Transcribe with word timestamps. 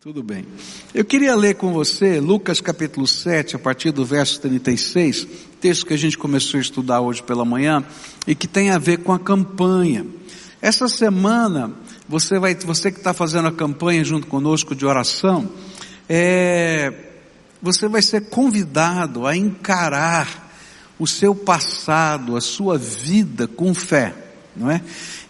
Tudo 0.00 0.22
bem. 0.22 0.46
Eu 0.94 1.04
queria 1.04 1.34
ler 1.34 1.56
com 1.56 1.72
você 1.72 2.20
Lucas 2.20 2.60
capítulo 2.60 3.04
7, 3.04 3.56
a 3.56 3.58
partir 3.58 3.90
do 3.90 4.04
verso 4.04 4.40
36, 4.40 5.26
texto 5.60 5.84
que 5.84 5.92
a 5.92 5.98
gente 5.98 6.16
começou 6.16 6.58
a 6.58 6.60
estudar 6.60 7.00
hoje 7.00 7.20
pela 7.20 7.44
manhã 7.44 7.84
e 8.26 8.34
que 8.34 8.46
tem 8.46 8.70
a 8.70 8.78
ver 8.78 8.98
com 8.98 9.12
a 9.12 9.18
campanha. 9.18 10.06
Essa 10.62 10.86
semana, 10.86 11.72
você 12.08 12.38
vai, 12.38 12.54
você 12.54 12.92
que 12.92 12.98
está 12.98 13.12
fazendo 13.12 13.48
a 13.48 13.52
campanha 13.52 14.04
junto 14.04 14.28
conosco 14.28 14.74
de 14.74 14.86
oração, 14.86 15.50
é, 16.08 16.92
você 17.60 17.88
vai 17.88 18.00
ser 18.00 18.28
convidado 18.28 19.26
a 19.26 19.36
encarar 19.36 20.48
o 20.96 21.06
seu 21.06 21.34
passado, 21.34 22.36
a 22.36 22.40
sua 22.40 22.78
vida 22.78 23.48
com 23.48 23.74
fé, 23.74 24.14
não 24.58 24.70
é? 24.70 24.82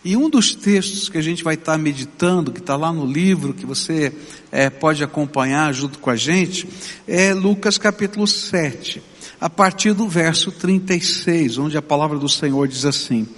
E 0.05 0.17
um 0.17 0.31
dos 0.31 0.55
textos 0.55 1.09
que 1.09 1.19
a 1.19 1.23
gente 1.23 1.45
vai 1.45 1.55
estar 1.55 1.77
meditando, 1.77 2.53
que 2.53 2.61
está 2.61 2.77
lá 2.77 2.93
no 2.93 3.05
livro, 3.05 3.53
que 3.53 3.67
você 3.67 4.13
é, 4.51 4.71
pode 4.71 5.05
acompanhar 5.05 5.73
junto 5.75 5.99
com 5.99 6.11
a 6.11 6.17
gente, 6.17 6.69
é 7.07 7.35
Lucas 7.35 7.77
capítulo 7.79 8.27
7, 8.27 9.03
a 9.41 9.51
partir 9.51 9.93
do 9.93 10.09
verso 10.09 10.51
36, 10.51 11.59
onde 11.59 11.77
a 11.77 11.83
palavra 11.83 12.19
do 12.19 12.29
Senhor 12.29 12.67
diz 12.67 12.85
assim: 12.85 13.29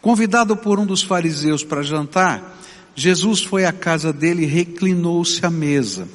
Convidado 0.00 0.56
por 0.56 0.78
um 0.78 0.86
dos 0.86 1.02
fariseus 1.02 1.62
para 1.62 1.82
jantar, 1.82 2.58
Jesus 2.94 3.42
foi 3.42 3.64
à 3.64 3.72
casa 3.72 4.12
dele 4.12 4.44
e 4.44 4.46
reclinou-se 4.46 5.44
à 5.44 5.50
mesa. 5.50 6.08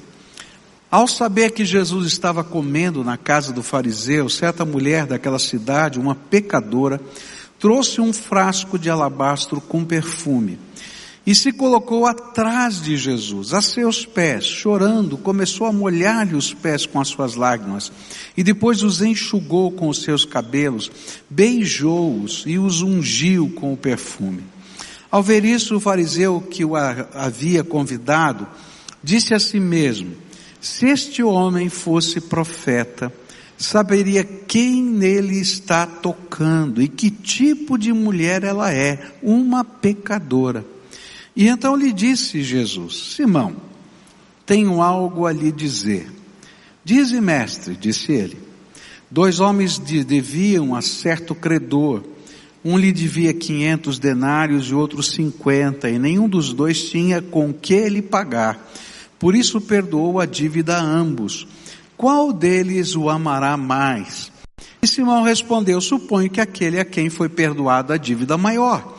Ao 0.89 1.07
saber 1.07 1.51
que 1.51 1.63
Jesus 1.63 2.05
estava 2.07 2.43
comendo 2.43 3.01
na 3.01 3.15
casa 3.15 3.53
do 3.53 3.63
fariseu, 3.63 4.27
certa 4.27 4.65
mulher 4.65 5.05
daquela 5.05 5.39
cidade, 5.39 5.97
uma 5.97 6.15
pecadora, 6.15 6.99
trouxe 7.61 8.01
um 8.01 8.11
frasco 8.11 8.79
de 8.79 8.89
alabastro 8.89 9.61
com 9.61 9.85
perfume 9.85 10.57
e 11.23 11.35
se 11.35 11.51
colocou 11.51 12.07
atrás 12.07 12.81
de 12.81 12.97
Jesus, 12.97 13.53
a 13.53 13.61
seus 13.61 14.03
pés, 14.03 14.43
chorando, 14.43 15.15
começou 15.15 15.67
a 15.67 15.71
molhar-lhe 15.71 16.35
os 16.35 16.51
pés 16.51 16.87
com 16.87 16.99
as 16.99 17.09
suas 17.09 17.35
lágrimas 17.35 17.91
e 18.35 18.43
depois 18.43 18.81
os 18.81 19.03
enxugou 19.03 19.71
com 19.71 19.87
os 19.87 20.01
seus 20.01 20.25
cabelos, 20.25 20.89
beijou-os 21.29 22.43
e 22.47 22.57
os 22.57 22.81
ungiu 22.81 23.51
com 23.51 23.71
o 23.71 23.77
perfume. 23.77 24.43
Ao 25.11 25.21
ver 25.21 25.45
isso, 25.45 25.75
o 25.75 25.79
fariseu 25.79 26.41
que 26.41 26.65
o 26.65 26.75
havia 26.75 27.63
convidado 27.63 28.47
disse 29.03 29.35
a 29.35 29.39
si 29.39 29.59
mesmo: 29.59 30.15
se 30.59 30.87
este 30.87 31.21
homem 31.21 31.69
fosse 31.69 32.19
profeta, 32.19 33.13
saberia 33.61 34.23
quem 34.23 34.81
nele 34.81 35.39
está 35.39 35.85
tocando 35.85 36.81
e 36.81 36.87
que 36.87 37.11
tipo 37.11 37.77
de 37.77 37.93
mulher 37.93 38.43
ela 38.43 38.73
é, 38.73 39.13
uma 39.21 39.63
pecadora. 39.63 40.65
E 41.35 41.47
então 41.47 41.75
lhe 41.75 41.93
disse 41.93 42.41
Jesus: 42.41 43.13
Simão, 43.15 43.55
tenho 44.45 44.81
algo 44.81 45.25
a 45.25 45.31
lhe 45.31 45.51
dizer. 45.51 46.11
Dize, 46.83 47.21
mestre, 47.21 47.75
disse 47.75 48.11
ele. 48.11 48.37
Dois 49.09 49.39
homens 49.39 49.77
deviam 49.77 50.73
a 50.73 50.81
certo 50.81 51.35
credor. 51.35 52.03
Um 52.63 52.77
lhe 52.77 52.91
devia 52.91 53.33
quinhentos 53.33 53.99
denários 53.99 54.67
e 54.67 54.73
outro 54.73 55.01
cinquenta, 55.01 55.89
e 55.89 55.97
nenhum 55.97 56.29
dos 56.29 56.53
dois 56.53 56.89
tinha 56.89 57.21
com 57.21 57.53
que 57.53 57.89
lhe 57.89 58.01
pagar. 58.01 58.71
Por 59.19 59.35
isso 59.35 59.61
perdoou 59.61 60.19
a 60.19 60.25
dívida 60.25 60.77
a 60.77 60.81
ambos 60.81 61.47
qual 62.01 62.33
deles 62.33 62.95
o 62.95 63.11
amará 63.11 63.55
mais? 63.55 64.31
E 64.81 64.87
Simão 64.87 65.21
respondeu, 65.21 65.79
suponho 65.79 66.31
que 66.31 66.41
aquele 66.41 66.79
a 66.79 66.83
quem 66.83 67.11
foi 67.11 67.29
perdoada 67.29 67.93
a 67.93 67.97
dívida 67.97 68.39
maior. 68.39 68.97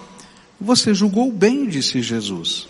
Você 0.60 0.94
julgou 0.94 1.32
bem, 1.32 1.66
disse 1.66 2.00
Jesus. 2.00 2.68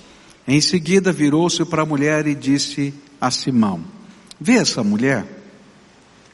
Em 0.49 0.59
seguida 0.59 1.13
virou-se 1.13 1.63
para 1.67 1.83
a 1.83 1.87
mulher 1.87 2.27
e 2.27 2.35
disse 2.35 2.95
a 3.21 3.31
Simão, 3.31 3.85
vê 4.41 4.55
essa 4.55 4.83
mulher? 4.83 5.27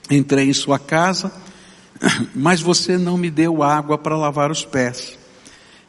Entrei 0.08 0.48
em 0.48 0.52
sua 0.52 0.78
casa, 0.78 1.33
mas 2.36 2.61
você 2.61 2.96
não 2.96 3.18
me 3.18 3.33
deu 3.33 3.64
água 3.64 3.98
para 3.98 4.17
lavar 4.17 4.52
os 4.52 4.64
pés. 4.64 5.18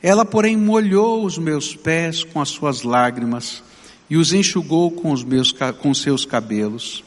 Ela, 0.02 0.26
porém, 0.26 0.58
molhou 0.58 1.24
os 1.24 1.38
meus 1.38 1.76
pés 1.76 2.24
com 2.24 2.42
as 2.42 2.50
suas 2.50 2.82
lágrimas 2.82 3.62
e 4.10 4.18
os 4.18 4.34
enxugou 4.34 4.90
com 4.90 5.12
os 5.12 5.24
meus, 5.24 5.54
com 5.80 5.94
seus 5.94 6.26
cabelos. 6.26 7.04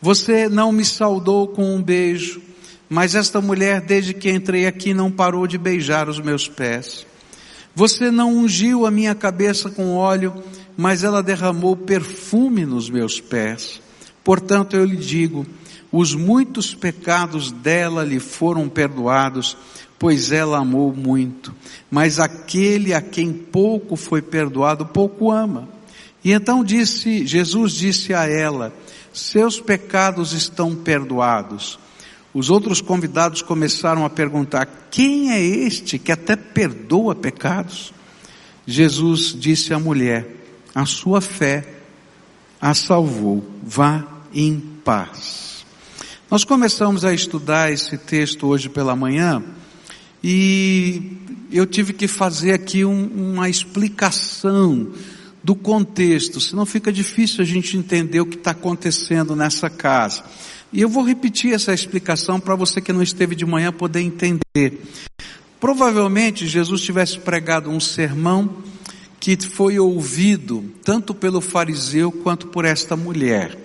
Você 0.00 0.48
não 0.48 0.70
me 0.70 0.84
saudou 0.84 1.48
com 1.48 1.74
um 1.74 1.82
beijo, 1.82 2.40
mas 2.88 3.14
esta 3.14 3.40
mulher, 3.40 3.80
desde 3.80 4.14
que 4.14 4.30
entrei 4.30 4.66
aqui, 4.66 4.94
não 4.94 5.10
parou 5.10 5.46
de 5.46 5.58
beijar 5.58 6.08
os 6.08 6.20
meus 6.20 6.48
pés. 6.48 7.04
Você 7.74 8.10
não 8.10 8.36
ungiu 8.36 8.86
a 8.86 8.90
minha 8.90 9.14
cabeça 9.14 9.68
com 9.70 9.94
óleo, 9.94 10.34
mas 10.76 11.02
ela 11.02 11.22
derramou 11.22 11.76
perfume 11.76 12.64
nos 12.64 12.88
meus 12.88 13.20
pés. 13.20 13.80
Portanto, 14.22 14.76
eu 14.76 14.84
lhe 14.84 14.96
digo, 14.96 15.44
os 15.90 16.14
muitos 16.14 16.74
pecados 16.74 17.50
dela 17.50 18.04
lhe 18.04 18.20
foram 18.20 18.68
perdoados, 18.68 19.56
pois 19.98 20.30
ela 20.30 20.58
amou 20.58 20.94
muito. 20.94 21.54
Mas 21.90 22.20
aquele 22.20 22.94
a 22.94 23.00
quem 23.00 23.32
pouco 23.32 23.96
foi 23.96 24.22
perdoado, 24.22 24.86
pouco 24.86 25.32
ama. 25.32 25.68
E 26.24 26.32
então 26.32 26.62
disse, 26.62 27.26
Jesus 27.26 27.72
disse 27.72 28.12
a 28.12 28.28
ela, 28.28 28.72
seus 29.12 29.60
pecados 29.60 30.32
estão 30.32 30.74
perdoados. 30.74 31.78
Os 32.32 32.50
outros 32.50 32.80
convidados 32.80 33.42
começaram 33.42 34.04
a 34.04 34.10
perguntar: 34.10 34.88
quem 34.90 35.30
é 35.30 35.40
este 35.40 35.98
que 35.98 36.12
até 36.12 36.36
perdoa 36.36 37.14
pecados? 37.14 37.92
Jesus 38.66 39.34
disse 39.38 39.72
à 39.72 39.78
mulher: 39.78 40.36
a 40.74 40.84
sua 40.86 41.20
fé 41.20 41.66
a 42.60 42.74
salvou, 42.74 43.44
vá 43.62 44.04
em 44.32 44.60
paz. 44.84 45.64
Nós 46.30 46.44
começamos 46.44 47.04
a 47.04 47.14
estudar 47.14 47.72
esse 47.72 47.96
texto 47.96 48.46
hoje 48.46 48.68
pela 48.68 48.94
manhã 48.94 49.42
e 50.22 51.16
eu 51.50 51.64
tive 51.64 51.92
que 51.92 52.06
fazer 52.06 52.52
aqui 52.52 52.84
um, 52.84 53.06
uma 53.32 53.48
explicação 53.48 54.88
do 55.48 55.54
contexto, 55.54 56.42
senão 56.42 56.66
fica 56.66 56.92
difícil 56.92 57.40
a 57.40 57.44
gente 57.46 57.74
entender 57.74 58.20
o 58.20 58.26
que 58.26 58.36
está 58.36 58.50
acontecendo 58.50 59.34
nessa 59.34 59.70
casa. 59.70 60.22
E 60.70 60.82
eu 60.82 60.90
vou 60.90 61.02
repetir 61.02 61.54
essa 61.54 61.72
explicação 61.72 62.38
para 62.38 62.54
você 62.54 62.82
que 62.82 62.92
não 62.92 63.02
esteve 63.02 63.34
de 63.34 63.46
manhã 63.46 63.72
poder 63.72 64.02
entender. 64.02 64.82
Provavelmente 65.58 66.46
Jesus 66.46 66.82
tivesse 66.82 67.18
pregado 67.18 67.70
um 67.70 67.80
sermão 67.80 68.58
que 69.18 69.38
foi 69.38 69.78
ouvido 69.78 70.70
tanto 70.84 71.14
pelo 71.14 71.40
fariseu 71.40 72.12
quanto 72.12 72.48
por 72.48 72.66
esta 72.66 72.94
mulher. 72.94 73.56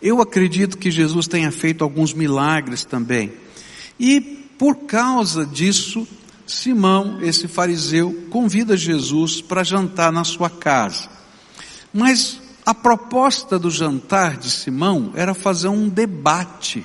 Eu 0.00 0.22
acredito 0.22 0.78
que 0.78 0.90
Jesus 0.90 1.28
tenha 1.28 1.52
feito 1.52 1.84
alguns 1.84 2.14
milagres 2.14 2.82
também. 2.82 3.30
E 4.00 4.22
por 4.58 4.86
causa 4.86 5.44
disso, 5.44 6.08
Simão, 6.46 7.22
esse 7.22 7.48
fariseu, 7.48 8.26
convida 8.30 8.76
Jesus 8.76 9.40
para 9.40 9.64
jantar 9.64 10.12
na 10.12 10.24
sua 10.24 10.50
casa. 10.50 11.08
Mas 11.92 12.38
a 12.66 12.74
proposta 12.74 13.58
do 13.58 13.70
jantar 13.70 14.36
de 14.36 14.50
Simão 14.50 15.12
era 15.14 15.34
fazer 15.34 15.68
um 15.68 15.88
debate, 15.88 16.84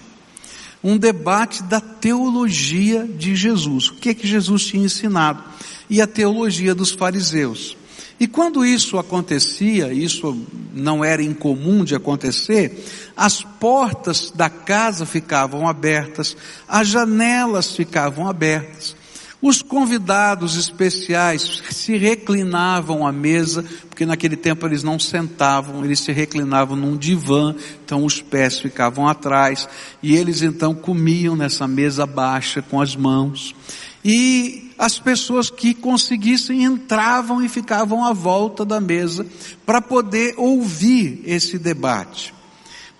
um 0.83 0.97
debate 0.97 1.63
da 1.63 1.81
teologia 1.81 3.05
de 3.05 3.35
Jesus, 3.35 3.89
o 3.89 3.95
que 3.95 4.09
é 4.09 4.13
que 4.13 4.27
Jesus 4.27 4.65
tinha 4.65 4.85
ensinado, 4.85 5.43
e 5.89 6.01
a 6.01 6.07
teologia 6.07 6.75
dos 6.75 6.91
fariseus. 6.91 7.77
E 8.19 8.27
quando 8.27 8.65
isso 8.65 8.97
acontecia, 8.97 9.93
isso 9.93 10.45
não 10.73 11.03
era 11.03 11.23
incomum 11.23 11.85
de 11.85 11.95
acontecer, 11.95 12.85
as 13.15 13.41
portas 13.41 14.31
da 14.31 14.49
casa 14.49 15.05
ficavam 15.05 15.65
abertas, 15.65 16.35
as 16.67 16.89
janelas 16.89 17.73
ficavam 17.73 18.27
abertas, 18.27 18.98
os 19.41 19.61
convidados 19.61 20.57
especiais 20.57 21.63
se 21.69 21.95
reclinavam 21.97 23.07
à 23.07 23.11
mesa, 23.11 23.63
porque 23.87 24.05
naquele 24.05 24.35
tempo 24.35 24.65
eles 24.65 24.83
não 24.83 24.99
sentavam, 24.99 25.85
eles 25.85 26.01
se 26.01 26.11
reclinavam 26.11 26.75
num 26.75 26.97
divã, 26.97 27.55
então 27.85 28.03
os 28.03 28.21
pés 28.21 28.59
ficavam 28.59 29.07
atrás, 29.07 29.67
e 30.03 30.15
eles 30.15 30.41
então 30.41 30.75
comiam 30.75 31.37
nessa 31.37 31.67
mesa 31.67 32.05
baixa 32.05 32.61
com 32.61 32.81
as 32.81 32.95
mãos. 32.97 33.55
E 34.03 34.73
as 34.77 34.99
pessoas 34.99 35.49
que 35.49 35.73
conseguissem 35.73 36.63
entravam 36.63 37.41
e 37.41 37.47
ficavam 37.47 38.03
à 38.03 38.11
volta 38.11 38.65
da 38.65 38.81
mesa 38.81 39.25
para 39.65 39.81
poder 39.81 40.35
ouvir 40.37 41.21
esse 41.25 41.57
debate. 41.57 42.33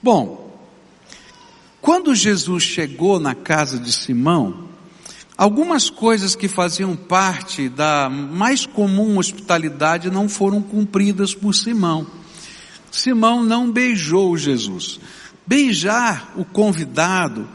Bom, 0.02 0.58
quando 1.82 2.16
Jesus 2.16 2.64
chegou 2.64 3.20
na 3.20 3.36
casa 3.36 3.78
de 3.78 3.92
Simão, 3.92 4.69
Algumas 5.40 5.90
coisas 5.90 6.36
que 6.36 6.50
faziam 6.50 6.98
parte 6.98 7.70
da 7.70 8.10
mais 8.10 8.66
comum 8.66 9.18
hospitalidade 9.18 10.12
não 10.12 10.28
foram 10.28 10.62
cumpridas 10.62 11.34
por 11.34 11.56
Simão. 11.56 12.06
Simão 12.92 13.42
não 13.42 13.72
beijou 13.72 14.38
Jesus. 14.38 15.00
Beijar 15.48 16.34
o 16.36 16.44
convidado, 16.44 17.48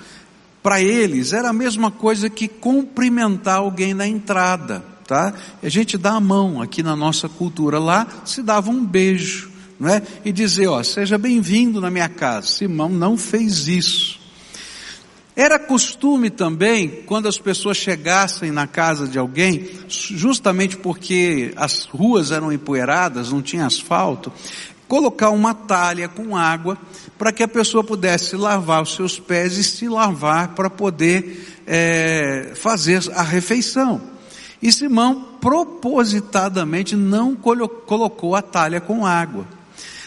para 0.63 0.81
eles, 0.81 1.35
era 1.35 1.51
a 1.51 1.53
mesma 1.53 1.91
coisa 1.91 2.31
que 2.31 2.49
cumprimentar 2.49 3.57
alguém 3.57 3.93
na 3.93 4.07
entrada, 4.07 4.83
tá? 5.07 5.35
A 5.63 5.69
gente 5.69 5.99
dá 5.99 6.13
a 6.13 6.21
mão 6.21 6.63
aqui 6.63 6.83
na 6.83 6.97
nossa 6.97 7.29
cultura. 7.29 7.79
Lá 7.79 8.07
se 8.25 8.43
dava 8.43 8.71
um 8.71 8.83
beijo, 8.83 9.51
não 9.79 9.91
é? 9.91 10.01
E 10.25 10.33
dizer, 10.33 10.69
ó, 10.69 10.83
seja 10.83 11.19
bem-vindo 11.19 11.83
na 11.83 11.91
minha 11.91 12.09
casa. 12.09 12.47
Simão 12.47 12.89
não 12.89 13.19
fez 13.19 13.69
isso. 13.69 14.24
Era 15.37 15.59
costume 15.59 16.31
também, 16.31 17.03
quando 17.07 17.27
as 17.27 17.39
pessoas 17.39 17.77
chegassem 17.77 18.53
na 18.53 18.69
casa 18.69 19.09
de 19.09 19.19
alguém, 19.19 19.69
justamente 19.89 20.77
porque 20.77 21.53
as 21.57 21.85
ruas 21.85 22.31
eram 22.31 22.53
empoeiradas, 22.53 23.33
não 23.33 23.43
tinha 23.43 23.67
asfalto, 23.67 24.33
colocar 24.87 25.31
uma 25.31 25.53
talha 25.53 26.09
com 26.09 26.37
água 26.37 26.79
para 27.19 27.33
que 27.33 27.43
a 27.43 27.49
pessoa 27.49 27.83
pudesse 27.83 28.37
lavar 28.37 28.83
os 28.83 28.95
seus 28.95 29.19
pés 29.19 29.57
e 29.57 29.65
se 29.65 29.89
lavar 29.89 30.55
para 30.55 30.71
poder 30.71 31.63
é, 31.67 32.53
fazer 32.55 33.03
a 33.13 33.23
refeição. 33.23 34.01
E 34.63 34.71
Simão 34.71 35.21
propositadamente 35.41 36.95
não 36.95 37.35
colocou 37.35 38.37
a 38.37 38.41
talha 38.41 38.81
com 38.81 39.05
água. 39.05 39.47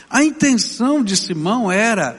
A 0.09 0.24
intenção 0.24 1.03
de 1.03 1.18
Simão 1.18 1.69
era 1.69 2.18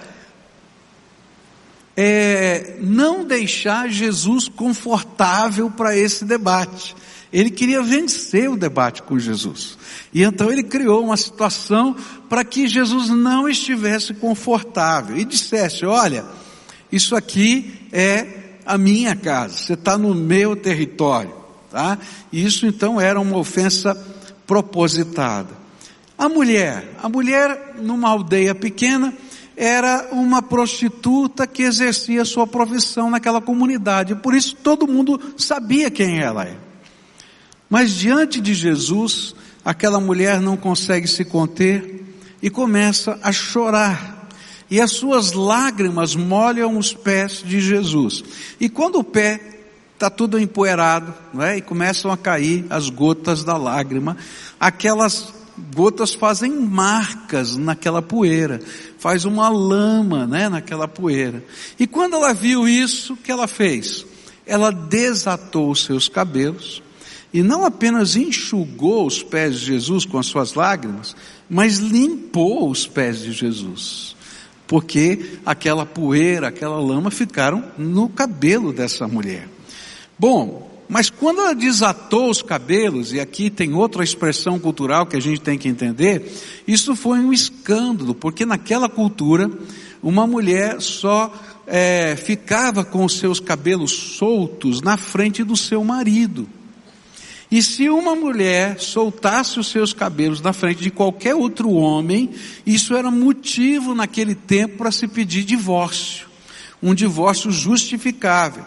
é, 2.00 2.76
não 2.78 3.24
deixar 3.24 3.90
Jesus 3.90 4.46
confortável 4.46 5.68
para 5.68 5.96
esse 5.96 6.24
debate. 6.24 6.94
Ele 7.32 7.50
queria 7.50 7.82
vencer 7.82 8.48
o 8.48 8.56
debate 8.56 9.02
com 9.02 9.18
Jesus. 9.18 9.76
E 10.14 10.22
então 10.22 10.48
ele 10.48 10.62
criou 10.62 11.02
uma 11.04 11.16
situação 11.16 11.96
para 12.28 12.44
que 12.44 12.68
Jesus 12.68 13.08
não 13.08 13.48
estivesse 13.48 14.14
confortável 14.14 15.18
e 15.18 15.24
dissesse: 15.24 15.84
Olha, 15.84 16.24
isso 16.92 17.16
aqui 17.16 17.88
é 17.90 18.26
a 18.64 18.78
minha 18.78 19.16
casa, 19.16 19.56
você 19.56 19.72
está 19.72 19.98
no 19.98 20.14
meu 20.14 20.54
território, 20.54 21.34
tá? 21.68 21.98
E 22.30 22.44
isso 22.44 22.64
então 22.64 23.00
era 23.00 23.18
uma 23.18 23.36
ofensa 23.36 23.92
propositada. 24.46 25.50
A 26.16 26.28
mulher, 26.28 26.94
a 27.02 27.08
mulher 27.08 27.74
numa 27.80 28.08
aldeia 28.08 28.54
pequena, 28.54 29.12
era 29.60 30.10
uma 30.12 30.40
prostituta 30.40 31.44
que 31.44 31.64
exercia 31.64 32.24
sua 32.24 32.46
profissão 32.46 33.10
naquela 33.10 33.40
comunidade. 33.40 34.14
Por 34.14 34.32
isso 34.32 34.54
todo 34.54 34.86
mundo 34.86 35.20
sabia 35.36 35.90
quem 35.90 36.20
ela 36.20 36.44
é. 36.44 36.56
Mas 37.68 37.90
diante 37.90 38.40
de 38.40 38.54
Jesus, 38.54 39.34
aquela 39.64 39.98
mulher 39.98 40.40
não 40.40 40.56
consegue 40.56 41.08
se 41.08 41.24
conter 41.24 42.04
e 42.40 42.48
começa 42.48 43.18
a 43.20 43.32
chorar. 43.32 44.28
E 44.70 44.80
as 44.80 44.92
suas 44.92 45.32
lágrimas 45.32 46.14
molham 46.14 46.78
os 46.78 46.94
pés 46.94 47.42
de 47.44 47.60
Jesus. 47.60 48.22
E 48.60 48.68
quando 48.68 49.00
o 49.00 49.04
pé 49.04 49.40
está 49.92 50.08
tudo 50.08 50.38
empoeirado, 50.38 51.12
não 51.34 51.42
é? 51.42 51.56
E 51.56 51.60
começam 51.60 52.12
a 52.12 52.16
cair 52.16 52.64
as 52.70 52.88
gotas 52.88 53.42
da 53.42 53.56
lágrima, 53.56 54.16
aquelas 54.60 55.34
gotas 55.74 56.14
fazem 56.14 56.50
marcas 56.50 57.56
naquela 57.56 58.00
poeira, 58.00 58.60
faz 58.98 59.24
uma 59.24 59.48
lama, 59.48 60.26
né, 60.26 60.48
naquela 60.48 60.88
poeira. 60.88 61.44
E 61.78 61.86
quando 61.86 62.14
ela 62.14 62.32
viu 62.32 62.68
isso, 62.68 63.14
o 63.14 63.16
que 63.16 63.30
ela 63.30 63.46
fez? 63.46 64.06
Ela 64.46 64.70
desatou 64.70 65.70
os 65.70 65.84
seus 65.84 66.08
cabelos 66.08 66.82
e 67.32 67.42
não 67.42 67.64
apenas 67.64 68.16
enxugou 68.16 69.06
os 69.06 69.22
pés 69.22 69.60
de 69.60 69.66
Jesus 69.66 70.04
com 70.04 70.18
as 70.18 70.26
suas 70.26 70.54
lágrimas, 70.54 71.14
mas 71.48 71.78
limpou 71.78 72.70
os 72.70 72.86
pés 72.86 73.20
de 73.20 73.32
Jesus. 73.32 74.16
Porque 74.66 75.38
aquela 75.44 75.84
poeira, 75.86 76.48
aquela 76.48 76.80
lama 76.80 77.10
ficaram 77.10 77.64
no 77.76 78.08
cabelo 78.08 78.72
dessa 78.72 79.06
mulher. 79.06 79.48
Bom, 80.18 80.67
mas 80.88 81.10
quando 81.10 81.40
ela 81.40 81.54
desatou 81.54 82.30
os 82.30 82.40
cabelos, 82.40 83.12
e 83.12 83.20
aqui 83.20 83.50
tem 83.50 83.74
outra 83.74 84.02
expressão 84.02 84.58
cultural 84.58 85.06
que 85.06 85.16
a 85.16 85.20
gente 85.20 85.40
tem 85.40 85.58
que 85.58 85.68
entender, 85.68 86.32
isso 86.66 86.96
foi 86.96 87.18
um 87.18 87.32
escândalo, 87.32 88.14
porque 88.14 88.46
naquela 88.46 88.88
cultura, 88.88 89.50
uma 90.02 90.26
mulher 90.26 90.80
só 90.80 91.32
é, 91.66 92.16
ficava 92.16 92.84
com 92.84 93.04
os 93.04 93.18
seus 93.18 93.38
cabelos 93.38 93.92
soltos 93.92 94.80
na 94.80 94.96
frente 94.96 95.44
do 95.44 95.56
seu 95.56 95.84
marido. 95.84 96.48
E 97.50 97.62
se 97.62 97.88
uma 97.88 98.14
mulher 98.14 98.78
soltasse 98.78 99.58
os 99.58 99.68
seus 99.68 99.92
cabelos 99.92 100.40
na 100.40 100.52
frente 100.52 100.82
de 100.82 100.90
qualquer 100.90 101.34
outro 101.34 101.70
homem, 101.70 102.30
isso 102.66 102.94
era 102.94 103.10
motivo 103.10 103.94
naquele 103.94 104.34
tempo 104.34 104.78
para 104.78 104.90
se 104.90 105.08
pedir 105.08 105.44
divórcio. 105.44 106.26
Um 106.82 106.94
divórcio 106.94 107.50
justificável. 107.50 108.64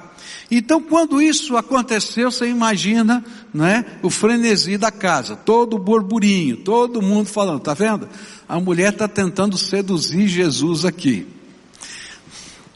Então, 0.53 0.81
quando 0.81 1.21
isso 1.21 1.56
aconteceu, 1.56 2.30
você 2.30 2.45
imagina, 2.45 3.24
né, 3.53 3.86
o 4.03 4.09
frenesi 4.09 4.77
da 4.77 4.92
casa, 4.92 5.33
todo 5.33 5.77
o 5.77 5.80
burburinho, 5.80 6.57
todo 6.57 7.01
mundo 7.01 7.27
falando, 7.27 7.62
tá 7.62 7.74
vendo? 7.74 8.09
A 8.50 8.59
mulher 8.59 8.92
está 8.92 9.07
tentando 9.07 9.57
seduzir 9.57 10.27
Jesus 10.27 10.83
aqui. 10.83 11.25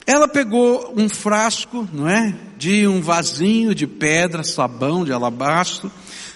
Ela 0.07 0.25
pegou 0.25 0.93
um 0.95 1.09
frasco, 1.09 1.85
não 1.91 2.07
é, 2.07 2.33
de 2.57 2.87
um 2.87 3.01
vasinho 3.01 3.75
de 3.75 3.85
pedra, 3.85 4.41
sabão 4.41 5.03
de 5.03 5.11
alabastro, 5.11 5.91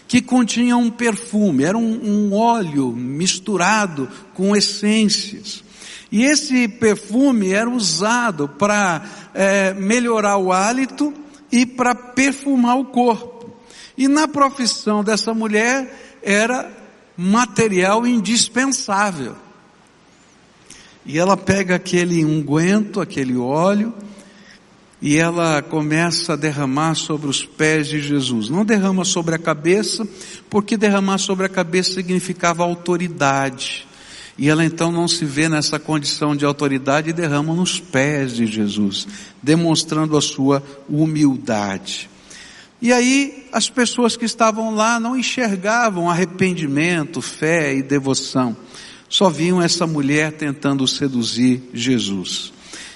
que 0.10 0.22
continha 0.22 0.76
um 0.76 0.90
perfume, 0.90 1.64
era 1.64 1.78
um, 1.78 2.02
um 2.04 2.34
óleo 2.34 2.92
misturado 2.92 4.10
com 4.34 4.54
essências. 4.54 5.64
E 6.12 6.24
esse 6.24 6.68
perfume 6.68 7.54
era 7.54 7.70
usado 7.70 8.50
para 8.50 9.06
é, 9.34 9.74
melhorar 9.74 10.38
o 10.38 10.52
hálito 10.52 11.14
e 11.51 11.66
para 11.66 11.94
perfumar 11.96 12.78
o 12.78 12.86
corpo. 12.86 13.51
E 13.98 14.07
na 14.07 14.28
profissão 14.28 15.04
dessa 15.04 15.34
mulher 15.34 16.18
era 16.24 16.72
material 17.18 18.07
indispensável. 18.07 19.36
E 21.06 21.18
ela 21.18 21.36
pega 21.36 21.75
aquele 21.75 22.24
unguento, 22.24 23.01
aquele 23.01 23.36
óleo, 23.36 23.94
e 25.01 25.18
ela 25.18 25.62
começa 25.62 26.34
a 26.34 26.36
derramar 26.36 26.94
sobre 26.94 27.30
os 27.30 27.46
pés 27.46 27.88
de 27.88 28.02
Jesus. 28.02 28.50
Não 28.50 28.63
derrama 28.63 29.04
sobre 29.04 29.36
a 29.36 29.40
cabeça, 29.40 30.07
porque 30.50 30.78
derramar 30.78 31.18
sobre 31.18 31.45
a 31.45 31.50
cabeça 31.50 31.94
significava 31.94 32.63
autoridade. 32.63 33.89
E 34.40 34.48
ela 34.48 34.64
então 34.64 34.90
não 34.90 35.06
se 35.06 35.26
vê 35.26 35.50
nessa 35.50 35.78
condição 35.78 36.34
de 36.34 36.46
autoridade 36.46 37.10
e 37.10 37.14
derrama 37.14 37.54
nos 37.54 37.78
pés 37.78 38.38
de 38.38 38.48
Jesus, 38.48 39.06
demonstrando 39.44 40.16
a 40.16 40.22
sua 40.22 40.64
humildade. 40.88 42.10
E 42.82 42.94
aí 42.94 43.50
as 43.52 43.70
pessoas 43.70 44.16
que 44.16 44.24
estavam 44.24 44.74
lá 44.74 44.98
não 44.98 45.18
enxergavam 45.18 46.10
arrependimento, 46.10 47.22
fé 47.22 47.76
e 47.76 47.84
devoção. 47.84 48.56
Só 49.10 49.30
viam 49.30 49.62
essa 49.62 49.86
mulher 49.86 50.32
tentando 50.32 50.88
seduzir 50.88 51.62
Jesus. 51.74 52.54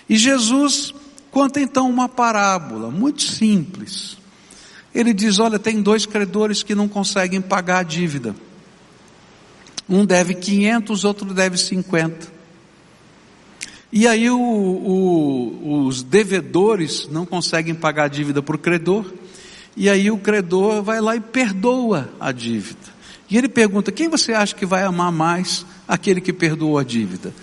E 0.08 0.16
Jesus 0.16 0.94
conta 1.30 1.60
então 1.60 1.90
uma 1.90 2.08
parábola 2.08 2.90
muito 2.90 3.22
simples. 3.22 4.16
Ele 4.96 5.14
diz: 5.14 5.40
Olha, 5.40 5.60
tem 5.60 5.82
dois 5.82 6.06
credores 6.06 6.64
que 6.64 6.74
não 6.74 6.88
conseguem 6.88 7.42
pagar 7.42 7.80
a 7.80 7.84
dívida. 7.84 8.34
Um 9.88 10.06
deve 10.06 10.34
500, 10.34 11.04
outro 11.04 11.34
deve 11.34 11.58
50. 11.58 12.32
E 13.92 14.08
aí 14.08 14.30
o, 14.30 14.40
o, 14.40 15.86
os 15.86 16.02
devedores 16.02 17.08
não 17.12 17.25
conseguem 17.25 17.75
pagar 17.75 18.06
a 18.06 18.08
dívida 18.08 18.42
para 18.42 18.56
o 18.56 18.60
credor, 18.60 19.06
e 19.78 19.90
aí 19.90 20.10
o 20.10 20.18
credor 20.18 20.82
vai 20.82 21.00
lá 21.00 21.16
e 21.16 21.20
perdoa 21.20 22.10
a 22.20 22.32
dívida. 22.32 22.94
E 23.30 23.38
ele 23.38 23.48
pergunta: 23.48 23.92
quem 23.92 24.10
você 24.10 24.34
acha 24.34 24.56
que 24.56 24.66
vai 24.66 24.84
amar 24.84 25.12
mais 25.12 25.66
aquele 25.88 26.22
que 26.22 26.34
perdoou 26.34 26.78
a 26.78 26.84
dívida? 26.84 27.34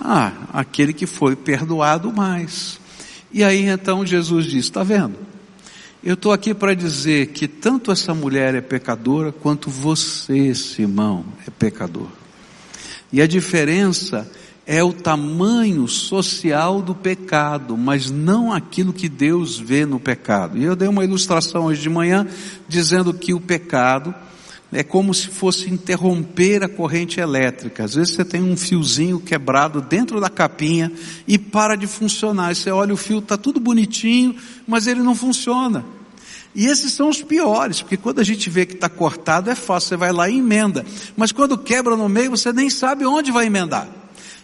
Ah, 0.00 0.32
aquele 0.52 0.92
que 0.92 1.06
foi 1.06 1.36
perdoado 1.36 2.12
mais. 2.12 2.78
E 3.32 3.42
aí 3.42 3.64
então 3.64 4.04
Jesus 4.04 4.46
diz: 4.46 4.64
está 4.66 4.82
vendo? 4.82 5.33
Eu 6.04 6.12
estou 6.12 6.32
aqui 6.32 6.52
para 6.52 6.74
dizer 6.74 7.28
que 7.28 7.48
tanto 7.48 7.90
essa 7.90 8.12
mulher 8.12 8.54
é 8.54 8.60
pecadora 8.60 9.32
quanto 9.32 9.70
você, 9.70 10.54
Simão, 10.54 11.24
é 11.46 11.50
pecador. 11.50 12.08
E 13.10 13.22
a 13.22 13.26
diferença 13.26 14.30
é 14.66 14.84
o 14.84 14.92
tamanho 14.92 15.88
social 15.88 16.82
do 16.82 16.94
pecado, 16.94 17.74
mas 17.74 18.10
não 18.10 18.52
aquilo 18.52 18.92
que 18.92 19.08
Deus 19.08 19.58
vê 19.58 19.86
no 19.86 19.98
pecado. 19.98 20.58
E 20.58 20.64
eu 20.64 20.76
dei 20.76 20.88
uma 20.88 21.04
ilustração 21.04 21.64
hoje 21.64 21.80
de 21.80 21.88
manhã 21.88 22.26
dizendo 22.68 23.14
que 23.14 23.32
o 23.32 23.40
pecado 23.40 24.14
é 24.74 24.82
como 24.82 25.14
se 25.14 25.28
fosse 25.28 25.70
interromper 25.70 26.64
a 26.64 26.68
corrente 26.68 27.20
elétrica. 27.20 27.84
Às 27.84 27.94
vezes 27.94 28.14
você 28.14 28.24
tem 28.24 28.42
um 28.42 28.56
fiozinho 28.56 29.20
quebrado 29.20 29.80
dentro 29.80 30.20
da 30.20 30.28
capinha 30.28 30.92
e 31.28 31.38
para 31.38 31.76
de 31.76 31.86
funcionar. 31.86 32.50
E 32.50 32.56
você 32.56 32.70
olha 32.72 32.92
o 32.92 32.96
fio, 32.96 33.20
está 33.20 33.36
tudo 33.36 33.60
bonitinho, 33.60 34.34
mas 34.66 34.88
ele 34.88 35.00
não 35.00 35.14
funciona. 35.14 35.84
E 36.56 36.66
esses 36.66 36.92
são 36.92 37.08
os 37.08 37.22
piores, 37.22 37.82
porque 37.82 37.96
quando 37.96 38.18
a 38.18 38.24
gente 38.24 38.50
vê 38.50 38.66
que 38.66 38.74
está 38.74 38.88
cortado 38.88 39.48
é 39.48 39.54
fácil, 39.54 39.90
você 39.90 39.96
vai 39.96 40.12
lá 40.12 40.28
e 40.28 40.38
emenda. 40.38 40.84
Mas 41.16 41.30
quando 41.30 41.56
quebra 41.56 41.96
no 41.96 42.08
meio, 42.08 42.30
você 42.30 42.52
nem 42.52 42.68
sabe 42.68 43.06
onde 43.06 43.30
vai 43.30 43.46
emendar. 43.46 43.88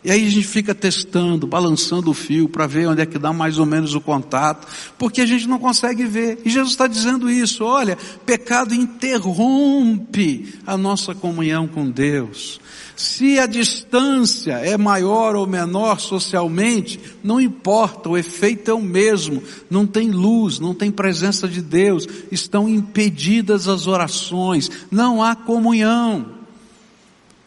E 0.02 0.10
aí 0.10 0.26
a 0.26 0.30
gente 0.30 0.46
fica 0.46 0.74
testando, 0.74 1.46
balançando 1.46 2.10
o 2.10 2.14
fio 2.14 2.48
para 2.48 2.66
ver 2.66 2.88
onde 2.88 3.02
é 3.02 3.06
que 3.06 3.18
dá 3.18 3.34
mais 3.34 3.58
ou 3.58 3.66
menos 3.66 3.94
o 3.94 4.00
contato, 4.00 4.66
porque 4.98 5.20
a 5.20 5.26
gente 5.26 5.46
não 5.46 5.58
consegue 5.58 6.06
ver. 6.06 6.38
E 6.42 6.48
Jesus 6.48 6.72
está 6.72 6.86
dizendo 6.86 7.28
isso, 7.28 7.64
olha, 7.64 7.98
pecado 8.24 8.74
interrompe 8.74 10.54
a 10.66 10.76
nossa 10.78 11.14
comunhão 11.14 11.68
com 11.68 11.90
Deus. 11.90 12.58
Se 12.96 13.38
a 13.38 13.46
distância 13.46 14.52
é 14.52 14.76
maior 14.78 15.34
ou 15.34 15.46
menor 15.46 16.00
socialmente, 16.00 16.98
não 17.22 17.40
importa, 17.40 18.08
o 18.08 18.16
efeito 18.16 18.70
é 18.70 18.74
o 18.74 18.80
mesmo. 18.80 19.42
Não 19.70 19.86
tem 19.86 20.10
luz, 20.10 20.58
não 20.58 20.74
tem 20.74 20.90
presença 20.90 21.46
de 21.46 21.60
Deus, 21.60 22.06
estão 22.30 22.68
impedidas 22.68 23.68
as 23.68 23.86
orações, 23.86 24.70
não 24.90 25.22
há 25.22 25.34
comunhão. 25.34 26.39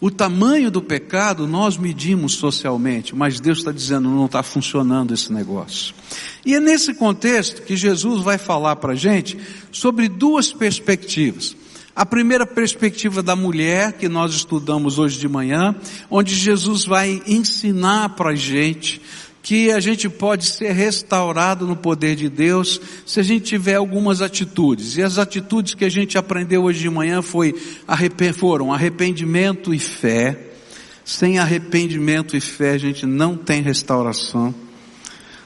O 0.03 0.11
tamanho 0.11 0.69
do 0.69 0.81
pecado 0.81 1.47
nós 1.47 1.77
medimos 1.77 2.33
socialmente, 2.33 3.15
mas 3.15 3.39
Deus 3.39 3.59
está 3.59 3.71
dizendo 3.71 4.09
não 4.09 4.25
está 4.25 4.43
funcionando 4.43 5.13
esse 5.13 5.31
negócio. 5.31 5.95
E 6.45 6.53
é 6.53 6.59
nesse 6.59 6.93
contexto 6.93 7.61
que 7.61 7.77
Jesus 7.77 8.21
vai 8.21 8.37
falar 8.37 8.75
para 8.75 8.91
a 8.91 8.95
gente 8.97 9.39
sobre 9.71 10.09
duas 10.09 10.51
perspectivas. 10.51 11.55
A 11.95 12.05
primeira 12.05 12.45
perspectiva 12.45 13.23
da 13.23 13.33
mulher, 13.33 13.93
que 13.93 14.09
nós 14.09 14.33
estudamos 14.33 14.99
hoje 14.99 15.17
de 15.17 15.27
manhã, 15.29 15.73
onde 16.11 16.35
Jesus 16.35 16.83
vai 16.83 17.21
ensinar 17.25 18.09
para 18.09 18.31
a 18.31 18.35
gente 18.35 19.01
que 19.43 19.69
a 19.71 19.79
gente 19.81 20.07
pode 20.07 20.45
ser 20.45 20.71
restaurado 20.71 21.67
no 21.67 21.75
poder 21.75 22.15
de 22.15 22.29
Deus 22.29 22.79
se 23.05 23.19
a 23.19 23.23
gente 23.23 23.43
tiver 23.43 23.75
algumas 23.75 24.21
atitudes. 24.21 24.95
E 24.95 25.03
as 25.03 25.17
atitudes 25.17 25.75
que 25.75 25.83
a 25.83 25.89
gente 25.89 26.17
aprendeu 26.17 26.63
hoje 26.63 26.79
de 26.79 26.89
manhã 26.89 27.21
foi, 27.21 27.53
foram 28.33 28.71
arrependimento 28.71 29.73
e 29.73 29.79
fé. 29.79 30.51
Sem 31.03 31.39
arrependimento 31.39 32.37
e 32.37 32.39
fé 32.39 32.71
a 32.71 32.77
gente 32.77 33.05
não 33.05 33.35
tem 33.35 33.61
restauração. 33.61 34.55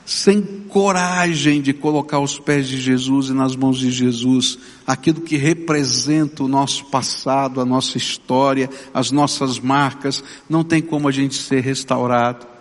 Sem 0.06 0.44
coragem 0.70 1.60
de 1.60 1.74
colocar 1.74 2.20
os 2.20 2.38
pés 2.38 2.68
de 2.68 2.80
Jesus 2.80 3.30
e 3.30 3.34
nas 3.34 3.56
mãos 3.56 3.80
de 3.80 3.90
Jesus, 3.90 4.60
aquilo 4.86 5.22
que 5.22 5.38
representa 5.38 6.44
o 6.44 6.48
nosso 6.48 6.86
passado, 6.86 7.60
a 7.60 7.66
nossa 7.66 7.98
história, 7.98 8.70
as 8.94 9.10
nossas 9.10 9.60
marcas, 9.60 10.24
não 10.48 10.64
tem 10.64 10.84
como 10.84 11.10
a 11.10 11.12
gente 11.12 11.34
ser 11.34 11.62
restaurado 11.62 12.57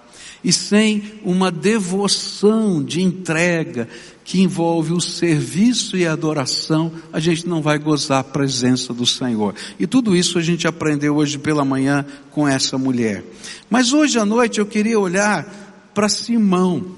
e 0.47 0.53
sem 0.53 1.03
uma 1.25 1.51
devoção 1.51 2.81
de 2.81 3.03
entrega 3.03 3.89
que 4.25 4.41
envolve 4.41 4.93
o 4.93 5.01
serviço 5.01 5.97
e 5.97 6.07
a 6.07 6.13
adoração, 6.13 6.93
a 7.13 7.19
gente 7.19 7.49
não 7.49 7.61
vai 7.61 7.81
gozar 7.81 8.21
a 8.21 8.25
presença 8.25 8.95
do 8.95 9.05
Senhor. 9.05 9.57
E 9.77 9.89
tudo 9.89 10.15
isso 10.15 10.39
a 10.39 10.43
gente 10.43 10.65
aprendeu 10.65 11.17
hoje 11.17 11.37
pela 11.37 11.65
manhã 11.65 12.07
com 12.31 12.47
essa 12.47 12.79
mulher. 12.79 13.25
Mas 13.69 13.93
hoje 13.93 14.21
à 14.21 14.25
noite 14.25 14.61
eu 14.61 14.67
queria 14.67 15.01
olhar 15.01 15.91
para 15.93 16.09
Simão. 16.09 16.95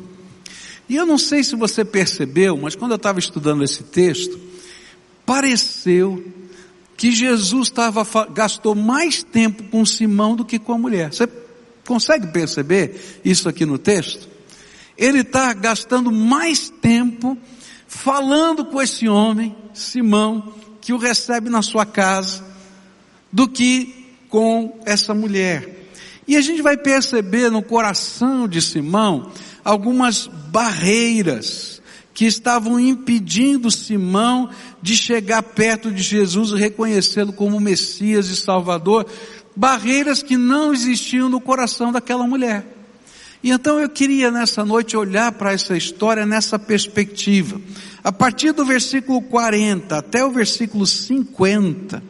E 0.87 0.97
eu 0.97 1.07
não 1.07 1.17
sei 1.17 1.43
se 1.43 1.57
você 1.57 1.87
percebeu, 1.87 2.55
mas 2.55 2.77
quando 2.77 2.91
eu 2.91 2.97
estava 2.97 3.19
estudando 3.19 3.65
esse 3.65 3.83
texto, 3.83 4.39
pareceu 5.25 6.23
que 6.99 7.13
Jesus 7.13 7.69
estava, 7.69 8.07
gastou 8.27 8.75
mais 8.75 9.23
tempo 9.23 9.63
com 9.71 9.87
Simão 9.87 10.37
do 10.37 10.45
que 10.45 10.59
com 10.59 10.75
a 10.75 10.79
mulher. 10.79 11.15
Você 11.15 11.27
Consegue 11.89 12.27
perceber 12.27 13.21
isso 13.25 13.49
aqui 13.49 13.65
no 13.65 13.79
texto? 13.79 14.29
Ele 14.95 15.21
está 15.21 15.55
gastando 15.55 16.13
mais 16.13 16.69
tempo 16.69 17.35
falando 17.87 18.67
com 18.67 18.83
esse 18.83 19.09
homem, 19.09 19.57
Simão, 19.73 20.53
que 20.83 20.93
o 20.93 20.99
recebe 20.99 21.49
na 21.49 21.63
sua 21.63 21.87
casa, 21.87 22.45
do 23.33 23.49
que 23.49 24.19
com 24.29 24.79
essa 24.85 25.15
mulher. 25.15 25.89
E 26.27 26.37
a 26.37 26.43
gente 26.43 26.61
vai 26.61 26.77
perceber 26.77 27.51
no 27.51 27.63
coração 27.63 28.47
de 28.47 28.61
Simão 28.61 29.33
algumas 29.65 30.27
barreiras 30.27 31.81
que 32.13 32.27
estavam 32.27 32.79
impedindo 32.79 33.71
Simão 33.71 34.51
de 34.83 34.95
chegar 34.95 35.43
perto 35.43 35.91
de 35.91 36.03
Jesus 36.03 36.51
e 36.51 36.57
reconhecê-lo 36.57 37.33
como 37.33 37.59
Messias 37.59 38.29
e 38.29 38.37
Salvador, 38.37 39.07
barreiras 39.59 40.23
que 40.23 40.37
não 40.37 40.73
existiam 40.73 41.29
no 41.29 41.41
coração 41.41 41.91
daquela 41.91 42.25
mulher. 42.25 42.65
E 43.43 43.51
então 43.51 43.81
eu 43.81 43.89
queria 43.89 44.31
nessa 44.31 44.65
noite 44.65 44.97
olhar 44.97 45.33
para 45.33 45.53
essa 45.53 45.77
história 45.77 46.25
nessa 46.25 46.61
perspectiva. 46.61 47.61
A 48.05 48.13
partir 48.13 48.53
do 48.53 48.65
versículo 48.65 49.21
40 49.21 49.99
até 49.99 50.25
o 50.25 50.31
versículo 50.31 50.87
50. 50.87 52.01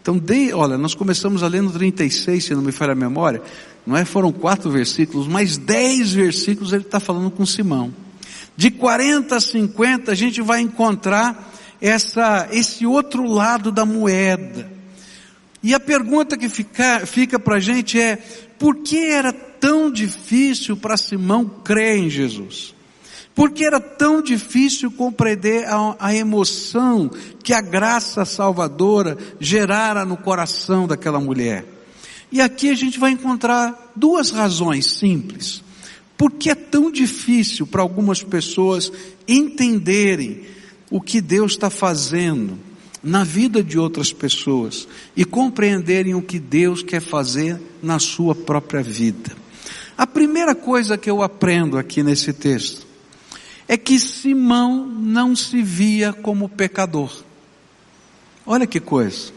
Então, 0.00 0.16
de, 0.16 0.54
olha, 0.54 0.78
nós 0.78 0.94
começamos 0.94 1.42
a 1.42 1.48
ler 1.48 1.60
no 1.60 1.70
36, 1.70 2.42
se 2.42 2.54
não 2.54 2.62
me 2.62 2.72
falha 2.72 2.92
a 2.92 2.96
memória. 2.96 3.42
Não 3.86 3.94
é? 3.94 4.06
Foram 4.06 4.32
quatro 4.32 4.70
versículos, 4.70 5.28
mas 5.28 5.58
dez 5.58 6.14
versículos 6.14 6.72
ele 6.72 6.84
está 6.84 6.98
falando 6.98 7.30
com 7.30 7.44
Simão. 7.44 7.92
De 8.56 8.70
40 8.70 9.36
a 9.36 9.40
50 9.40 10.12
a 10.12 10.14
gente 10.14 10.40
vai 10.40 10.62
encontrar 10.62 11.52
essa, 11.78 12.48
esse 12.50 12.86
outro 12.86 13.26
lado 13.26 13.70
da 13.70 13.84
moeda 13.84 14.79
e 15.62 15.74
a 15.74 15.80
pergunta 15.80 16.38
que 16.38 16.48
fica, 16.48 17.04
fica 17.06 17.38
para 17.38 17.56
a 17.56 17.60
gente 17.60 18.00
é, 18.00 18.16
por 18.58 18.76
que 18.76 18.98
era 18.98 19.32
tão 19.32 19.90
difícil 19.90 20.76
para 20.76 20.96
Simão 20.96 21.44
crer 21.44 21.98
em 21.98 22.08
Jesus? 22.08 22.74
Por 23.34 23.50
que 23.50 23.64
era 23.64 23.78
tão 23.78 24.22
difícil 24.22 24.90
compreender 24.90 25.66
a, 25.66 25.96
a 25.98 26.14
emoção 26.14 27.10
que 27.42 27.52
a 27.52 27.60
graça 27.60 28.24
salvadora 28.24 29.16
gerara 29.38 30.04
no 30.04 30.16
coração 30.16 30.86
daquela 30.86 31.20
mulher? 31.20 31.64
E 32.32 32.40
aqui 32.40 32.70
a 32.70 32.74
gente 32.74 32.98
vai 32.98 33.10
encontrar 33.10 33.92
duas 33.94 34.30
razões 34.30 34.86
simples. 34.86 35.62
Por 36.16 36.32
que 36.32 36.50
é 36.50 36.54
tão 36.54 36.90
difícil 36.90 37.66
para 37.66 37.82
algumas 37.82 38.22
pessoas 38.22 38.90
entenderem 39.26 40.42
o 40.90 41.00
que 41.00 41.20
Deus 41.20 41.52
está 41.52 41.70
fazendo 41.70 42.58
na 43.02 43.24
vida 43.24 43.62
de 43.62 43.78
outras 43.78 44.12
pessoas 44.12 44.86
e 45.16 45.24
compreenderem 45.24 46.14
o 46.14 46.22
que 46.22 46.38
Deus 46.38 46.82
quer 46.82 47.00
fazer 47.00 47.60
na 47.82 47.98
sua 47.98 48.34
própria 48.34 48.82
vida. 48.82 49.32
A 49.96 50.06
primeira 50.06 50.54
coisa 50.54 50.98
que 50.98 51.10
eu 51.10 51.22
aprendo 51.22 51.78
aqui 51.78 52.02
nesse 52.02 52.32
texto 52.32 52.86
é 53.68 53.76
que 53.76 53.98
Simão 53.98 54.86
não 54.86 55.36
se 55.36 55.62
via 55.62 56.12
como 56.12 56.48
pecador. 56.48 57.22
Olha 58.46 58.66
que 58.66 58.80
coisa. 58.80 59.32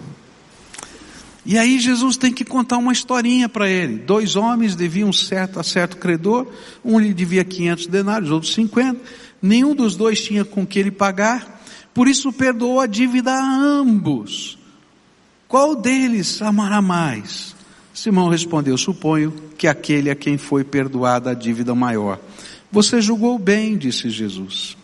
E 1.46 1.58
aí 1.58 1.78
Jesus 1.78 2.16
tem 2.16 2.32
que 2.32 2.46
contar 2.46 2.78
uma 2.78 2.94
historinha 2.94 3.50
para 3.50 3.70
ele. 3.70 3.98
Dois 3.98 4.36
homens 4.36 4.76
deviam 4.76 5.12
certo 5.12 5.60
a 5.60 5.64
certo 5.64 5.98
credor, 5.98 6.48
um 6.84 6.98
lhe 6.98 7.14
devia 7.14 7.44
500 7.44 7.88
denários, 7.88 8.32
outro 8.32 8.50
50. 8.50 9.00
Nenhum 9.42 9.76
dos 9.76 9.96
dois 9.96 10.24
tinha 10.24 10.46
com 10.46 10.66
que 10.66 10.80
ele 10.80 10.92
pagar. 10.92 11.63
Por 11.94 12.08
isso 12.08 12.34
perdoou 12.34 12.80
a 12.80 12.88
dívida 12.88 13.32
a 13.32 13.56
ambos. 13.56 14.58
Qual 15.48 15.76
deles 15.76 16.42
amará 16.42 16.82
mais? 16.82 17.56
Simão 17.94 18.28
respondeu: 18.28 18.78
Suponho 18.78 19.32
que 19.58 19.68
aquele 19.68 20.10
a 20.10 20.16
quem 20.16 20.38
foi 20.38 20.64
perdoada 20.64 21.32
a 21.32 21.34
dívida 21.34 21.76
maior. 21.76 22.20
Você 22.72 23.00
julgou 23.00 23.38
bem, 23.38 23.78
disse 23.78 24.10
Jesus. 24.10 24.76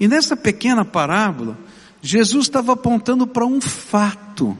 E 0.00 0.08
nessa 0.08 0.36
pequena 0.36 0.84
parábola, 0.84 1.56
Jesus 2.02 2.46
estava 2.46 2.72
apontando 2.72 3.26
para 3.26 3.46
um 3.46 3.60
fato. 3.60 4.58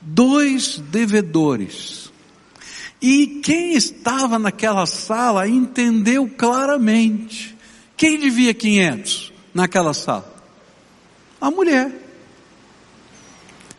Dois 0.00 0.78
devedores. 0.78 2.10
E 3.00 3.40
quem 3.44 3.74
estava 3.74 4.38
naquela 4.38 4.86
sala 4.86 5.46
entendeu 5.46 6.28
claramente. 6.28 7.54
Quem 7.96 8.18
devia 8.18 8.54
500 8.54 9.32
naquela 9.52 9.92
sala? 9.92 10.37
A 11.40 11.50
mulher. 11.50 11.92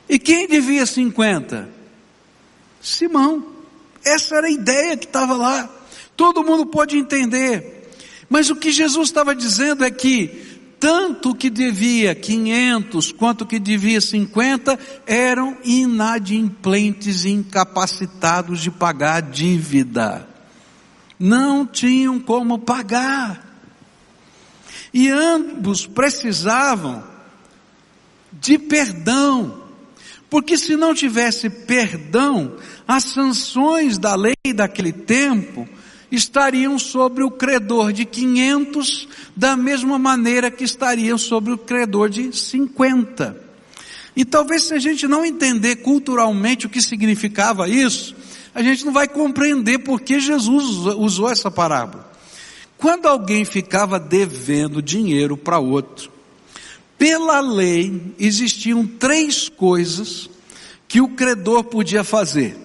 E 0.07 0.17
quem 0.17 0.47
devia 0.47 0.85
50? 0.85 1.69
Simão. 2.81 3.45
Essa 4.03 4.37
era 4.37 4.47
a 4.47 4.51
ideia 4.51 4.97
que 4.97 5.05
estava 5.05 5.35
lá. 5.35 5.69
Todo 6.15 6.43
mundo 6.43 6.65
pode 6.65 6.97
entender. 6.97 7.91
Mas 8.29 8.49
o 8.49 8.55
que 8.55 8.71
Jesus 8.71 9.09
estava 9.09 9.35
dizendo 9.35 9.83
é 9.83 9.91
que 9.91 10.59
tanto 10.79 11.35
que 11.35 11.49
devia 11.49 12.15
500 12.15 13.11
quanto 13.11 13.45
que 13.45 13.59
devia 13.59 13.99
50 13.99 14.79
eram 15.05 15.57
inadimplentes 15.63 17.25
e 17.25 17.31
incapacitados 17.31 18.61
de 18.61 18.71
pagar 18.71 19.15
a 19.15 19.21
dívida. 19.21 20.27
Não 21.19 21.65
tinham 21.65 22.17
como 22.17 22.57
pagar. 22.57 23.45
E 24.93 25.09
ambos 25.09 25.85
precisavam 25.85 27.03
de 28.39 28.57
perdão. 28.57 29.63
Porque 30.29 30.57
se 30.57 30.75
não 30.75 30.93
tivesse 30.93 31.49
perdão, 31.49 32.55
as 32.87 33.03
sanções 33.05 33.97
da 33.97 34.15
lei 34.15 34.35
daquele 34.53 34.91
tempo 34.91 35.67
estariam 36.11 36.77
sobre 36.77 37.23
o 37.23 37.31
credor 37.31 37.91
de 37.93 38.05
500, 38.05 39.07
da 39.35 39.55
mesma 39.55 39.97
maneira 39.97 40.51
que 40.51 40.63
estariam 40.63 41.17
sobre 41.17 41.51
o 41.53 41.57
credor 41.57 42.09
de 42.09 42.35
50. 42.35 43.49
E 44.15 44.25
talvez 44.25 44.63
se 44.63 44.73
a 44.73 44.79
gente 44.79 45.07
não 45.07 45.25
entender 45.25 45.77
culturalmente 45.77 46.65
o 46.65 46.69
que 46.69 46.81
significava 46.81 47.69
isso, 47.69 48.15
a 48.53 48.61
gente 48.61 48.85
não 48.85 48.91
vai 48.91 49.07
compreender 49.07 49.79
por 49.79 50.01
que 50.01 50.19
Jesus 50.19 50.65
usou 50.97 51.29
essa 51.29 51.49
parábola. 51.49 52.09
Quando 52.77 53.07
alguém 53.07 53.45
ficava 53.45 53.99
devendo 53.99 54.81
dinheiro 54.81 55.37
para 55.37 55.59
outro, 55.59 56.11
pela 56.99 57.39
lei 57.39 58.13
existiam 58.19 58.85
três 58.85 59.47
coisas 59.47 60.29
que 60.85 60.99
o 60.99 61.07
credor 61.07 61.63
podia 61.63 62.03
fazer. 62.03 62.57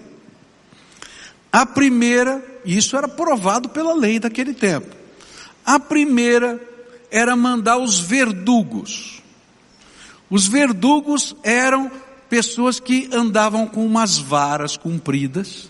A 1.51 1.65
primeira, 1.65 2.43
e 2.65 2.75
isso 2.77 2.97
era 2.97 3.07
provado 3.07 3.69
pela 3.69 3.93
lei 3.93 4.19
daquele 4.19 4.53
tempo. 4.53 4.93
A 5.65 5.79
primeira 5.79 6.61
era 7.09 7.33
mandar 7.33 7.77
os 7.77 7.97
verdugos. 7.97 9.21
Os 10.29 10.47
verdugos 10.47 11.33
eram 11.41 11.89
pessoas 12.29 12.77
que 12.77 13.07
andavam 13.13 13.65
com 13.65 13.85
umas 13.85 14.17
varas 14.17 14.75
compridas 14.75 15.69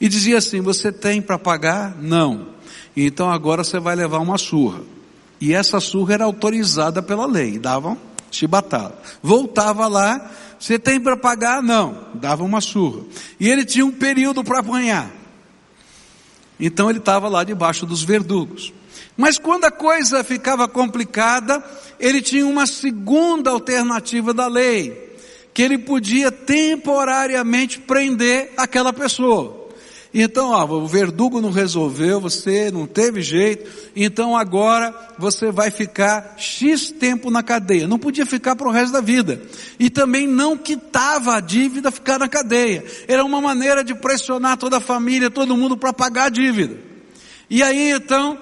e 0.00 0.08
dizia 0.08 0.38
assim: 0.38 0.62
"Você 0.62 0.90
tem 0.90 1.20
para 1.20 1.38
pagar? 1.38 1.94
Não. 2.00 2.48
Então 2.96 3.30
agora 3.30 3.62
você 3.62 3.78
vai 3.78 3.94
levar 3.94 4.18
uma 4.18 4.38
surra. 4.38 4.80
E 5.40 5.54
essa 5.54 5.80
surra 5.80 6.14
era 6.14 6.24
autorizada 6.24 7.02
pela 7.02 7.26
lei, 7.26 7.58
davam 7.58 7.98
chibatada. 8.30 8.94
Voltava 9.22 9.86
lá, 9.86 10.30
você 10.58 10.78
tem 10.78 11.00
para 11.00 11.16
pagar? 11.16 11.62
Não, 11.62 12.08
dava 12.14 12.44
uma 12.44 12.60
surra. 12.60 13.02
E 13.38 13.48
ele 13.48 13.64
tinha 13.64 13.86
um 13.86 13.92
período 13.92 14.42
para 14.44 14.60
apanhar. 14.60 15.10
Então 16.58 16.90
ele 16.90 16.98
estava 16.98 17.28
lá 17.28 17.44
debaixo 17.44 17.86
dos 17.86 18.02
verdugos. 18.02 18.72
Mas 19.16 19.38
quando 19.38 19.64
a 19.64 19.70
coisa 19.70 20.22
ficava 20.22 20.68
complicada, 20.68 21.62
ele 21.98 22.20
tinha 22.20 22.46
uma 22.46 22.66
segunda 22.66 23.50
alternativa 23.50 24.32
da 24.32 24.46
lei, 24.46 25.16
que 25.52 25.62
ele 25.62 25.78
podia 25.78 26.30
temporariamente 26.30 27.80
prender 27.80 28.52
aquela 28.56 28.92
pessoa. 28.92 29.57
Então, 30.20 30.50
ó, 30.50 30.64
o 30.64 30.84
verdugo 30.84 31.40
não 31.40 31.52
resolveu, 31.52 32.20
você 32.20 32.72
não 32.72 32.88
teve 32.88 33.22
jeito, 33.22 33.70
então 33.94 34.36
agora 34.36 34.92
você 35.16 35.52
vai 35.52 35.70
ficar 35.70 36.34
X 36.36 36.90
tempo 36.90 37.30
na 37.30 37.40
cadeia. 37.40 37.86
Não 37.86 38.00
podia 38.00 38.26
ficar 38.26 38.56
para 38.56 38.66
o 38.66 38.72
resto 38.72 38.94
da 38.94 39.00
vida. 39.00 39.40
E 39.78 39.88
também 39.88 40.26
não 40.26 40.56
quitava 40.56 41.36
a 41.36 41.40
dívida 41.40 41.92
ficar 41.92 42.18
na 42.18 42.28
cadeia. 42.28 42.84
Era 43.06 43.24
uma 43.24 43.40
maneira 43.40 43.84
de 43.84 43.94
pressionar 43.94 44.56
toda 44.56 44.78
a 44.78 44.80
família, 44.80 45.30
todo 45.30 45.56
mundo 45.56 45.76
para 45.76 45.92
pagar 45.92 46.24
a 46.24 46.30
dívida. 46.30 46.76
E 47.48 47.62
aí 47.62 47.92
então, 47.92 48.36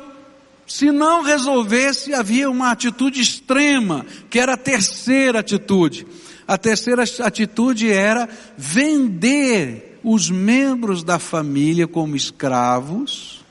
se 0.66 0.90
não 0.90 1.20
resolvesse, 1.20 2.14
havia 2.14 2.48
uma 2.48 2.70
atitude 2.70 3.20
extrema, 3.20 4.06
que 4.30 4.40
era 4.40 4.54
a 4.54 4.56
terceira 4.56 5.40
atitude. 5.40 6.06
A 6.48 6.56
terceira 6.56 7.04
atitude 7.22 7.92
era 7.92 8.26
vender 8.56 9.85
os 10.08 10.30
membros 10.30 11.02
da 11.02 11.18
família 11.18 11.88
como 11.88 12.14
escravos 12.14 13.44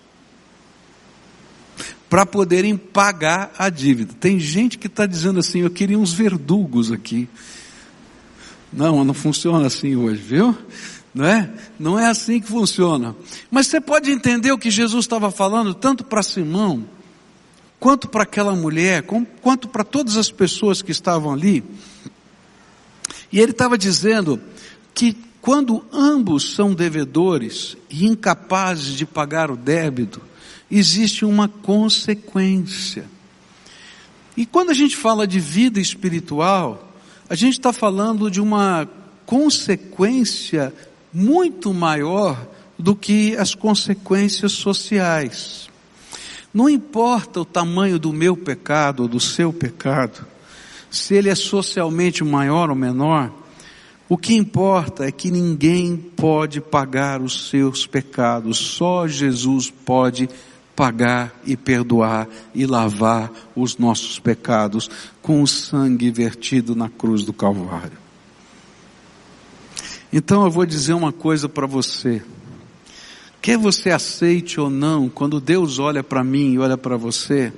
para 2.10 2.26
poderem 2.26 2.78
pagar 2.78 3.52
a 3.58 3.68
dívida. 3.70 4.14
Tem 4.18 4.40
gente 4.40 4.78
que 4.78 4.88
está 4.88 5.06
dizendo 5.06 5.42
assim: 5.42 5.60
eu 5.60 5.70
queria 5.70 6.00
uns 6.00 6.14
verdugos 6.14 6.94
aqui. 6.94 7.28
Não, 8.72 9.04
não 9.04 9.14
funciona 9.14 9.68
assim 9.68 9.98
hoje, 9.98 10.22
viu? 10.22 10.58
Não 11.14 11.26
é? 11.26 11.54
Não 11.78 12.00
é 12.00 12.08
assim 12.08 12.40
que 12.40 12.48
funciona. 12.48 13.14
Mas 13.52 13.68
você 13.68 13.82
pode 13.82 14.10
entender 14.10 14.54
o 14.54 14.58
que 14.58 14.72
Jesus 14.72 15.04
estava 15.04 15.30
falando, 15.32 15.74
tanto 15.74 16.06
para 16.06 16.24
Simão, 16.24 16.88
quanto 17.82 18.08
para 18.08 18.24
aquela 18.24 18.56
mulher, 18.56 19.04
quanto 19.42 19.68
para 19.68 19.84
todas 19.84 20.16
as 20.16 20.32
pessoas 20.32 20.82
que 20.82 20.92
estavam 20.92 21.34
ali. 21.34 21.62
E 23.30 23.42
ele 23.42 23.52
estava 23.52 23.78
dizendo 23.78 24.42
que 24.94 25.25
quando 25.46 25.86
ambos 25.94 26.56
são 26.56 26.74
devedores 26.74 27.78
e 27.88 28.08
incapazes 28.08 28.96
de 28.96 29.06
pagar 29.06 29.52
o 29.52 29.56
débito, 29.56 30.20
existe 30.72 31.24
uma 31.24 31.48
consequência. 31.48 33.06
E 34.36 34.44
quando 34.44 34.72
a 34.72 34.74
gente 34.74 34.98
fala 34.98 35.28
de 35.28 35.40
vida 35.40 35.80
espiritual, 35.80 36.92
a 37.30 37.36
gente 37.36 37.60
está 37.60 37.72
falando 37.72 38.32
de 38.32 38.42
uma 38.42 38.90
consequência 39.24 40.74
muito 41.14 41.72
maior 41.72 42.44
do 42.76 42.96
que 42.96 43.38
as 43.38 43.54
consequências 43.54 44.52
sociais. 44.52 45.70
Não 46.52 46.68
importa 46.68 47.42
o 47.42 47.46
tamanho 47.46 48.00
do 48.00 48.12
meu 48.12 48.36
pecado 48.36 49.04
ou 49.04 49.08
do 49.08 49.20
seu 49.20 49.54
pecado, 49.54 50.26
se 50.90 51.14
ele 51.14 51.30
é 51.30 51.36
socialmente 51.36 52.24
maior 52.24 52.72
ou 52.72 52.76
menor, 52.76 53.45
o 54.08 54.18
que 54.18 54.36
importa 54.36 55.06
é 55.06 55.12
que 55.12 55.32
ninguém 55.32 55.98
pode 55.98 56.62
pagar 56.62 57.22
os 57.22 57.50
seus 57.50 57.88
pecados, 57.88 58.58
só 58.58 59.08
Jesus 59.08 59.72
pode 59.72 60.30
pagar 60.76 61.34
e 61.46 61.56
perdoar 61.56 62.28
e 62.54 62.66
lavar 62.66 63.32
os 63.56 63.78
nossos 63.78 64.20
pecados 64.20 64.90
com 65.22 65.42
o 65.42 65.48
sangue 65.48 66.12
vertido 66.12 66.76
na 66.76 66.90
cruz 66.90 67.24
do 67.24 67.34
Calvário. 67.34 67.98
Então 70.14 70.44
eu 70.44 70.52
vou 70.52 70.66
dizer 70.66 70.94
uma 70.94 71.12
coisa 71.12 71.50
para 71.50 71.66
você. 71.66 72.22
Quer 73.42 73.58
você 73.58 73.90
aceite 73.90 74.60
ou 74.60 74.70
não, 74.70 75.10
quando 75.10 75.40
Deus 75.40 75.80
olha 75.80 76.04
para 76.04 76.24
mim 76.24 76.54
e 76.54 76.60
olha 76.60 76.78
para 76.78 76.98
você, 76.98 77.52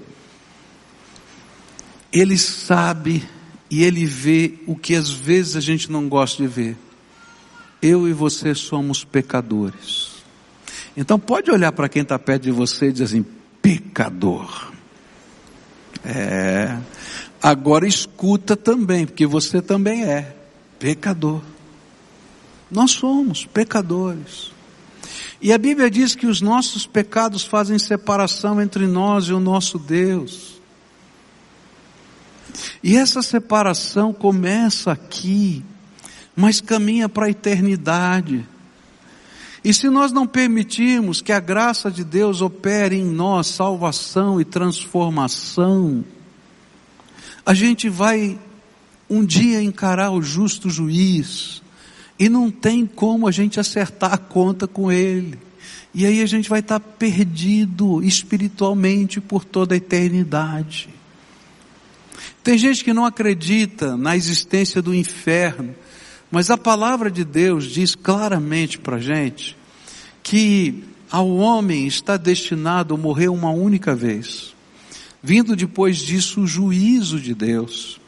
Ele 2.11 2.37
sabe 2.37 3.27
e 3.69 3.83
ele 3.83 4.05
vê 4.05 4.55
o 4.65 4.75
que 4.75 4.95
às 4.95 5.09
vezes 5.09 5.55
a 5.55 5.59
gente 5.59 5.91
não 5.91 6.07
gosta 6.07 6.41
de 6.41 6.47
ver. 6.47 6.77
Eu 7.81 8.07
e 8.07 8.13
você 8.13 8.55
somos 8.55 9.03
pecadores. 9.03 10.17
Então 10.95 11.19
pode 11.19 11.51
olhar 11.51 11.71
para 11.71 11.89
quem 11.89 12.01
está 12.01 12.17
perto 12.17 12.43
de 12.43 12.51
você 12.51 12.87
e 12.87 12.91
dizer 12.91 13.03
assim, 13.03 13.25
pecador. 13.61 14.71
É. 16.03 16.77
Agora 17.41 17.87
escuta 17.87 18.55
também, 18.55 19.05
porque 19.05 19.27
você 19.27 19.61
também 19.61 20.05
é 20.05 20.35
pecador. 20.79 21.41
Nós 22.71 22.91
somos 22.91 23.45
pecadores. 23.45 24.51
E 25.41 25.53
a 25.53 25.57
Bíblia 25.57 25.89
diz 25.89 26.15
que 26.15 26.25
os 26.25 26.41
nossos 26.41 26.87
pecados 26.87 27.43
fazem 27.43 27.77
separação 27.77 28.61
entre 28.61 28.87
nós 28.87 29.25
e 29.25 29.33
o 29.33 29.39
nosso 29.39 29.77
Deus. 29.77 30.56
E 32.83 32.95
essa 32.95 33.21
separação 33.21 34.13
começa 34.13 34.91
aqui, 34.91 35.63
mas 36.35 36.61
caminha 36.61 37.09
para 37.09 37.27
a 37.27 37.29
eternidade. 37.29 38.45
E 39.63 39.73
se 39.73 39.89
nós 39.89 40.11
não 40.11 40.25
permitirmos 40.25 41.21
que 41.21 41.31
a 41.31 41.39
graça 41.39 41.91
de 41.91 42.03
Deus 42.03 42.41
opere 42.41 42.95
em 42.95 43.05
nós 43.05 43.47
salvação 43.47 44.39
e 44.39 44.45
transformação, 44.45 46.05
a 47.45 47.53
gente 47.53 47.89
vai 47.89 48.37
um 49.09 49.25
dia 49.25 49.61
encarar 49.61 50.11
o 50.11 50.21
justo 50.21 50.69
juiz 50.69 51.61
e 52.19 52.29
não 52.29 52.49
tem 52.49 52.85
como 52.85 53.27
a 53.27 53.31
gente 53.31 53.59
acertar 53.59 54.13
a 54.13 54.17
conta 54.17 54.67
com 54.67 54.91
ele. 54.91 55.37
E 55.93 56.05
aí 56.05 56.21
a 56.21 56.25
gente 56.25 56.49
vai 56.49 56.59
estar 56.59 56.79
perdido 56.79 58.03
espiritualmente 58.03 59.19
por 59.19 59.43
toda 59.43 59.73
a 59.73 59.77
eternidade. 59.77 60.89
Tem 62.47 62.57
gente 62.57 62.81
que 62.81 62.93
não 62.93 63.03
acredita 63.03 63.97
na 63.97 64.15
existência 64.15 64.81
do 64.81 64.95
inferno, 64.95 65.75
mas 66.31 66.49
a 66.49 66.57
palavra 66.57 67.11
de 67.11 67.25
Deus 67.25 67.65
diz 67.65 67.93
claramente 67.93 68.79
para 68.79 68.95
a 68.95 68.99
gente 69.01 69.57
que 70.23 70.85
ao 71.11 71.27
homem 71.27 71.85
está 71.85 72.15
destinado 72.15 72.93
a 72.93 72.97
morrer 72.97 73.27
uma 73.27 73.49
única 73.49 73.93
vez, 73.93 74.55
vindo 75.21 75.57
depois 75.57 75.97
disso 75.97 76.39
o 76.39 76.47
juízo 76.47 77.19
de 77.19 77.35
Deus. 77.35 77.99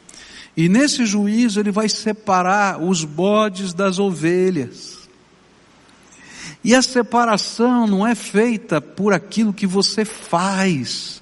E 0.56 0.70
nesse 0.70 1.04
juízo 1.04 1.60
ele 1.60 1.70
vai 1.70 1.90
separar 1.90 2.82
os 2.82 3.04
bodes 3.04 3.74
das 3.74 3.98
ovelhas. 3.98 5.06
E 6.64 6.74
a 6.74 6.80
separação 6.80 7.86
não 7.86 8.06
é 8.06 8.14
feita 8.14 8.80
por 8.80 9.12
aquilo 9.12 9.52
que 9.52 9.66
você 9.66 10.02
faz, 10.02 11.19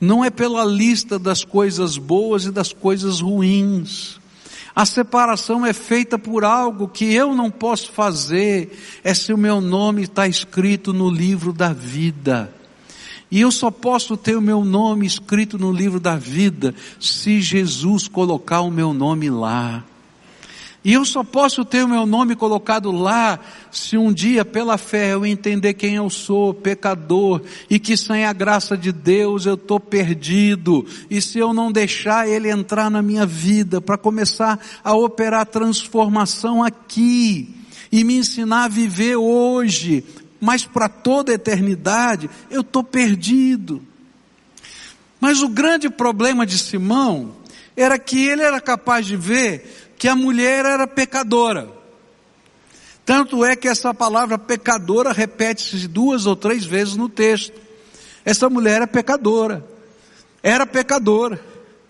não 0.00 0.24
é 0.24 0.30
pela 0.30 0.64
lista 0.64 1.18
das 1.18 1.44
coisas 1.44 1.98
boas 1.98 2.46
e 2.46 2.50
das 2.50 2.72
coisas 2.72 3.20
ruins. 3.20 4.18
A 4.74 4.86
separação 4.86 5.66
é 5.66 5.72
feita 5.72 6.18
por 6.18 6.44
algo 6.44 6.88
que 6.88 7.12
eu 7.12 7.34
não 7.34 7.50
posso 7.50 7.92
fazer, 7.92 8.78
é 9.04 9.12
se 9.12 9.32
o 9.32 9.38
meu 9.38 9.60
nome 9.60 10.02
está 10.02 10.26
escrito 10.26 10.92
no 10.92 11.10
livro 11.10 11.52
da 11.52 11.72
vida. 11.72 12.54
E 13.30 13.40
eu 13.40 13.52
só 13.52 13.70
posso 13.70 14.16
ter 14.16 14.36
o 14.36 14.40
meu 14.40 14.64
nome 14.64 15.06
escrito 15.06 15.58
no 15.58 15.70
livro 15.70 16.00
da 16.00 16.16
vida 16.16 16.74
se 16.98 17.40
Jesus 17.40 18.08
colocar 18.08 18.62
o 18.62 18.70
meu 18.70 18.92
nome 18.92 19.30
lá. 19.30 19.84
E 20.82 20.94
eu 20.94 21.04
só 21.04 21.22
posso 21.22 21.64
ter 21.64 21.84
o 21.84 21.88
meu 21.88 22.06
nome 22.06 22.34
colocado 22.34 22.90
lá 22.90 23.38
se 23.70 23.98
um 23.98 24.10
dia, 24.12 24.44
pela 24.44 24.78
fé, 24.78 25.12
eu 25.12 25.26
entender 25.26 25.74
quem 25.74 25.96
eu 25.96 26.08
sou, 26.08 26.54
pecador, 26.54 27.42
e 27.68 27.78
que 27.78 27.96
sem 27.96 28.24
a 28.24 28.32
graça 28.32 28.78
de 28.78 28.90
Deus 28.90 29.44
eu 29.44 29.54
estou 29.54 29.78
perdido. 29.78 30.86
E 31.10 31.20
se 31.20 31.38
eu 31.38 31.52
não 31.52 31.70
deixar 31.70 32.26
Ele 32.26 32.50
entrar 32.50 32.90
na 32.90 33.02
minha 33.02 33.26
vida 33.26 33.80
para 33.80 33.98
começar 33.98 34.58
a 34.82 34.94
operar 34.94 35.44
transformação 35.44 36.64
aqui, 36.64 37.60
e 37.92 38.04
me 38.04 38.14
ensinar 38.14 38.64
a 38.64 38.68
viver 38.68 39.16
hoje, 39.16 40.04
mas 40.40 40.64
para 40.64 40.88
toda 40.88 41.32
a 41.32 41.34
eternidade, 41.34 42.30
eu 42.50 42.60
estou 42.60 42.84
perdido. 42.84 43.82
Mas 45.20 45.42
o 45.42 45.48
grande 45.48 45.90
problema 45.90 46.46
de 46.46 46.56
Simão 46.56 47.36
era 47.76 47.98
que 47.98 48.26
ele 48.26 48.42
era 48.42 48.60
capaz 48.60 49.06
de 49.06 49.16
ver 49.16 49.89
que 50.00 50.08
a 50.08 50.16
mulher 50.16 50.64
era 50.64 50.86
pecadora. 50.86 51.68
Tanto 53.04 53.44
é 53.44 53.54
que 53.54 53.68
essa 53.68 53.92
palavra 53.92 54.38
pecadora 54.38 55.12
repete-se 55.12 55.86
duas 55.86 56.24
ou 56.24 56.34
três 56.34 56.64
vezes 56.64 56.96
no 56.96 57.06
texto. 57.06 57.52
Essa 58.24 58.48
mulher 58.48 58.80
é 58.80 58.86
pecadora. 58.86 59.62
Era 60.42 60.66
pecadora. 60.66 61.38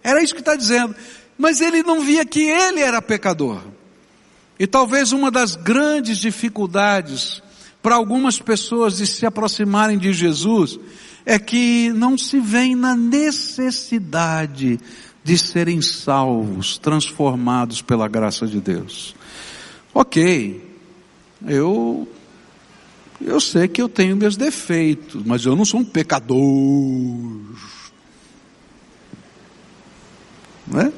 Era 0.03 0.20
isso 0.20 0.35
que 0.35 0.40
está 0.40 0.57
dizendo. 0.57 0.92
Mas 1.38 1.61
ele 1.61 1.85
não 1.85 2.01
via 2.01 2.27
que 2.27 2.40
ele 2.40 2.81
era 2.81 3.01
pecador. 3.01 3.62
E 4.59 4.66
talvez 4.66 5.12
uma 5.12 5.31
das 5.31 5.55
grandes 5.55 6.18
dificuldades 6.18 7.40
para 7.81 7.94
algumas 7.94 8.40
pessoas 8.40 8.96
de 8.96 9.07
se 9.07 9.25
aproximarem 9.25 9.96
de 9.96 10.12
Jesus 10.12 10.81
é 11.25 11.38
que 11.38 11.92
não 11.92 12.18
se 12.18 12.40
vem 12.40 12.75
na 12.75 12.96
necessidade 12.96 14.81
de 15.23 15.37
serem 15.37 15.83
salvos, 15.83 16.79
transformados 16.79 17.83
pela 17.83 18.09
graça 18.09 18.47
de 18.47 18.61
Deus. 18.61 19.15
Ok, 19.93 20.65
eu 21.47 22.09
eu 23.21 23.39
sei 23.39 23.69
que 23.69 23.83
eu 23.83 23.89
tenho 23.89 24.17
meus 24.17 24.37
defeitos, 24.37 25.23
mas 25.25 25.45
eu 25.45 25.55
não 25.55 25.65
sou 25.65 25.81
um 25.81 25.85
pecador. 25.85 26.39
Não 30.67 30.81
é? 30.81 30.93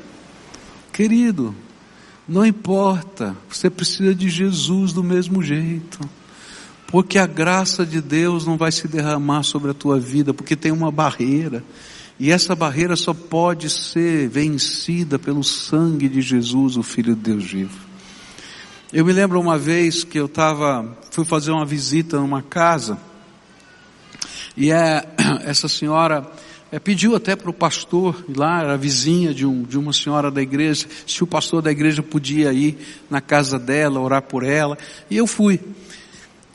Querido, 0.92 1.54
não 2.28 2.46
importa, 2.46 3.36
você 3.48 3.68
precisa 3.68 4.14
de 4.14 4.28
Jesus 4.28 4.92
do 4.92 5.02
mesmo 5.02 5.42
jeito. 5.42 5.98
Porque 6.86 7.18
a 7.18 7.26
graça 7.26 7.84
de 7.84 8.00
Deus 8.00 8.46
não 8.46 8.56
vai 8.56 8.70
se 8.70 8.86
derramar 8.86 9.42
sobre 9.42 9.70
a 9.70 9.74
tua 9.74 9.98
vida, 9.98 10.32
porque 10.34 10.54
tem 10.54 10.70
uma 10.70 10.92
barreira. 10.92 11.64
E 12.18 12.30
essa 12.30 12.54
barreira 12.54 12.94
só 12.94 13.12
pode 13.12 13.68
ser 13.70 14.28
vencida 14.28 15.18
pelo 15.18 15.42
sangue 15.42 16.08
de 16.08 16.20
Jesus, 16.20 16.76
o 16.76 16.82
Filho 16.82 17.14
de 17.14 17.22
Deus 17.22 17.44
vivo. 17.44 17.78
Eu 18.92 19.04
me 19.04 19.12
lembro 19.12 19.40
uma 19.40 19.58
vez 19.58 20.04
que 20.04 20.18
eu 20.18 20.26
estava, 20.26 20.98
fui 21.10 21.24
fazer 21.24 21.50
uma 21.50 21.64
visita 21.64 22.20
numa 22.20 22.42
casa, 22.42 22.98
e 24.56 24.70
é, 24.70 25.06
essa 25.44 25.66
senhora 25.66 26.30
é, 26.70 26.78
pediu 26.78 27.16
até 27.16 27.34
para 27.34 27.50
o 27.50 27.54
pastor, 27.54 28.24
lá 28.34 28.60
era 28.60 28.76
vizinha 28.76 29.32
de, 29.32 29.46
um, 29.46 29.62
de 29.62 29.78
uma 29.78 29.92
senhora 29.92 30.30
da 30.30 30.42
igreja, 30.42 30.86
se 31.06 31.24
o 31.24 31.26
pastor 31.26 31.62
da 31.62 31.70
igreja 31.70 32.02
podia 32.02 32.52
ir 32.52 32.78
na 33.10 33.20
casa 33.20 33.58
dela, 33.58 34.00
orar 34.00 34.22
por 34.22 34.44
ela, 34.44 34.76
e 35.10 35.16
eu 35.16 35.26
fui. 35.26 35.58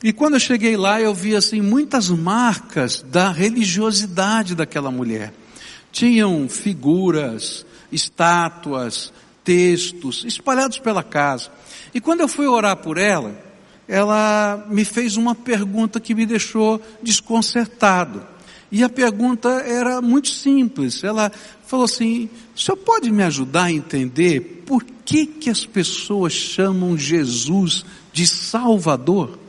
E 0.04 0.14
quando 0.14 0.36
eu 0.36 0.40
cheguei 0.40 0.78
lá, 0.78 1.02
eu 1.02 1.14
vi 1.14 1.36
assim 1.36 1.62
muitas 1.62 2.10
marcas 2.10 3.02
da 3.02 3.32
religiosidade 3.32 4.54
daquela 4.56 4.92
mulher. 4.92 5.34
Tinham 5.98 6.48
figuras, 6.48 7.66
estátuas, 7.92 9.12
textos 9.44 10.24
espalhados 10.28 10.78
pela 10.78 11.02
casa. 11.02 11.50
E 11.92 12.00
quando 12.00 12.20
eu 12.20 12.28
fui 12.28 12.46
orar 12.46 12.78
por 12.78 13.00
ela, 13.00 13.36
ela 13.88 14.64
me 14.70 14.86
fez 14.86 15.18
uma 15.18 15.34
pergunta 15.34 16.00
que 16.00 16.14
me 16.14 16.28
deixou 16.28 16.80
desconcertado. 17.02 18.24
E 18.72 18.84
a 18.84 18.90
pergunta 18.90 19.50
era 19.50 20.00
muito 20.00 20.30
simples. 20.30 21.04
Ela 21.04 21.32
falou 21.66 21.86
assim: 21.86 22.30
"O 22.56 22.60
senhor 22.60 22.78
pode 22.78 23.12
me 23.12 23.24
ajudar 23.24 23.64
a 23.64 23.72
entender 23.72 24.64
por 24.68 24.84
que 25.04 25.26
que 25.26 25.50
as 25.50 25.66
pessoas 25.66 26.32
chamam 26.32 26.96
Jesus 26.96 27.84
de 28.14 28.28
Salvador?" 28.28 29.40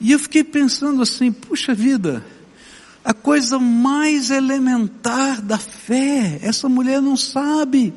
E 0.00 0.10
eu 0.10 0.18
fiquei 0.18 0.42
pensando 0.42 1.02
assim, 1.02 1.30
puxa 1.30 1.72
vida, 1.72 2.26
a 3.04 3.12
coisa 3.12 3.58
mais 3.58 4.30
elementar 4.30 5.42
da 5.42 5.58
fé, 5.58 6.38
essa 6.42 6.68
mulher 6.68 7.00
não 7.00 7.16
sabe. 7.16 7.92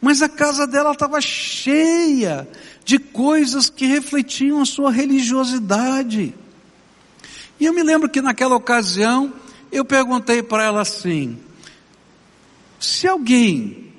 Mas 0.00 0.20
a 0.20 0.28
casa 0.28 0.66
dela 0.66 0.92
estava 0.92 1.20
cheia 1.20 2.48
de 2.84 2.98
coisas 2.98 3.70
que 3.70 3.86
refletiam 3.86 4.60
a 4.60 4.66
sua 4.66 4.90
religiosidade. 4.90 6.34
E 7.60 7.66
eu 7.66 7.72
me 7.72 7.84
lembro 7.84 8.08
que 8.08 8.20
naquela 8.20 8.56
ocasião 8.56 9.32
eu 9.70 9.84
perguntei 9.84 10.42
para 10.42 10.64
ela 10.64 10.80
assim: 10.80 11.38
se 12.80 13.06
alguém 13.06 13.92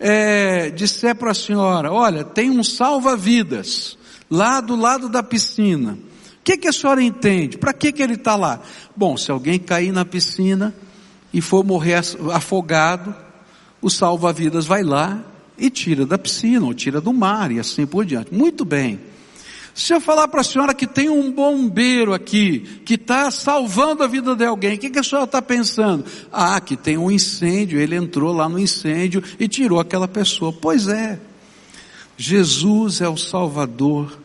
é, 0.00 0.70
disser 0.70 1.14
para 1.14 1.32
a 1.32 1.34
senhora, 1.34 1.92
olha, 1.92 2.24
tem 2.24 2.48
um 2.48 2.64
salva-vidas, 2.64 3.98
lá 4.30 4.62
do 4.62 4.74
lado 4.74 5.10
da 5.10 5.22
piscina. 5.22 5.98
O 6.42 6.44
que, 6.44 6.56
que 6.56 6.66
a 6.66 6.72
senhora 6.72 7.00
entende? 7.00 7.56
Para 7.56 7.72
que, 7.72 7.92
que 7.92 8.02
ele 8.02 8.14
está 8.14 8.34
lá? 8.34 8.60
Bom, 8.96 9.16
se 9.16 9.30
alguém 9.30 9.60
cair 9.60 9.92
na 9.92 10.04
piscina 10.04 10.74
e 11.32 11.40
for 11.40 11.64
morrer 11.64 12.02
afogado, 12.32 13.14
o 13.80 13.88
salva-vidas 13.88 14.66
vai 14.66 14.82
lá 14.82 15.22
e 15.56 15.70
tira 15.70 16.04
da 16.04 16.18
piscina, 16.18 16.66
ou 16.66 16.74
tira 16.74 17.00
do 17.00 17.12
mar, 17.12 17.52
e 17.52 17.60
assim 17.60 17.86
por 17.86 18.04
diante. 18.04 18.34
Muito 18.34 18.64
bem. 18.64 18.98
Se 19.72 19.94
eu 19.94 20.00
falar 20.00 20.26
para 20.26 20.40
a 20.40 20.44
senhora 20.44 20.74
que 20.74 20.84
tem 20.84 21.08
um 21.08 21.30
bombeiro 21.30 22.12
aqui, 22.12 22.82
que 22.84 22.94
está 22.94 23.30
salvando 23.30 24.02
a 24.02 24.08
vida 24.08 24.34
de 24.34 24.44
alguém, 24.44 24.74
o 24.74 24.78
que, 24.78 24.90
que 24.90 24.98
a 24.98 25.02
senhora 25.04 25.26
está 25.26 25.40
pensando? 25.40 26.04
Ah, 26.32 26.60
que 26.60 26.76
tem 26.76 26.98
um 26.98 27.08
incêndio, 27.08 27.78
ele 27.78 27.94
entrou 27.94 28.34
lá 28.34 28.48
no 28.48 28.58
incêndio 28.58 29.22
e 29.38 29.46
tirou 29.46 29.78
aquela 29.78 30.08
pessoa. 30.08 30.52
Pois 30.52 30.88
é. 30.88 31.20
Jesus 32.16 33.00
é 33.00 33.08
o 33.08 33.16
Salvador 33.16 34.18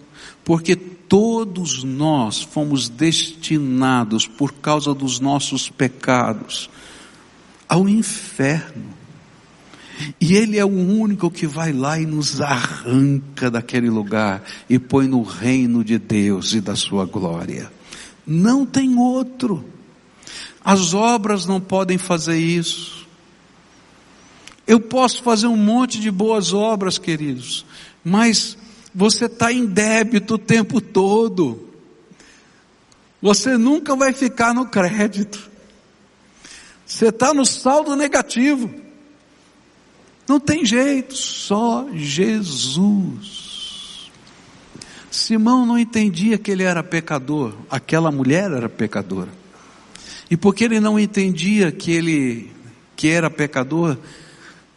porque 0.43 0.77
todos 1.07 1.83
nós 1.83 2.41
fomos 2.41 2.89
destinados, 2.89 4.27
por 4.27 4.53
causa 4.53 4.93
dos 4.93 5.19
nossos 5.19 5.69
pecados, 5.69 6.69
ao 7.67 7.87
inferno. 7.87 8.97
E 10.21 10.35
Ele 10.35 10.57
é 10.57 10.65
o 10.65 10.69
único 10.69 11.31
que 11.31 11.47
vai 11.47 11.73
lá 11.73 11.99
e 11.99 12.05
nos 12.05 12.39
arranca 12.39 13.49
daquele 13.49 13.89
lugar 13.89 14.43
e 14.69 14.77
põe 14.77 15.07
no 15.07 15.23
reino 15.23 15.83
de 15.83 15.97
Deus 15.97 16.53
e 16.53 16.61
da 16.61 16.75
Sua 16.75 17.05
glória. 17.05 17.71
Não 18.25 18.65
tem 18.65 18.97
outro. 18.97 19.65
As 20.63 20.93
obras 20.93 21.45
não 21.45 21.61
podem 21.61 21.97
fazer 21.97 22.37
isso. 22.37 23.07
Eu 24.67 24.81
posso 24.81 25.23
fazer 25.23 25.47
um 25.47 25.55
monte 25.55 25.99
de 25.99 26.11
boas 26.11 26.51
obras, 26.51 26.97
queridos, 26.97 27.65
mas 28.03 28.56
você 28.97 29.25
está 29.25 29.53
em 29.53 29.63
débito 29.63 30.33
o 30.33 30.39
tempo 30.39 30.81
todo. 30.81 31.69
Você 33.21 33.55
nunca 33.55 33.95
vai 33.95 34.11
ficar 34.11 34.55
no 34.55 34.65
crédito. 34.65 35.51
Você 36.83 37.09
está 37.09 37.31
no 37.31 37.45
saldo 37.45 37.95
negativo. 37.95 38.73
Não 40.27 40.39
tem 40.39 40.65
jeito, 40.65 41.15
só 41.15 41.87
Jesus. 41.93 43.37
Simão 45.11 45.63
não 45.63 45.77
entendia 45.77 46.39
que 46.39 46.49
ele 46.49 46.63
era 46.63 46.81
pecador, 46.81 47.53
aquela 47.69 48.09
mulher 48.09 48.51
era 48.51 48.67
pecadora. 48.67 49.29
E 50.27 50.35
porque 50.35 50.63
ele 50.63 50.79
não 50.79 50.99
entendia 50.99 51.71
que 51.71 51.91
ele 51.91 52.51
que 52.95 53.09
era 53.09 53.29
pecador, 53.29 53.95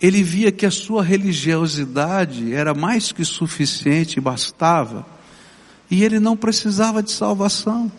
ele 0.01 0.23
via 0.23 0.51
que 0.51 0.65
a 0.65 0.71
sua 0.71 1.03
religiosidade 1.03 2.55
era 2.55 2.73
mais 2.73 3.13
que 3.13 3.25
suficiente 3.25 4.17
e 4.17 4.21
bastava, 4.21 5.07
e 5.91 6.03
ele 6.03 6.19
não 6.19 6.37
precisava 6.37 7.03
de 7.03 7.11
salvação. 7.11 7.91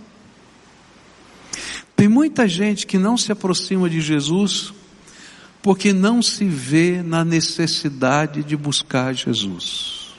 Tem 1.95 2.07
muita 2.07 2.47
gente 2.47 2.87
que 2.87 2.97
não 2.97 3.15
se 3.15 3.31
aproxima 3.31 3.89
de 3.89 4.01
Jesus 4.01 4.73
porque 5.61 5.93
não 5.93 6.21
se 6.21 6.45
vê 6.45 7.03
na 7.03 7.23
necessidade 7.23 8.43
de 8.43 8.57
buscar 8.57 9.13
Jesus. 9.13 10.09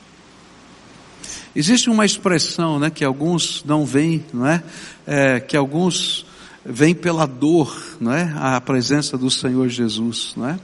Existe 1.54 1.90
uma 1.90 2.06
expressão, 2.06 2.78
né, 2.78 2.88
que 2.88 3.04
alguns 3.04 3.64
não 3.64 3.84
veem, 3.84 4.24
não 4.32 4.46
é? 4.46 4.62
é 5.06 5.40
que 5.40 5.56
alguns 5.56 6.24
vêm 6.64 6.94
pela 6.94 7.26
dor, 7.26 7.76
não 8.00 8.12
é? 8.12 8.32
A 8.36 8.60
presença 8.60 9.18
do 9.18 9.30
Senhor 9.30 9.68
Jesus, 9.68 10.32
não 10.36 10.48
é? 10.48 10.58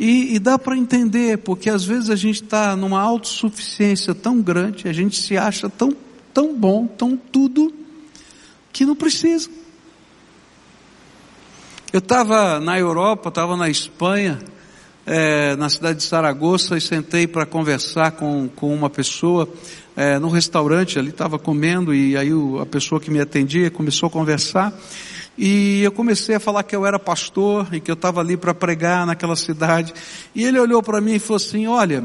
E, 0.00 0.36
e 0.36 0.38
dá 0.38 0.56
para 0.56 0.76
entender, 0.76 1.38
porque 1.38 1.68
às 1.68 1.84
vezes 1.84 2.08
a 2.08 2.14
gente 2.14 2.44
está 2.44 2.76
numa 2.76 3.00
autossuficiência 3.00 4.14
tão 4.14 4.40
grande, 4.40 4.88
a 4.88 4.92
gente 4.92 5.20
se 5.20 5.36
acha 5.36 5.68
tão, 5.68 5.92
tão 6.32 6.54
bom, 6.54 6.86
tão 6.86 7.16
tudo, 7.16 7.74
que 8.72 8.86
não 8.86 8.94
precisa. 8.94 9.50
Eu 11.92 11.98
estava 11.98 12.60
na 12.60 12.78
Europa, 12.78 13.28
estava 13.28 13.56
na 13.56 13.68
Espanha, 13.68 14.38
é, 15.04 15.56
na 15.56 15.68
cidade 15.68 15.98
de 15.98 16.04
Saragoça, 16.04 16.76
e 16.76 16.80
sentei 16.80 17.26
para 17.26 17.44
conversar 17.44 18.12
com, 18.12 18.48
com 18.54 18.72
uma 18.72 18.88
pessoa 18.88 19.52
é, 19.96 20.16
no 20.20 20.28
restaurante, 20.28 20.96
ali 20.96 21.08
estava 21.08 21.40
comendo, 21.40 21.92
e 21.92 22.16
aí 22.16 22.32
o, 22.32 22.60
a 22.60 22.66
pessoa 22.66 23.00
que 23.00 23.10
me 23.10 23.20
atendia 23.20 23.68
começou 23.68 24.06
a 24.06 24.10
conversar, 24.10 24.72
e 25.38 25.82
eu 25.82 25.92
comecei 25.92 26.34
a 26.34 26.40
falar 26.40 26.64
que 26.64 26.74
eu 26.74 26.84
era 26.84 26.98
pastor 26.98 27.72
e 27.72 27.80
que 27.80 27.88
eu 27.88 27.94
estava 27.94 28.20
ali 28.20 28.36
para 28.36 28.52
pregar 28.52 29.06
naquela 29.06 29.36
cidade. 29.36 29.94
E 30.34 30.44
ele 30.44 30.58
olhou 30.58 30.82
para 30.82 31.00
mim 31.00 31.14
e 31.14 31.18
falou 31.20 31.36
assim: 31.36 31.68
Olha, 31.68 32.04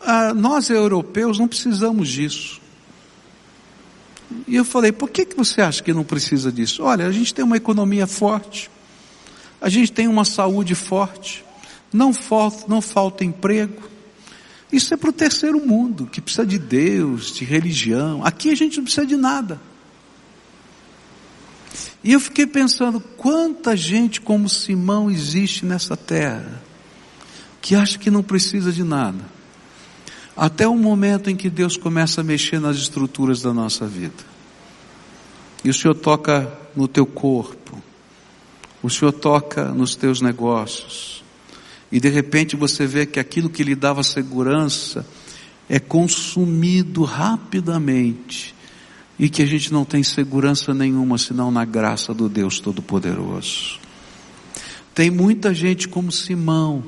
ah, 0.00 0.34
nós 0.34 0.68
europeus 0.68 1.38
não 1.38 1.46
precisamos 1.46 2.08
disso. 2.08 2.60
E 4.46 4.56
eu 4.56 4.64
falei, 4.64 4.92
por 4.92 5.08
que, 5.08 5.24
que 5.24 5.36
você 5.36 5.62
acha 5.62 5.82
que 5.82 5.92
não 5.92 6.04
precisa 6.04 6.52
disso? 6.52 6.82
Olha, 6.82 7.06
a 7.06 7.12
gente 7.12 7.32
tem 7.32 7.44
uma 7.44 7.56
economia 7.56 8.06
forte, 8.06 8.70
a 9.60 9.68
gente 9.68 9.90
tem 9.90 10.06
uma 10.06 10.24
saúde 10.24 10.74
forte, 10.74 11.44
não 11.92 12.12
falta, 12.12 12.64
não 12.68 12.82
falta 12.82 13.24
emprego. 13.24 13.88
Isso 14.70 14.92
é 14.92 14.98
para 14.98 15.08
o 15.08 15.12
terceiro 15.12 15.64
mundo, 15.64 16.06
que 16.06 16.20
precisa 16.20 16.44
de 16.44 16.58
Deus, 16.58 17.32
de 17.32 17.44
religião. 17.44 18.22
Aqui 18.22 18.50
a 18.50 18.54
gente 18.54 18.76
não 18.76 18.84
precisa 18.84 19.06
de 19.06 19.16
nada. 19.16 19.58
E 22.02 22.12
eu 22.12 22.20
fiquei 22.20 22.46
pensando, 22.46 23.00
quanta 23.00 23.76
gente 23.76 24.20
como 24.20 24.48
Simão 24.48 25.10
existe 25.10 25.66
nessa 25.66 25.96
terra, 25.96 26.62
que 27.60 27.74
acha 27.74 27.98
que 27.98 28.10
não 28.10 28.22
precisa 28.22 28.72
de 28.72 28.84
nada. 28.84 29.24
Até 30.36 30.68
o 30.68 30.76
momento 30.76 31.28
em 31.28 31.36
que 31.36 31.50
Deus 31.50 31.76
começa 31.76 32.20
a 32.20 32.24
mexer 32.24 32.60
nas 32.60 32.76
estruturas 32.76 33.42
da 33.42 33.52
nossa 33.52 33.86
vida. 33.86 34.24
E 35.64 35.70
o 35.70 35.74
Senhor 35.74 35.94
toca 35.94 36.52
no 36.76 36.86
teu 36.86 37.04
corpo. 37.04 37.82
O 38.80 38.88
Senhor 38.88 39.10
toca 39.10 39.64
nos 39.72 39.96
teus 39.96 40.20
negócios. 40.20 41.24
E 41.90 41.98
de 41.98 42.08
repente 42.08 42.54
você 42.54 42.86
vê 42.86 43.04
que 43.04 43.18
aquilo 43.18 43.50
que 43.50 43.64
lhe 43.64 43.74
dava 43.74 44.04
segurança 44.04 45.04
é 45.68 45.80
consumido 45.80 47.02
rapidamente 47.02 48.54
e 49.18 49.28
que 49.28 49.42
a 49.42 49.46
gente 49.46 49.72
não 49.72 49.84
tem 49.84 50.02
segurança 50.02 50.72
nenhuma 50.72 51.18
senão 51.18 51.50
na 51.50 51.64
graça 51.64 52.14
do 52.14 52.28
Deus 52.28 52.60
Todo-Poderoso. 52.60 53.80
Tem 54.94 55.10
muita 55.10 55.52
gente 55.52 55.88
como 55.88 56.12
Simão, 56.12 56.84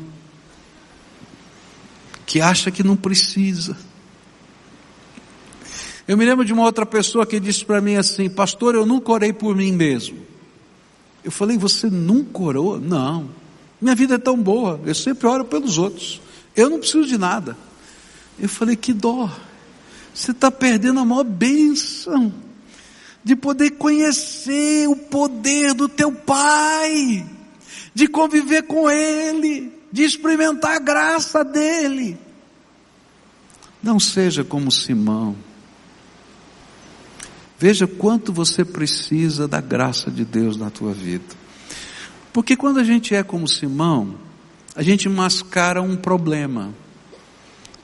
que 2.25 2.41
acha 2.41 2.71
que 2.71 2.83
não 2.83 2.97
precisa. 2.97 3.77
Eu 6.07 6.17
me 6.17 6.25
lembro 6.25 6.45
de 6.45 6.53
uma 6.53 6.63
outra 6.63 6.87
pessoa 6.87 7.27
que 7.27 7.41
disse 7.41 7.65
para 7.65 7.81
mim 7.81 7.97
assim: 7.97 8.29
Pastor, 8.29 8.75
eu 8.75 8.87
nunca 8.87 9.13
orei 9.13 9.33
por 9.33 9.57
mim 9.57 9.73
mesmo. 9.73 10.19
Eu 11.25 11.31
falei: 11.31 11.59
Você 11.59 11.89
nunca 11.89 12.43
orou? 12.43 12.81
Não. 12.81 13.31
Minha 13.81 13.95
vida 13.95 14.17
é 14.17 14.19
tão 14.19 14.37
boa, 14.37 14.81
eu 14.85 14.95
sempre 14.95 15.27
oro 15.27 15.45
pelos 15.45 15.79
outros. 15.79 16.21
Eu 16.55 16.69
não 16.69 16.79
preciso 16.79 17.07
de 17.07 17.19
nada. 17.19 17.57
Eu 18.39 18.49
falei: 18.49 18.77
Que 18.77 18.93
dó. 18.93 19.31
Você 20.15 20.33
está 20.33 20.51
perdendo 20.51 21.01
a 21.01 21.05
maior 21.05 21.25
bênção 21.25 22.33
de 23.23 23.37
poder 23.37 23.71
conhecer 23.73 24.89
o 24.89 24.97
poder 24.97 25.75
do 25.75 25.89
teu 25.89 26.13
Pai, 26.13 27.27
de 27.95 28.07
conviver 28.07 28.63
com 28.63 28.91
Ele, 28.91 29.73
de 29.93 30.03
experimentar 30.03 30.77
a 30.77 30.81
graça 30.81 31.45
dEle. 31.45 32.19
Não 33.83 33.99
seja 33.99 34.45
como 34.45 34.71
Simão. 34.71 35.37
Veja 37.59 37.87
quanto 37.87 38.33
você 38.33 38.65
precisa 38.65 39.47
da 39.47 39.61
graça 39.61 40.11
de 40.11 40.25
Deus 40.25 40.57
na 40.57 40.71
tua 40.71 40.93
vida. 40.93 41.25
Porque 42.33 42.57
quando 42.57 42.79
a 42.79 42.85
gente 42.85 43.15
é 43.15 43.23
como 43.23 43.47
Simão, 43.47 44.15
a 44.75 44.83
gente 44.83 45.09
mascara 45.09 45.83
um 45.83 45.97
problema. 45.97 46.73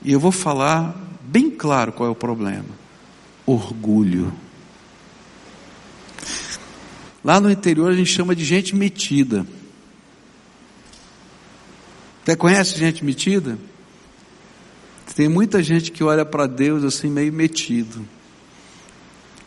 E 0.03 0.11
eu 0.11 0.19
vou 0.19 0.31
falar 0.31 1.06
bem 1.27 1.49
claro 1.49 1.91
qual 1.91 2.09
é 2.09 2.11
o 2.11 2.15
problema: 2.15 2.69
orgulho. 3.45 4.33
Lá 7.23 7.39
no 7.39 7.51
interior 7.51 7.91
a 7.91 7.95
gente 7.95 8.11
chama 8.11 8.35
de 8.35 8.45
gente 8.45 8.75
metida. 8.75 9.45
Você 12.23 12.35
conhece 12.35 12.77
gente 12.77 13.03
metida? 13.03 13.57
Tem 15.15 15.27
muita 15.27 15.63
gente 15.63 15.91
que 15.91 16.03
olha 16.03 16.23
para 16.23 16.45
Deus 16.45 16.83
assim 16.83 17.09
meio 17.09 17.33
metido 17.33 18.05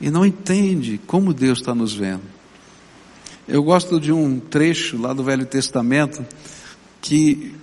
e 0.00 0.10
não 0.10 0.24
entende 0.24 0.98
como 1.06 1.34
Deus 1.34 1.60
está 1.60 1.74
nos 1.74 1.94
vendo. 1.94 2.22
Eu 3.46 3.62
gosto 3.62 4.00
de 4.00 4.10
um 4.10 4.40
trecho 4.40 4.96
lá 4.96 5.12
do 5.12 5.22
Velho 5.22 5.44
Testamento 5.44 6.24
que 7.00 7.54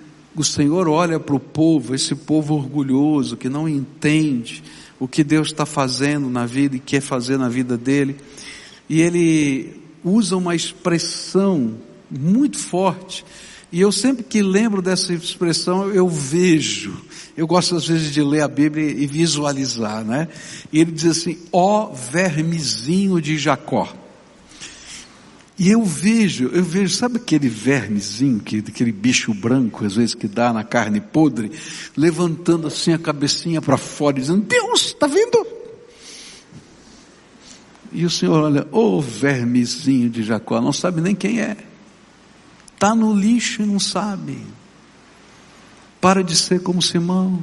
o 0.41 0.43
Senhor 0.43 0.87
olha 0.87 1.19
para 1.19 1.35
o 1.35 1.39
povo, 1.39 1.95
esse 1.95 2.13
povo 2.13 2.55
orgulhoso, 2.55 3.35
que 3.35 3.49
não 3.49 3.67
entende 3.67 4.63
o 4.99 5.07
que 5.07 5.23
Deus 5.23 5.47
está 5.47 5.65
fazendo 5.65 6.29
na 6.29 6.45
vida 6.45 6.75
e 6.75 6.79
quer 6.79 7.01
fazer 7.01 7.37
na 7.37 7.49
vida 7.49 7.77
dele, 7.77 8.15
e 8.89 9.01
ele 9.01 9.81
usa 10.03 10.37
uma 10.37 10.55
expressão 10.55 11.75
muito 12.09 12.57
forte, 12.57 13.25
e 13.71 13.81
eu 13.81 13.91
sempre 13.91 14.23
que 14.23 14.41
lembro 14.41 14.81
dessa 14.81 15.13
expressão, 15.13 15.89
eu 15.89 16.07
vejo, 16.07 16.95
eu 17.35 17.45
gosto 17.45 17.75
às 17.75 17.85
vezes 17.87 18.13
de 18.13 18.21
ler 18.21 18.41
a 18.41 18.47
Bíblia 18.47 18.89
e 18.89 19.05
visualizar, 19.05 20.05
né? 20.05 20.29
E 20.71 20.79
ele 20.79 20.91
diz 20.91 21.05
assim, 21.05 21.37
ó 21.51 21.91
vermezinho 21.91 23.21
de 23.21 23.37
Jacó. 23.37 23.93
E 25.59 25.71
eu 25.71 25.83
vejo, 25.83 26.49
eu 26.53 26.63
vejo, 26.63 26.93
sabe 26.93 27.17
aquele 27.17 27.49
vermezinho, 27.49 28.39
que, 28.39 28.59
aquele 28.59 28.91
bicho 28.91 29.33
branco, 29.33 29.83
às 29.83 29.95
vezes 29.95 30.13
que 30.13 30.27
dá 30.27 30.53
na 30.53 30.63
carne 30.63 31.01
podre, 31.01 31.51
levantando 31.95 32.67
assim 32.67 32.93
a 32.93 32.99
cabecinha 32.99 33.59
para 33.59 33.75
fora, 33.75 34.19
dizendo, 34.19 34.43
Deus, 34.43 34.85
está 34.87 35.07
vindo? 35.07 35.47
E 37.91 38.05
o 38.05 38.09
Senhor 38.09 38.43
olha, 38.43 38.67
ô 38.71 38.97
oh, 38.97 39.01
vermezinho 39.01 40.11
de 40.11 40.21
Jacó, 40.21 40.61
não 40.61 40.71
sabe 40.71 41.01
nem 41.01 41.15
quem 41.15 41.41
é. 41.41 41.57
Está 42.75 42.93
no 42.93 43.15
lixo 43.15 43.63
e 43.63 43.65
não 43.65 43.79
sabe. 43.79 44.37
Para 45.99 46.23
de 46.23 46.35
ser 46.35 46.61
como 46.61 46.83
Simão. 46.83 47.41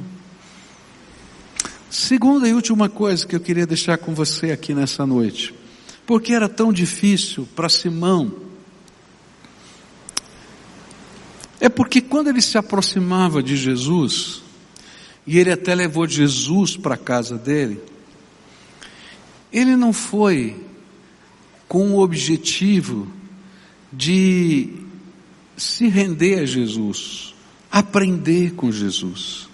Segunda 1.89 2.47
e 2.47 2.53
última 2.53 2.87
coisa 2.87 3.27
que 3.27 3.35
eu 3.35 3.41
queria 3.41 3.67
deixar 3.67 3.97
com 3.97 4.13
você 4.13 4.51
aqui 4.51 4.73
nessa 4.73 5.05
noite. 5.05 5.53
Porque 6.05 6.33
era 6.33 6.47
tão 6.47 6.71
difícil 6.71 7.47
para 7.55 7.69
Simão? 7.69 8.31
É 11.59 11.69
porque 11.69 12.01
quando 12.01 12.27
ele 12.27 12.41
se 12.41 12.57
aproximava 12.57 13.41
de 13.41 13.55
Jesus, 13.55 14.43
e 15.25 15.39
ele 15.39 15.51
até 15.51 15.73
levou 15.73 16.07
Jesus 16.07 16.77
para 16.77 16.95
a 16.95 16.97
casa 16.97 17.37
dele, 17.37 17.81
ele 19.51 19.75
não 19.75 19.91
foi 19.91 20.63
com 21.67 21.91
o 21.91 21.99
objetivo 21.99 23.07
de 23.91 24.69
se 25.57 25.87
render 25.87 26.39
a 26.39 26.45
Jesus, 26.45 27.33
aprender 27.71 28.53
com 28.53 28.71
Jesus. 28.71 29.49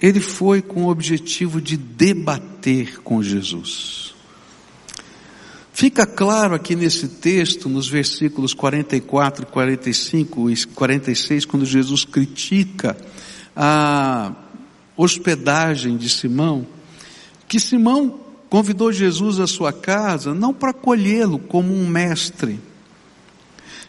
Ele 0.00 0.20
foi 0.20 0.62
com 0.62 0.84
o 0.84 0.88
objetivo 0.88 1.60
de 1.60 1.76
debater 1.76 3.00
com 3.02 3.22
Jesus. 3.22 4.15
Fica 5.78 6.06
claro 6.06 6.54
aqui 6.54 6.74
nesse 6.74 7.06
texto, 7.06 7.68
nos 7.68 7.86
versículos 7.86 8.54
44, 8.54 9.44
45 9.44 10.50
e 10.50 10.64
46, 10.68 11.44
quando 11.44 11.66
Jesus 11.66 12.02
critica 12.02 12.96
a 13.54 14.32
hospedagem 14.96 15.98
de 15.98 16.08
Simão, 16.08 16.66
que 17.46 17.60
Simão 17.60 18.18
convidou 18.48 18.90
Jesus 18.90 19.38
à 19.38 19.46
sua 19.46 19.70
casa 19.70 20.32
não 20.32 20.54
para 20.54 20.70
acolhê-lo 20.70 21.38
como 21.38 21.74
um 21.74 21.86
mestre, 21.86 22.58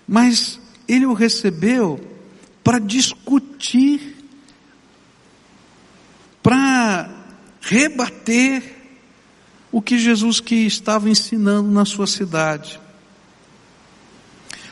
mas 0.06 0.60
ele 0.90 1.06
o 1.06 1.14
recebeu 1.14 2.02
para 2.66 2.80
discutir, 2.80 4.18
para 6.44 7.10
rebater 7.62 8.77
o 9.78 9.82
que 9.82 10.00
Jesus 10.00 10.40
que 10.40 10.56
estava 10.66 11.08
ensinando 11.08 11.70
na 11.70 11.86
sua 11.86 12.08
cidade. 12.08 12.82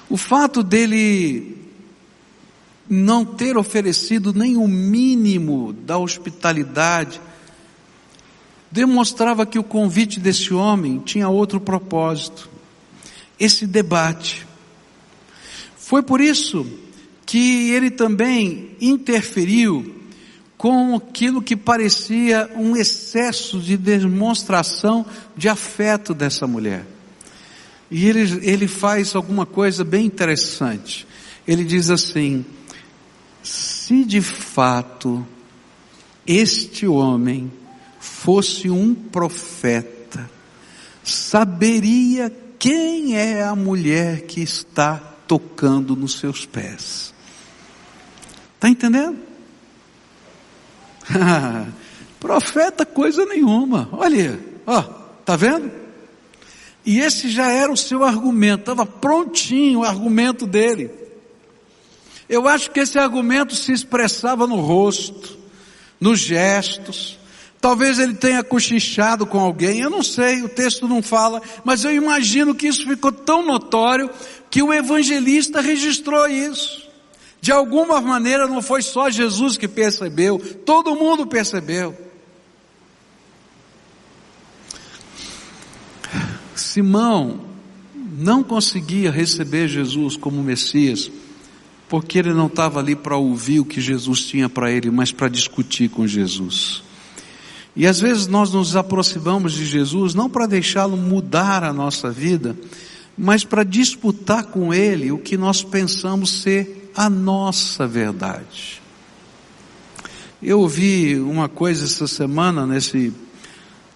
O 0.10 0.18
fato 0.18 0.63
dele 0.63 1.60
não 2.89 3.24
ter 3.24 3.56
oferecido 3.56 4.34
nem 4.34 4.58
o 4.58 4.68
mínimo 4.68 5.74
da 5.74 5.96
hospitalidade 6.00 7.22
demonstrava 8.72 9.46
que 9.46 9.60
o 9.60 9.63
convite 9.63 10.20
desse 10.20 10.52
homem 10.56 10.98
tinha 10.98 11.30
outro 11.30 11.62
propósito. 11.62 12.50
Esse 13.39 13.68
debate. 13.68 14.48
Foi 15.78 16.02
por 16.02 16.20
isso 16.20 16.65
que 17.28 17.70
ele 17.70 17.91
também 17.91 18.76
interferiu 18.82 20.05
com 20.58 20.96
aquilo 20.96 21.41
que 21.41 21.56
parecia 21.56 22.50
um 22.56 22.76
excesso 22.76 23.60
de 23.60 23.76
demonstração 23.76 25.06
de 25.36 25.50
afeto 25.50 26.13
dessa 26.13 26.48
mulher. 26.48 26.86
E 27.91 28.08
ele, 28.08 28.39
ele 28.41 28.68
faz 28.68 29.15
alguma 29.15 29.46
coisa 29.46 29.84
bem 29.84 30.06
interessante. 30.06 31.08
Ele 31.48 31.63
diz 31.63 31.89
assim: 31.89 32.46
se 33.44 34.04
de 34.04 34.22
fato 34.22 35.26
este 36.26 36.88
homem 36.88 37.52
fosse 38.00 38.70
um 38.70 38.96
profeta, 38.96 40.30
saberia 41.04 42.34
quem 42.58 43.15
é 43.15 43.44
a 43.44 43.56
mulher 43.56 44.22
que 44.22 44.41
está 44.41 44.98
tocando 45.28 45.96
nos 45.96 46.18
seus 46.18 46.46
pés. 46.46 47.13
Está 48.56 48.70
entendendo? 48.70 49.35
Profeta 52.20 52.86
coisa 52.86 53.26
nenhuma. 53.26 53.89
Olha, 53.91 54.39
ó, 54.65 54.82
tá 55.24 55.36
vendo? 55.36 55.72
E 56.86 57.00
esse 57.00 57.30
já 57.30 57.52
era 57.52 57.72
o 57.72 57.78
seu 57.78 58.04
argumento, 58.04 58.62
estava 58.62 58.86
prontinho 58.86 59.80
o 59.80 59.84
argumento 59.84 60.46
dele. 60.46 60.91
Eu 62.30 62.48
acho 62.48 62.72
que 62.72 62.80
esse 62.80 62.98
argumento 62.98 63.56
se 63.56 63.72
expressava 63.72 64.46
no 64.48 64.58
rosto, 64.58 65.38
nos 66.00 66.20
gestos. 66.20 67.18
Talvez 67.60 67.98
ele 67.98 68.13
tenha 68.13 68.44
cochichado 68.44 69.26
com 69.26 69.39
alguém, 69.39 69.80
eu 69.80 69.89
não 69.89 70.04
sei, 70.04 70.44
o 70.44 70.50
texto 70.50 70.88
não 70.88 71.02
fala, 71.02 71.41
mas 71.63 71.84
eu 71.84 71.91
imagino 71.91 72.54
que 72.54 72.68
isso 72.68 72.88
ficou 72.88 73.12
tão 73.12 73.44
notório 73.44 74.10
que 74.52 74.62
o 74.62 74.72
evangelista 74.72 75.62
registrou 75.62 76.28
isso. 76.28 76.85
De 77.41 77.52
alguma 77.52 78.02
maneira 78.02 78.48
não 78.48 78.62
foi 78.62 78.82
só 78.82 79.10
Jesus 79.10 79.58
que 79.58 79.67
percebeu, 79.67 80.39
todo 80.65 80.95
mundo 80.95 81.28
percebeu. 81.28 81.95
Simão 86.56 87.41
não 88.17 88.41
conseguia 88.41 89.12
receber 89.12 89.67
Jesus 89.67 90.15
como 90.15 90.41
Messias, 90.41 91.12
porque 91.89 92.17
ele 92.17 92.34
não 92.34 92.48
estava 92.48 92.80
ali 92.80 92.95
para 92.95 93.17
ouvir 93.17 93.60
o 93.60 93.65
que 93.65 93.82
Jesus 93.82 94.26
tinha 94.26 94.50
para 94.50 94.71
ele, 94.71 94.89
mas 94.89 95.12
para 95.12 95.28
discutir 95.28 95.89
com 95.89 96.08
Jesus. 96.08 96.84
E 97.76 97.86
às 97.86 98.00
vezes 98.00 98.28
nós 98.28 98.52
nos 98.54 98.76
aproximamos 98.76 99.54
de 99.54 99.65
Jesus 99.65 100.15
não 100.15 100.30
para 100.30 100.48
deixá-lo 100.48 100.95
mudar 100.95 101.63
a 101.63 101.74
nossa 101.74 102.10
vida, 102.10 102.56
mas 103.17 103.43
para 103.43 103.63
disputar 103.63 104.45
com 104.45 104.74
ele 104.74 105.12
o 105.12 105.17
que 105.17 105.36
nós 105.36 105.62
pensamos 105.62 106.41
ser 106.41 106.85
a 106.96 107.10
nossa 107.10 107.88
verdade. 107.88 108.82
Eu 110.42 110.60
ouvi 110.60 111.20
uma 111.20 111.50
coisa 111.50 111.86
essa 111.86 112.08
semana 112.08 112.66
nesse, 112.66 113.14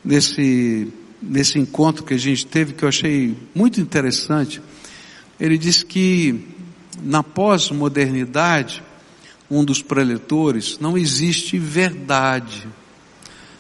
nesse 0.04 0.92
nesse 1.22 1.60
encontro 1.60 2.04
que 2.04 2.14
a 2.14 2.18
gente 2.18 2.46
teve 2.46 2.74
que 2.74 2.84
eu 2.84 2.90
achei 2.90 3.36
muito 3.54 3.82
interessante. 3.82 4.62
Ele 5.40 5.58
disse 5.58 5.86
que 5.86 6.48
na 7.02 7.24
pós-modernidade, 7.24 8.84
um 9.50 9.64
dos 9.64 9.82
preletores, 9.82 10.78
não 10.80 10.98
existe 10.98 11.58
verdade. 11.58 12.68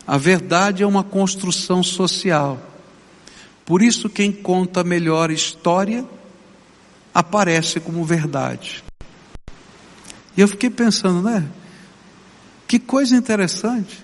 A 0.05 0.17
verdade 0.17 0.83
é 0.83 0.87
uma 0.87 1.03
construção 1.03 1.83
social. 1.83 2.61
Por 3.65 3.81
isso 3.81 4.09
quem 4.09 4.31
conta 4.31 4.83
melhor 4.83 5.29
história 5.31 6.05
aparece 7.13 7.79
como 7.79 8.03
verdade. 8.03 8.83
E 10.39 10.41
eu 10.41 10.47
fiquei 10.47 10.69
pensando, 10.69 11.21
né? 11.21 11.45
Que 12.65 12.79
coisa 12.79 13.13
interessante. 13.13 14.01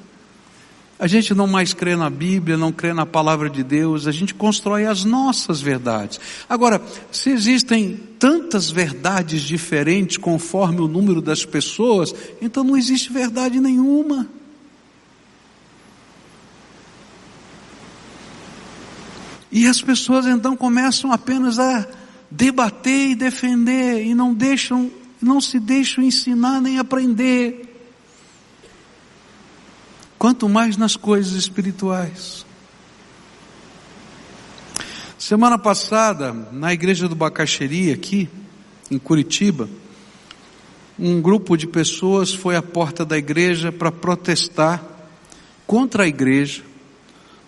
A 0.99 1.07
gente 1.07 1.33
não 1.33 1.47
mais 1.47 1.73
crê 1.73 1.95
na 1.95 2.09
Bíblia, 2.09 2.57
não 2.57 2.73
crê 2.73 2.91
na 2.91 3.05
palavra 3.05 3.49
de 3.49 3.63
Deus, 3.63 4.05
a 4.05 4.11
gente 4.11 4.33
constrói 4.33 4.85
as 4.85 5.05
nossas 5.05 5.61
verdades. 5.61 6.19
Agora, 6.49 6.81
se 7.09 7.29
existem 7.29 7.95
tantas 8.19 8.69
verdades 8.69 9.43
diferentes 9.43 10.17
conforme 10.17 10.81
o 10.81 10.89
número 10.89 11.21
das 11.21 11.45
pessoas, 11.45 12.13
então 12.41 12.65
não 12.65 12.75
existe 12.75 13.13
verdade 13.13 13.61
nenhuma. 13.61 14.27
E 19.49 19.65
as 19.67 19.81
pessoas 19.81 20.25
então 20.25 20.57
começam 20.57 21.13
apenas 21.13 21.59
a 21.59 21.87
debater 22.29 23.11
e 23.11 23.15
defender 23.15 24.05
e 24.05 24.13
não 24.13 24.33
deixam, 24.33 24.91
não 25.25 25.41
se 25.41 25.59
deixam 25.59 26.03
ensinar 26.03 26.61
nem 26.61 26.77
aprender 26.77 27.75
quanto 30.19 30.47
mais 30.47 30.77
nas 30.77 30.95
coisas 30.95 31.33
espirituais. 31.33 32.45
Semana 35.17 35.57
passada, 35.57 36.31
na 36.51 36.71
igreja 36.71 37.07
do 37.09 37.15
Bacaxeri, 37.15 37.91
aqui, 37.91 38.29
em 38.91 38.99
Curitiba, 38.99 39.67
um 40.97 41.19
grupo 41.19 41.57
de 41.57 41.65
pessoas 41.65 42.31
foi 42.31 42.55
à 42.55 42.61
porta 42.61 43.03
da 43.03 43.17
igreja 43.17 43.71
para 43.71 43.91
protestar 43.91 44.83
contra 45.65 46.03
a 46.03 46.07
igreja 46.07 46.63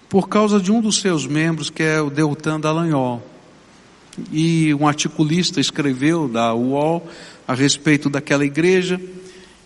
por 0.09 0.27
causa 0.27 0.59
de 0.59 0.71
um 0.71 0.81
dos 0.81 0.99
seus 0.99 1.27
membros, 1.27 1.69
que 1.69 1.83
é 1.83 2.01
o 2.01 2.09
Deltan 2.09 2.59
Dallagnol. 2.59 3.21
E 4.31 4.73
um 4.73 4.87
articulista 4.87 5.59
escreveu 5.59 6.27
da 6.27 6.55
UOL 6.55 7.07
a 7.47 7.53
respeito 7.53 8.10
daquela 8.10 8.45
igreja 8.45 8.99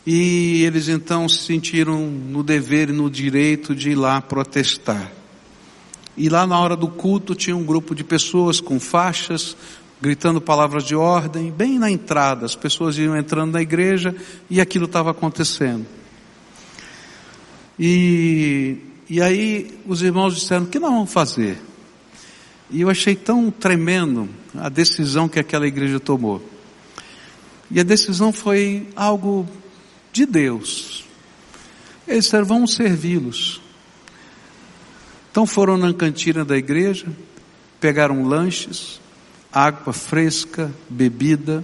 e 0.06 0.63
eles 0.63 0.88
então 0.88 1.30
se 1.30 1.44
sentiram 1.44 2.08
no 2.08 2.44
dever 2.44 2.89
e 2.89 2.94
no 2.94 3.10
direito 3.10 3.76
de 3.76 3.91
ir 3.91 3.96
lá 3.96 4.22
protestar. 4.22 5.12
E 6.17 6.28
lá 6.28 6.46
na 6.46 6.60
hora 6.60 6.76
do 6.76 6.88
culto 6.88 7.36
tinha 7.36 7.56
um 7.56 7.63
grupo 7.63 7.96
de 7.96 8.04
pessoas 8.04 8.60
com 8.60 8.80
faixas, 8.80 9.56
gritando 10.02 10.41
palavras 10.41 10.84
de 10.84 10.96
ordem, 10.96 11.52
bem 11.52 11.78
na 11.78 11.89
entrada. 11.89 12.46
As 12.46 12.56
pessoas 12.56 12.98
iam 12.98 13.15
entrando 13.15 13.54
na 13.54 13.62
igreja 13.62 14.15
e 14.50 14.60
aquilo 14.60 14.86
estava 14.86 15.12
acontecendo. 15.12 15.86
E, 17.80 18.78
e 19.10 19.22
aí 19.22 19.80
os 19.88 20.02
irmãos 20.02 20.36
disseram: 20.36 20.65
o 20.65 20.67
que 20.67 20.80
nós 20.80 20.91
vamos 20.91 21.13
fazer? 21.13 21.60
E 22.70 22.82
eu 22.82 22.89
achei 22.89 23.15
tão 23.15 23.52
tremendo 23.52 24.28
a 24.56 24.70
decisão 24.70 25.30
que 25.30 25.39
aquela 25.39 25.67
igreja 25.67 26.00
tomou. 26.00 26.44
E 27.72 27.80
a 27.80 27.84
decisão 27.84 28.34
foi 28.34 28.88
algo 28.96 29.48
de 30.12 30.26
Deus. 30.26 31.06
Eles 32.08 32.26
disseram, 32.26 32.46
vamos 32.46 32.74
servi-los. 32.74 33.62
Então 35.32 35.46
foram 35.46 35.78
na 35.78 35.94
cantina 35.94 36.44
da 36.44 36.58
igreja, 36.58 37.08
pegaram 37.80 38.28
lanches, 38.28 39.00
água 39.52 39.94
fresca, 39.94 40.70
bebida, 40.90 41.64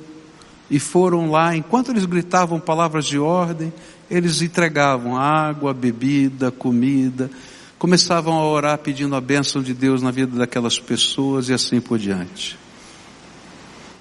e 0.69 0.79
foram 0.79 1.29
lá, 1.29 1.55
enquanto 1.55 1.91
eles 1.91 2.05
gritavam 2.05 2.59
palavras 2.59 3.05
de 3.05 3.19
ordem, 3.19 3.73
eles 4.09 4.41
entregavam 4.41 5.17
água, 5.17 5.73
bebida, 5.73 6.51
comida, 6.51 7.29
começavam 7.77 8.33
a 8.33 8.45
orar 8.45 8.77
pedindo 8.77 9.15
a 9.15 9.21
bênção 9.21 9.61
de 9.61 9.73
Deus 9.73 10.01
na 10.01 10.11
vida 10.11 10.37
daquelas 10.37 10.79
pessoas 10.79 11.49
e 11.49 11.53
assim 11.53 11.79
por 11.79 11.99
diante. 11.99 12.57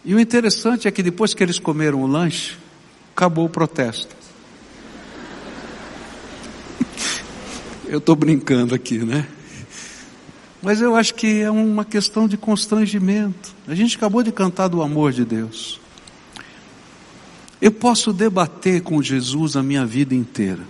E 0.06 0.14
o 0.14 0.20
interessante 0.20 0.86
é 0.86 0.90
que 0.92 1.02
depois 1.02 1.34
que 1.34 1.42
eles 1.42 1.58
comeram 1.58 2.00
o 2.00 2.06
lanche, 2.06 2.56
acabou 3.12 3.46
o 3.46 3.48
protesto. 3.48 4.14
Eu 7.84 7.98
estou 7.98 8.14
brincando 8.14 8.72
aqui, 8.72 8.98
né? 8.98 9.26
Mas 10.62 10.80
eu 10.80 10.96
acho 10.96 11.14
que 11.14 11.42
é 11.42 11.50
uma 11.50 11.84
questão 11.84 12.26
de 12.26 12.36
constrangimento. 12.36 13.54
A 13.68 13.74
gente 13.74 13.96
acabou 13.96 14.22
de 14.22 14.32
cantar 14.32 14.66
do 14.66 14.82
amor 14.82 15.12
de 15.12 15.24
Deus. 15.24 15.78
Eu 17.60 17.70
posso 17.70 18.12
debater 18.12 18.82
com 18.82 19.00
Jesus 19.00 19.54
a 19.54 19.62
minha 19.62 19.86
vida 19.86 20.14
inteira. 20.14 20.62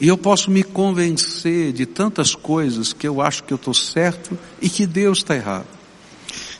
E 0.00 0.08
eu 0.08 0.16
posso 0.16 0.50
me 0.50 0.62
convencer 0.62 1.72
de 1.72 1.84
tantas 1.84 2.34
coisas 2.34 2.92
que 2.92 3.06
eu 3.06 3.20
acho 3.20 3.44
que 3.44 3.52
eu 3.52 3.56
estou 3.56 3.74
certo 3.74 4.38
e 4.60 4.68
que 4.68 4.86
Deus 4.86 5.18
está 5.18 5.36
errado. 5.36 5.66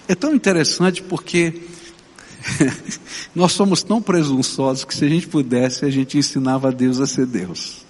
É 0.07 0.15
tão 0.15 0.35
interessante 0.35 1.03
porque 1.03 1.63
Nós 3.35 3.53
somos 3.53 3.83
tão 3.83 4.01
presunçosos 4.01 4.85
que 4.85 4.95
se 4.95 5.05
a 5.05 5.09
gente 5.09 5.27
pudesse, 5.27 5.85
a 5.85 5.91
gente 5.91 6.19
ensinava 6.19 6.69
a 6.69 6.71
Deus 6.71 7.01
a 7.01 7.07
ser 7.07 7.27
Deus. 7.27 7.85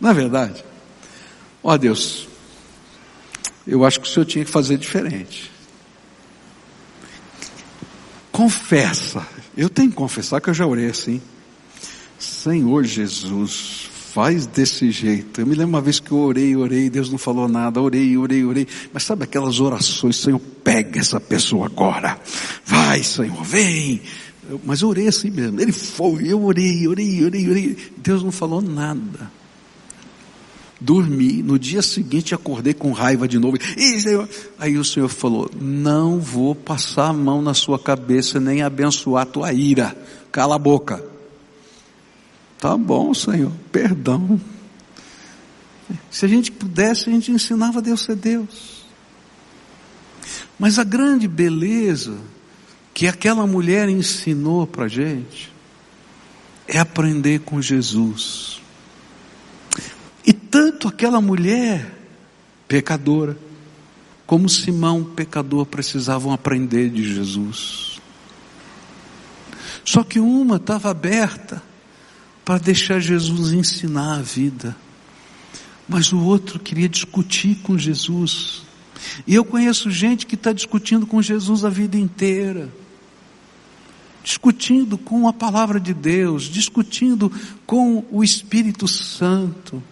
Não 0.00 0.10
é 0.10 0.14
verdade? 0.14 0.64
Ó 1.62 1.72
oh, 1.72 1.78
Deus, 1.78 2.28
eu 3.66 3.84
acho 3.84 4.00
que 4.00 4.06
o 4.06 4.10
Senhor 4.10 4.26
tinha 4.26 4.44
que 4.44 4.50
fazer 4.50 4.76
diferente. 4.76 5.50
Confessa. 8.30 9.26
Eu 9.56 9.70
tenho 9.70 9.90
que 9.90 9.96
confessar 9.96 10.40
que 10.40 10.50
eu 10.50 10.54
já 10.54 10.66
orei 10.66 10.86
assim. 10.86 11.22
Senhor 12.24 12.84
Jesus, 12.84 13.88
faz 14.12 14.46
desse 14.46 14.90
jeito. 14.90 15.40
Eu 15.40 15.46
me 15.46 15.54
lembro 15.54 15.70
uma 15.70 15.80
vez 15.80 15.98
que 16.00 16.12
eu 16.12 16.18
orei, 16.18 16.56
orei, 16.56 16.88
Deus 16.88 17.10
não 17.10 17.18
falou 17.18 17.48
nada, 17.48 17.80
orei, 17.80 18.16
orei, 18.16 18.44
orei. 18.44 18.66
Mas 18.92 19.02
sabe 19.02 19.24
aquelas 19.24 19.60
orações, 19.60 20.16
Senhor, 20.16 20.40
pega 20.62 21.00
essa 21.00 21.20
pessoa 21.20 21.66
agora. 21.66 22.18
Vai, 22.64 23.02
Senhor, 23.02 23.42
vem. 23.42 24.00
Eu, 24.48 24.60
mas 24.64 24.82
eu 24.82 24.88
orei 24.88 25.08
assim 25.08 25.30
mesmo. 25.30 25.60
Ele 25.60 25.72
foi, 25.72 26.28
eu 26.28 26.44
orei, 26.44 26.86
orei, 26.86 27.24
orei, 27.24 27.50
orei. 27.50 27.76
Deus 27.96 28.22
não 28.22 28.30
falou 28.30 28.62
nada. 28.62 29.30
Dormi, 30.80 31.42
no 31.42 31.58
dia 31.58 31.80
seguinte 31.82 32.34
acordei 32.34 32.74
com 32.74 32.92
raiva 32.92 33.26
de 33.26 33.38
novo. 33.38 33.56
Aí 34.58 34.76
o 34.76 34.84
Senhor 34.84 35.08
falou: 35.08 35.50
Não 35.58 36.20
vou 36.20 36.54
passar 36.54 37.08
a 37.08 37.12
mão 37.12 37.40
na 37.40 37.54
sua 37.54 37.78
cabeça 37.78 38.38
nem 38.38 38.62
abençoar 38.62 39.22
a 39.22 39.26
tua 39.26 39.52
ira. 39.52 39.96
Cala 40.30 40.56
a 40.56 40.58
boca. 40.58 41.13
Tá 42.64 42.78
bom, 42.78 43.12
Senhor, 43.12 43.52
perdão. 43.70 44.40
Se 46.10 46.24
a 46.24 46.28
gente 46.28 46.50
pudesse, 46.50 47.10
a 47.10 47.12
gente 47.12 47.30
ensinava 47.30 47.82
Deus 47.82 48.00
ser 48.00 48.16
Deus. 48.16 48.86
Mas 50.58 50.78
a 50.78 50.82
grande 50.82 51.28
beleza 51.28 52.16
que 52.94 53.06
aquela 53.06 53.46
mulher 53.46 53.90
ensinou 53.90 54.66
para 54.66 54.86
a 54.86 54.88
gente 54.88 55.52
é 56.66 56.78
aprender 56.78 57.40
com 57.40 57.60
Jesus. 57.60 58.62
E 60.26 60.32
tanto 60.32 60.88
aquela 60.88 61.20
mulher 61.20 61.94
pecadora, 62.66 63.36
como 64.24 64.48
Simão 64.48 65.04
pecador 65.04 65.66
precisavam 65.66 66.32
aprender 66.32 66.88
de 66.88 67.12
Jesus. 67.12 68.00
Só 69.84 70.02
que 70.02 70.18
uma 70.18 70.56
estava 70.56 70.90
aberta 70.90 71.62
para 72.44 72.58
deixar 72.58 73.00
Jesus 73.00 73.52
ensinar 73.52 74.18
a 74.18 74.22
vida, 74.22 74.76
mas 75.88 76.12
o 76.12 76.18
outro 76.18 76.58
queria 76.58 76.88
discutir 76.88 77.56
com 77.62 77.78
Jesus. 77.78 78.62
E 79.26 79.34
eu 79.34 79.44
conheço 79.44 79.90
gente 79.90 80.26
que 80.26 80.34
está 80.34 80.52
discutindo 80.52 81.06
com 81.06 81.20
Jesus 81.20 81.64
a 81.64 81.70
vida 81.70 81.96
inteira 81.96 82.70
discutindo 84.24 84.96
com 84.96 85.28
a 85.28 85.32
palavra 85.34 85.78
de 85.78 85.92
Deus, 85.92 86.44
discutindo 86.44 87.30
com 87.66 88.02
o 88.10 88.24
Espírito 88.24 88.88
Santo. 88.88 89.82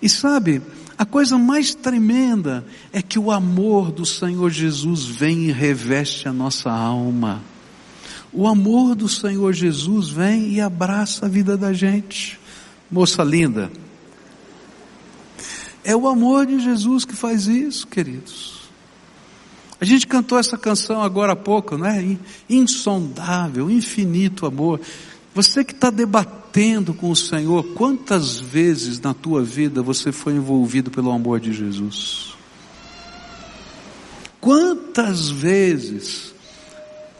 E 0.00 0.08
sabe, 0.08 0.62
a 0.96 1.04
coisa 1.04 1.36
mais 1.36 1.74
tremenda 1.74 2.64
é 2.92 3.02
que 3.02 3.18
o 3.18 3.32
amor 3.32 3.90
do 3.90 4.06
Senhor 4.06 4.48
Jesus 4.48 5.04
vem 5.04 5.48
e 5.48 5.52
reveste 5.52 6.28
a 6.28 6.32
nossa 6.32 6.70
alma. 6.70 7.42
O 8.34 8.48
amor 8.48 8.96
do 8.96 9.08
Senhor 9.08 9.52
Jesus 9.52 10.08
vem 10.08 10.54
e 10.54 10.60
abraça 10.60 11.26
a 11.26 11.28
vida 11.28 11.56
da 11.56 11.72
gente. 11.72 12.38
Moça 12.90 13.22
linda, 13.22 13.70
é 15.84 15.94
o 15.94 16.08
amor 16.08 16.44
de 16.46 16.58
Jesus 16.58 17.04
que 17.04 17.14
faz 17.14 17.46
isso, 17.46 17.86
queridos. 17.86 18.64
A 19.80 19.84
gente 19.84 20.06
cantou 20.06 20.38
essa 20.38 20.58
canção 20.58 21.02
agora 21.02 21.34
há 21.34 21.36
pouco, 21.36 21.76
né? 21.76 22.18
Insondável, 22.48 23.70
infinito 23.70 24.46
amor. 24.46 24.80
Você 25.34 25.62
que 25.62 25.72
está 25.72 25.90
debatendo 25.90 26.92
com 26.92 27.10
o 27.10 27.16
Senhor, 27.16 27.62
quantas 27.74 28.38
vezes 28.38 29.00
na 29.00 29.14
tua 29.14 29.42
vida 29.42 29.82
você 29.82 30.10
foi 30.10 30.34
envolvido 30.34 30.90
pelo 30.90 31.12
amor 31.12 31.38
de 31.38 31.52
Jesus? 31.52 32.34
Quantas 34.40 35.28
vezes 35.28 36.33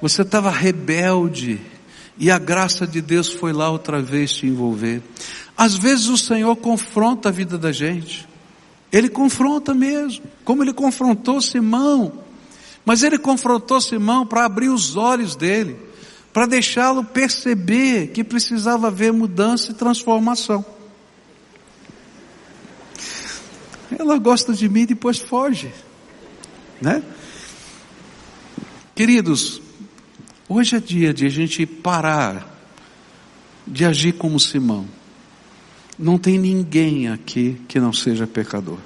você 0.01 0.23
estava 0.23 0.51
rebelde 0.51 1.61
e 2.19 2.31
a 2.31 2.39
graça 2.39 2.87
de 2.87 3.01
Deus 3.01 3.29
foi 3.29 3.53
lá 3.53 3.71
outra 3.71 4.01
vez 4.01 4.33
te 4.33 4.47
envolver? 4.47 5.03
Às 5.57 5.75
vezes 5.75 6.09
o 6.09 6.19
Senhor 6.19 6.55
confronta 6.57 7.29
a 7.29 7.33
vida 7.33 7.57
da 7.57 7.73
gente. 7.73 8.29
Ele 8.93 9.09
confronta 9.09 9.75
mesmo, 9.75 10.25
como 10.45 10.63
ele 10.63 10.73
confrontou 10.73 11.41
Simão. 11.41 12.25
Mas 12.85 13.03
ele 13.03 13.19
confrontou 13.19 13.81
Simão 13.81 14.27
para 14.27 14.45
abrir 14.45 14.69
os 14.69 14.95
olhos 14.95 15.35
dele, 15.35 15.77
para 16.33 16.47
deixá-lo 16.47 17.05
perceber 17.05 18.09
que 18.09 18.23
precisava 18.23 18.89
haver 18.89 19.13
mudança 19.13 19.71
e 19.71 19.75
transformação. 19.75 20.65
Ela 23.99 24.19
gosta 24.19 24.53
de 24.53 24.69
mim 24.69 24.83
e 24.83 24.87
depois 24.87 25.19
foge, 25.19 25.73
né? 26.81 27.03
Queridos, 28.95 29.61
hoje 30.49 30.77
é 30.77 30.81
dia 30.81 31.15
de 31.15 31.27
a 31.27 31.29
gente 31.29 31.65
parar 31.67 32.53
de 33.67 33.85
agir 33.85 34.13
como 34.13 34.39
Simão. 34.39 34.87
Não 35.99 36.19
tem 36.19 36.39
ninguém 36.39 37.09
aqui 37.09 37.61
que 37.69 37.79
não 37.79 37.93
seja 37.93 38.27
pecador 38.27 38.79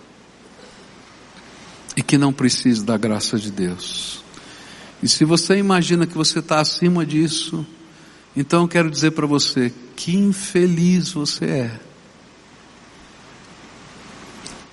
e 1.96 2.02
que 2.02 2.18
não 2.18 2.32
precise 2.32 2.84
da 2.84 2.96
graça 2.96 3.38
de 3.38 3.50
Deus. 3.50 4.22
E 5.02 5.08
se 5.08 5.24
você 5.24 5.56
imagina 5.56 6.06
que 6.06 6.16
você 6.16 6.40
está 6.40 6.60
acima 6.60 7.04
disso, 7.04 7.66
então 8.36 8.62
eu 8.62 8.68
quero 8.68 8.90
dizer 8.90 9.12
para 9.12 9.26
você, 9.26 9.72
que 9.96 10.16
infeliz 10.16 11.12
você 11.12 11.44
é. 11.44 11.80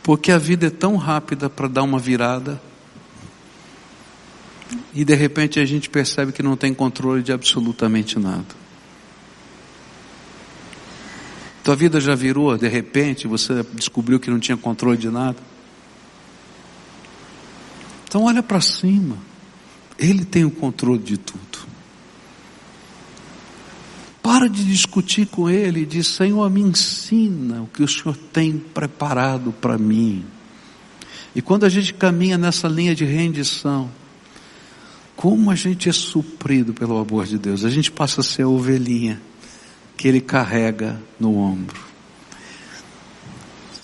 Porque 0.03 0.31
a 0.31 0.37
vida 0.37 0.67
é 0.67 0.69
tão 0.69 0.97
rápida 0.97 1.49
para 1.49 1.67
dar 1.67 1.83
uma 1.83 1.97
virada, 1.97 2.61
e 4.93 5.05
de 5.05 5.15
repente 5.15 5.59
a 5.59 5.65
gente 5.65 5.89
percebe 5.89 6.31
que 6.31 6.41
não 6.41 6.55
tem 6.55 6.73
controle 6.73 7.21
de 7.21 7.31
absolutamente 7.31 8.17
nada. 8.19 8.45
Tua 11.63 11.75
vida 11.75 11.99
já 11.99 12.13
virou, 12.13 12.57
de 12.57 12.67
repente 12.67 13.27
você 13.27 13.63
descobriu 13.73 14.19
que 14.19 14.29
não 14.29 14.39
tinha 14.39 14.55
controle 14.55 14.97
de 14.97 15.09
nada. 15.09 15.37
Então 18.07 18.23
olha 18.23 18.43
para 18.43 18.61
cima. 18.61 19.17
Ele 19.97 20.23
tem 20.25 20.45
o 20.45 20.51
controle 20.51 21.01
de 21.01 21.17
tudo. 21.17 21.65
Para 24.21 24.47
de 24.47 24.63
discutir 24.65 25.27
com 25.27 25.49
ele 25.49 25.81
e 25.81 25.85
diz, 25.85 26.07
Senhor, 26.07 26.49
me 26.49 26.61
ensina 26.61 27.61
o 27.61 27.67
que 27.67 27.83
o 27.83 27.87
Senhor 27.87 28.17
tem 28.33 28.57
preparado 28.57 29.51
para 29.51 29.77
mim. 29.77 30.25
E 31.35 31.41
quando 31.41 31.63
a 31.63 31.69
gente 31.69 31.93
caminha 31.93 32.37
nessa 32.37 32.67
linha 32.67 32.95
de 32.95 33.05
rendição, 33.05 33.89
como 35.15 35.49
a 35.49 35.55
gente 35.55 35.87
é 35.87 35.93
suprido 35.93 36.73
pelo 36.73 36.97
amor 36.97 37.25
de 37.25 37.37
Deus, 37.37 37.63
a 37.63 37.69
gente 37.69 37.91
passa 37.91 38.21
a 38.21 38.23
ser 38.23 38.43
a 38.43 38.47
ovelhinha 38.47 39.21
que 39.97 40.07
ele 40.07 40.19
carrega 40.19 41.01
no 41.19 41.37
ombro. 41.37 41.79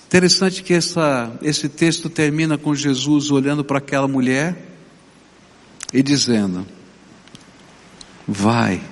Interessante 0.05 0.61
que 0.61 0.73
essa, 0.73 1.31
esse 1.41 1.69
texto 1.69 2.09
termina 2.09 2.57
com 2.57 2.75
Jesus 2.75 3.31
olhando 3.31 3.63
para 3.63 3.77
aquela 3.77 4.09
mulher 4.09 4.75
e 5.93 6.03
dizendo: 6.03 6.67
Vai, 8.27 8.83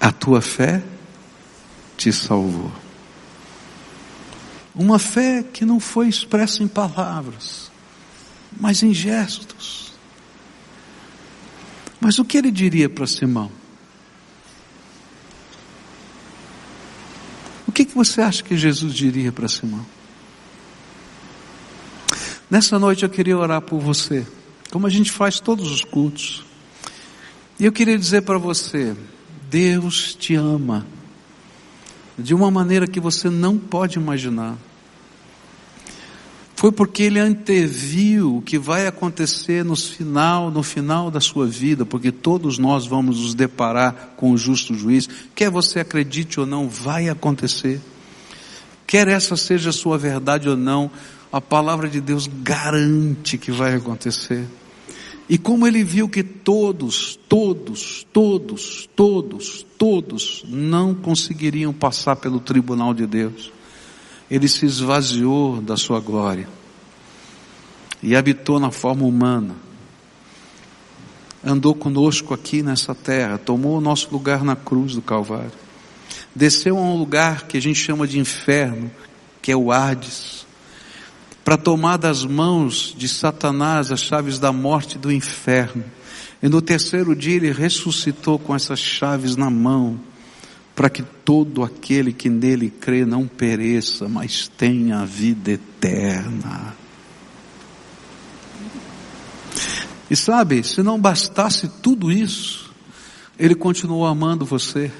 a 0.00 0.10
tua 0.10 0.40
fé 0.40 0.82
te 1.94 2.10
salvou. 2.10 2.72
Uma 4.74 4.98
fé 4.98 5.42
que 5.42 5.66
não 5.66 5.78
foi 5.78 6.08
expressa 6.08 6.62
em 6.62 6.68
palavras, 6.68 7.70
mas 8.58 8.82
em 8.82 8.94
gestos. 8.94 9.89
Mas 12.00 12.18
o 12.18 12.24
que 12.24 12.38
ele 12.38 12.50
diria 12.50 12.88
para 12.88 13.06
Simão? 13.06 13.50
O 17.68 17.72
que, 17.72 17.84
que 17.84 17.94
você 17.94 18.20
acha 18.20 18.42
que 18.42 18.56
Jesus 18.56 18.94
diria 18.94 19.30
para 19.30 19.46
Simão? 19.46 19.84
Nessa 22.50 22.78
noite 22.78 23.04
eu 23.04 23.08
queria 23.08 23.38
orar 23.38 23.60
por 23.60 23.78
você, 23.78 24.26
como 24.70 24.86
a 24.86 24.90
gente 24.90 25.12
faz 25.12 25.38
todos 25.38 25.70
os 25.70 25.84
cultos. 25.84 26.44
E 27.60 27.64
eu 27.64 27.70
queria 27.70 27.96
dizer 27.96 28.22
para 28.22 28.38
você: 28.38 28.96
Deus 29.48 30.14
te 30.14 30.34
ama 30.34 30.86
de 32.18 32.34
uma 32.34 32.50
maneira 32.50 32.88
que 32.88 32.98
você 32.98 33.30
não 33.30 33.56
pode 33.56 33.98
imaginar 33.98 34.56
foi 36.60 36.70
porque 36.70 37.04
ele 37.04 37.18
anteviu 37.18 38.36
o 38.36 38.42
que 38.42 38.58
vai 38.58 38.86
acontecer 38.86 39.64
no 39.64 39.74
final, 39.74 40.50
no 40.50 40.62
final 40.62 41.10
da 41.10 41.18
sua 41.18 41.46
vida, 41.46 41.86
porque 41.86 42.12
todos 42.12 42.58
nós 42.58 42.86
vamos 42.86 43.18
nos 43.18 43.32
deparar 43.32 44.12
com 44.14 44.30
o 44.30 44.36
justo 44.36 44.74
juiz, 44.74 45.08
quer 45.34 45.48
você 45.48 45.80
acredite 45.80 46.38
ou 46.38 46.44
não, 46.44 46.68
vai 46.68 47.08
acontecer. 47.08 47.80
Quer 48.86 49.08
essa 49.08 49.38
seja 49.38 49.70
a 49.70 49.72
sua 49.72 49.96
verdade 49.96 50.50
ou 50.50 50.56
não, 50.56 50.90
a 51.32 51.40
palavra 51.40 51.88
de 51.88 51.98
Deus 51.98 52.28
garante 52.42 53.38
que 53.38 53.50
vai 53.50 53.74
acontecer. 53.74 54.44
E 55.30 55.38
como 55.38 55.66
ele 55.66 55.82
viu 55.82 56.10
que 56.10 56.22
todos, 56.22 57.18
todos, 57.26 58.06
todos, 58.12 58.86
todos, 58.94 59.64
todos 59.78 60.44
não 60.46 60.94
conseguiriam 60.94 61.72
passar 61.72 62.16
pelo 62.16 62.38
tribunal 62.38 62.92
de 62.92 63.06
Deus, 63.06 63.50
ele 64.30 64.48
se 64.48 64.64
esvaziou 64.64 65.60
da 65.60 65.76
sua 65.76 65.98
glória 65.98 66.48
e 68.02 68.14
habitou 68.14 68.60
na 68.60 68.70
forma 68.70 69.04
humana. 69.04 69.56
Andou 71.44 71.74
conosco 71.74 72.32
aqui 72.32 72.62
nessa 72.62 72.94
terra, 72.94 73.38
tomou 73.38 73.78
o 73.78 73.80
nosso 73.80 74.10
lugar 74.12 74.44
na 74.44 74.54
cruz 74.54 74.94
do 74.94 75.02
Calvário. 75.02 75.52
Desceu 76.34 76.78
a 76.78 76.80
um 76.80 76.96
lugar 76.96 77.46
que 77.46 77.56
a 77.56 77.60
gente 77.60 77.78
chama 77.78 78.06
de 78.06 78.18
inferno, 78.18 78.90
que 79.42 79.50
é 79.50 79.56
o 79.56 79.72
Hades, 79.72 80.46
para 81.42 81.56
tomar 81.56 81.96
das 81.96 82.24
mãos 82.24 82.94
de 82.96 83.08
Satanás 83.08 83.90
as 83.90 84.00
chaves 84.00 84.38
da 84.38 84.52
morte 84.52 84.94
e 84.94 84.98
do 84.98 85.10
inferno. 85.10 85.84
E 86.42 86.48
no 86.48 86.62
terceiro 86.62 87.16
dia 87.16 87.36
ele 87.36 87.52
ressuscitou 87.52 88.38
com 88.38 88.54
essas 88.54 88.78
chaves 88.78 89.34
na 89.34 89.50
mão 89.50 89.98
para 90.80 90.88
que 90.88 91.02
todo 91.02 91.62
aquele 91.62 92.10
que 92.10 92.30
nele 92.30 92.70
crê 92.70 93.04
não 93.04 93.26
pereça, 93.26 94.08
mas 94.08 94.48
tenha 94.48 95.00
a 95.00 95.04
vida 95.04 95.50
eterna. 95.50 96.74
E 100.10 100.16
sabe, 100.16 100.64
se 100.64 100.82
não 100.82 100.98
bastasse 100.98 101.68
tudo 101.82 102.10
isso, 102.10 102.72
ele 103.38 103.54
continuou 103.54 104.06
amando 104.06 104.46
você, 104.46 104.90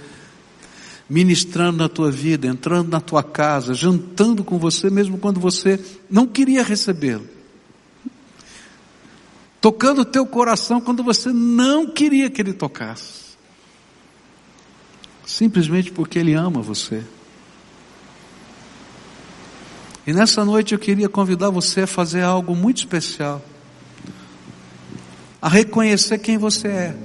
ministrando 1.08 1.78
na 1.78 1.88
tua 1.88 2.10
vida, 2.10 2.46
entrando 2.46 2.90
na 2.90 3.00
tua 3.00 3.22
casa, 3.22 3.72
jantando 3.72 4.44
com 4.44 4.58
você, 4.58 4.90
mesmo 4.90 5.16
quando 5.16 5.40
você 5.40 5.82
não 6.10 6.26
queria 6.26 6.62
recebê-lo. 6.62 7.26
Tocando 9.62 10.02
o 10.02 10.04
teu 10.04 10.26
coração 10.26 10.78
quando 10.78 11.02
você 11.02 11.32
não 11.32 11.86
queria 11.86 12.28
que 12.28 12.42
ele 12.42 12.52
tocasse 12.52 13.29
simplesmente 15.30 15.92
porque 15.92 16.18
Ele 16.18 16.34
ama 16.34 16.60
você. 16.60 17.02
E 20.06 20.12
nessa 20.12 20.44
noite 20.44 20.74
eu 20.74 20.78
queria 20.78 21.08
convidar 21.08 21.50
você 21.50 21.82
a 21.82 21.86
fazer 21.86 22.22
algo 22.22 22.56
muito 22.56 22.78
especial, 22.78 23.40
a 25.40 25.48
reconhecer 25.48 26.18
quem 26.18 26.36
você 26.36 26.68
é. 26.68 26.96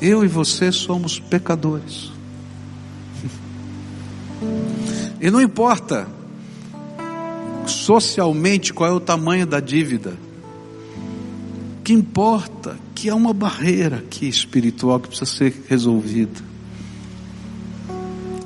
Eu 0.00 0.22
e 0.24 0.28
você 0.28 0.70
somos 0.70 1.18
pecadores. 1.18 2.12
E 5.20 5.30
não 5.30 5.40
importa 5.40 6.06
socialmente 7.66 8.72
qual 8.72 8.90
é 8.90 8.92
o 8.92 9.00
tamanho 9.00 9.46
da 9.46 9.58
dívida. 9.58 10.27
Que 11.88 11.94
importa 11.94 12.78
que 12.94 13.08
há 13.08 13.14
uma 13.14 13.32
barreira 13.32 13.96
aqui 13.96 14.28
espiritual 14.28 15.00
que 15.00 15.08
precisa 15.08 15.24
ser 15.24 15.64
resolvida. 15.70 16.38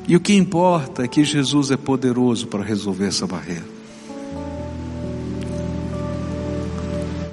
E 0.07 0.15
o 0.15 0.21
que 0.21 0.33
importa 0.33 1.03
é 1.03 1.09
que 1.09 1.25
Jesus 1.25 1.73
é 1.73 1.77
poderoso 1.77 2.47
para 2.47 2.63
resolver 2.63 3.07
essa 3.07 3.27
barreira. 3.27 3.65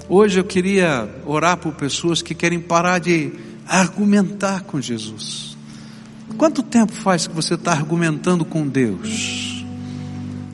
Hoje 0.10 0.40
eu 0.40 0.44
queria 0.44 1.08
orar 1.28 1.58
por 1.58 1.76
pessoas 1.76 2.24
que 2.24 2.34
querem 2.34 2.60
parar 2.60 2.98
de 2.98 3.32
argumentar 3.68 4.64
com 4.64 4.82
Jesus. 4.82 5.56
Quanto 6.40 6.64
tempo 6.64 6.92
faz 6.92 7.28
que 7.28 7.36
você 7.36 7.54
está 7.54 7.72
argumentando 7.72 8.44
com 8.44 8.68
Deus? 8.68 9.64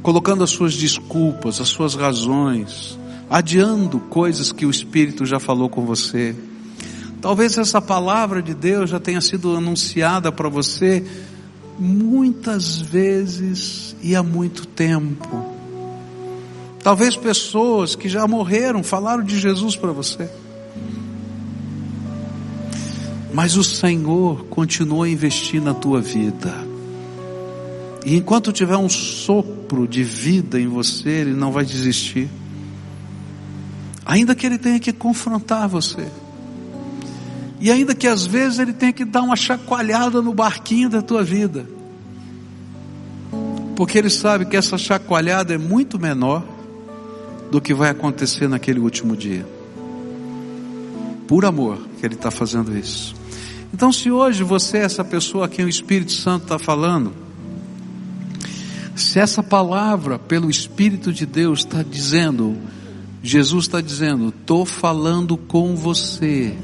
Colocando 0.04 0.44
as 0.44 0.50
suas 0.50 0.74
desculpas, 0.76 1.62
as 1.62 1.70
suas 1.70 1.96
razões, 1.96 3.00
adiando 3.30 4.00
coisas 4.00 4.52
que 4.52 4.66
o 4.66 4.70
Espírito 4.70 5.26
já 5.26 5.40
falou 5.40 5.70
com 5.70 5.86
você. 5.86 6.36
Talvez 7.22 7.58
essa 7.58 7.82
palavra 7.82 8.42
de 8.42 8.54
Deus 8.54 8.90
já 8.90 9.00
tenha 9.00 9.22
sido 9.22 9.56
anunciada 9.56 10.32
para 10.32 10.48
você 10.48 11.04
muitas 11.80 12.80
vezes 12.80 13.96
e 14.02 14.16
há 14.16 14.24
muito 14.24 14.68
tempo. 14.68 15.54
Talvez 16.84 17.18
pessoas 17.18 17.96
que 17.96 18.08
já 18.08 18.28
morreram 18.28 18.84
falaram 18.84 19.24
de 19.24 19.40
Jesus 19.40 19.76
para 19.76 19.92
você. 19.92 20.30
Mas 23.34 23.58
o 23.58 23.64
Senhor 23.64 24.46
continua 24.46 25.08
a 25.08 25.10
investir 25.10 25.60
na 25.60 25.74
tua 25.74 26.00
vida. 26.00 26.54
E 28.06 28.16
enquanto 28.16 28.54
tiver 28.54 28.78
um 28.78 28.88
sopro 28.88 29.88
de 29.88 30.04
vida 30.04 30.62
em 30.62 30.68
você, 30.68 31.10
Ele 31.10 31.34
não 31.34 31.52
vai 31.52 31.66
desistir. 31.66 32.30
Ainda 34.06 34.36
que 34.36 34.46
Ele 34.46 34.58
tenha 34.58 34.80
que 34.80 34.94
confrontar 34.94 35.68
você. 35.68 36.08
E 37.60 37.72
ainda 37.72 37.96
que 37.96 38.08
às 38.08 38.26
vezes 38.26 38.60
ele 38.60 38.74
tenha 38.74 38.94
que 38.94 39.06
dar 39.06 39.22
uma 39.22 39.36
chacoalhada 39.36 40.22
no 40.22 40.34
barquinho 40.34 40.90
da 40.90 41.02
tua 41.02 41.24
vida. 41.24 41.66
Porque 43.76 43.98
ele 43.98 44.10
sabe 44.10 44.46
que 44.46 44.56
essa 44.56 44.78
chacoalhada 44.78 45.54
é 45.54 45.58
muito 45.58 46.00
menor 46.00 46.44
do 47.52 47.62
que 47.62 47.74
vai 47.74 47.90
acontecer 47.90 48.48
naquele 48.48 48.80
último 48.80 49.16
dia. 49.16 49.48
Por 51.28 51.46
amor 51.46 51.80
que 52.00 52.06
ele 52.06 52.16
está 52.16 52.30
fazendo 52.30 52.78
isso. 52.78 53.16
Então, 53.74 53.92
se 53.92 54.12
hoje 54.12 54.44
você 54.44 54.78
é 54.78 54.84
essa 54.84 55.04
pessoa 55.04 55.46
a 55.46 55.50
quem 55.50 55.66
o 55.66 55.70
Espírito 55.70 56.12
Santo 56.12 56.44
está 56.44 56.60
falando, 56.60 57.14
se 58.96 59.20
essa 59.20 59.44
palavra 59.44 60.18
pelo 60.18 60.50
Espírito 60.50 61.12
de 61.12 61.26
Deus 61.26 61.60
está 61.60 61.84
dizendo, 61.84 62.56
Jesus 63.26 63.66
está 63.66 63.82
dizendo, 63.82 64.30
estou 64.30 64.68
falando 64.68 65.36
com 65.36 65.76
você. 65.76 66.56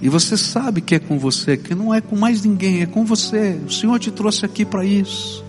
E 0.00 0.08
você 0.08 0.34
sabe 0.34 0.80
que 0.80 0.94
é 0.94 0.98
com 0.98 1.18
você, 1.18 1.58
que 1.58 1.74
não 1.74 1.92
é 1.92 2.00
com 2.00 2.16
mais 2.16 2.42
ninguém, 2.42 2.80
é 2.80 2.86
com 2.86 3.04
você. 3.04 3.60
O 3.66 3.70
Senhor 3.70 3.98
te 3.98 4.10
trouxe 4.10 4.46
aqui 4.46 4.64
para 4.64 4.82
isso. 4.82 5.44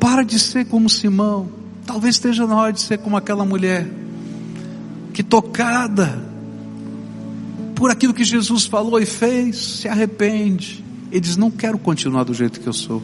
Para 0.00 0.24
de 0.24 0.40
ser 0.40 0.66
como 0.66 0.90
Simão. 0.90 1.48
Talvez 1.86 2.16
esteja 2.16 2.48
na 2.48 2.56
hora 2.56 2.72
de 2.72 2.80
ser 2.80 2.98
como 2.98 3.16
aquela 3.16 3.44
mulher 3.44 3.88
que 5.14 5.22
tocada 5.22 6.20
por 7.76 7.92
aquilo 7.92 8.12
que 8.12 8.24
Jesus 8.24 8.66
falou 8.66 8.98
e 8.98 9.06
fez, 9.06 9.56
se 9.56 9.88
arrepende 9.88 10.84
e 11.12 11.20
diz: 11.20 11.36
Não 11.36 11.50
quero 11.50 11.78
continuar 11.78 12.24
do 12.24 12.34
jeito 12.34 12.58
que 12.58 12.66
eu 12.66 12.72
sou. 12.72 13.00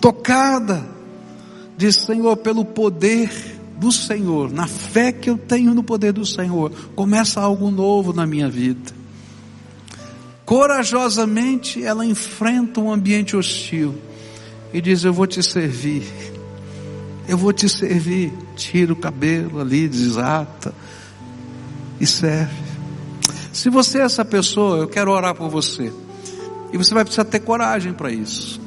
Tocada, 0.00 0.88
diz: 1.76 1.96
Senhor, 1.96 2.36
pelo 2.36 2.64
poder 2.64 3.57
do 3.78 3.92
Senhor, 3.92 4.50
na 4.50 4.66
fé 4.66 5.12
que 5.12 5.30
eu 5.30 5.38
tenho 5.38 5.72
no 5.72 5.82
poder 5.82 6.12
do 6.12 6.26
Senhor, 6.26 6.72
começa 6.96 7.40
algo 7.40 7.70
novo 7.70 8.12
na 8.12 8.26
minha 8.26 8.48
vida. 8.48 8.92
Corajosamente 10.44 11.82
ela 11.84 12.04
enfrenta 12.04 12.80
um 12.80 12.90
ambiente 12.90 13.36
hostil 13.36 13.94
e 14.72 14.80
diz: 14.80 15.04
Eu 15.04 15.12
vou 15.12 15.26
te 15.26 15.42
servir, 15.42 16.04
eu 17.28 17.38
vou 17.38 17.52
te 17.52 17.68
servir. 17.68 18.32
Tira 18.56 18.92
o 18.92 18.96
cabelo 18.96 19.60
ali, 19.60 19.86
desata 19.86 20.74
e 22.00 22.06
serve. 22.06 22.68
Se 23.52 23.70
você 23.70 23.98
é 23.98 24.02
essa 24.02 24.24
pessoa, 24.24 24.78
eu 24.78 24.88
quero 24.88 25.12
orar 25.12 25.34
por 25.34 25.48
você. 25.48 25.92
E 26.72 26.76
você 26.76 26.92
vai 26.92 27.04
precisar 27.04 27.24
ter 27.24 27.40
coragem 27.40 27.92
para 27.92 28.10
isso. 28.10 28.57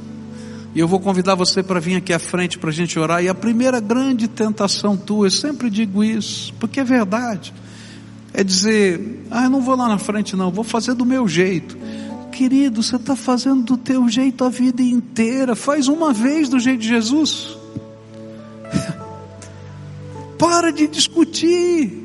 E 0.73 0.79
eu 0.79 0.87
vou 0.87 0.99
convidar 0.99 1.35
você 1.35 1.61
para 1.61 1.79
vir 1.79 1.97
aqui 1.97 2.13
à 2.13 2.19
frente 2.19 2.57
para 2.57 2.69
a 2.69 2.73
gente 2.73 2.97
orar. 2.97 3.23
E 3.23 3.27
a 3.27 3.35
primeira 3.35 3.79
grande 3.79 4.27
tentação 4.27 4.95
tua, 4.95 5.27
eu 5.27 5.31
sempre 5.31 5.69
digo 5.69 6.03
isso, 6.03 6.53
porque 6.59 6.79
é 6.79 6.83
verdade 6.83 7.53
é 8.33 8.43
dizer, 8.43 9.25
ah, 9.29 9.43
eu 9.43 9.49
não 9.49 9.61
vou 9.61 9.75
lá 9.75 9.87
na 9.87 9.97
frente 9.97 10.35
não, 10.35 10.51
vou 10.51 10.63
fazer 10.63 10.93
do 10.93 11.05
meu 11.05 11.27
jeito. 11.27 11.77
Querido, 12.31 12.81
você 12.81 12.95
está 12.95 13.15
fazendo 13.15 13.63
do 13.63 13.77
teu 13.77 14.07
jeito 14.07 14.43
a 14.43 14.49
vida 14.49 14.81
inteira, 14.81 15.55
faz 15.55 15.87
uma 15.87 16.13
vez 16.13 16.47
do 16.47 16.59
jeito 16.59 16.79
de 16.79 16.87
Jesus. 16.87 17.57
Para 20.39 20.71
de 20.71 20.87
discutir. 20.87 21.99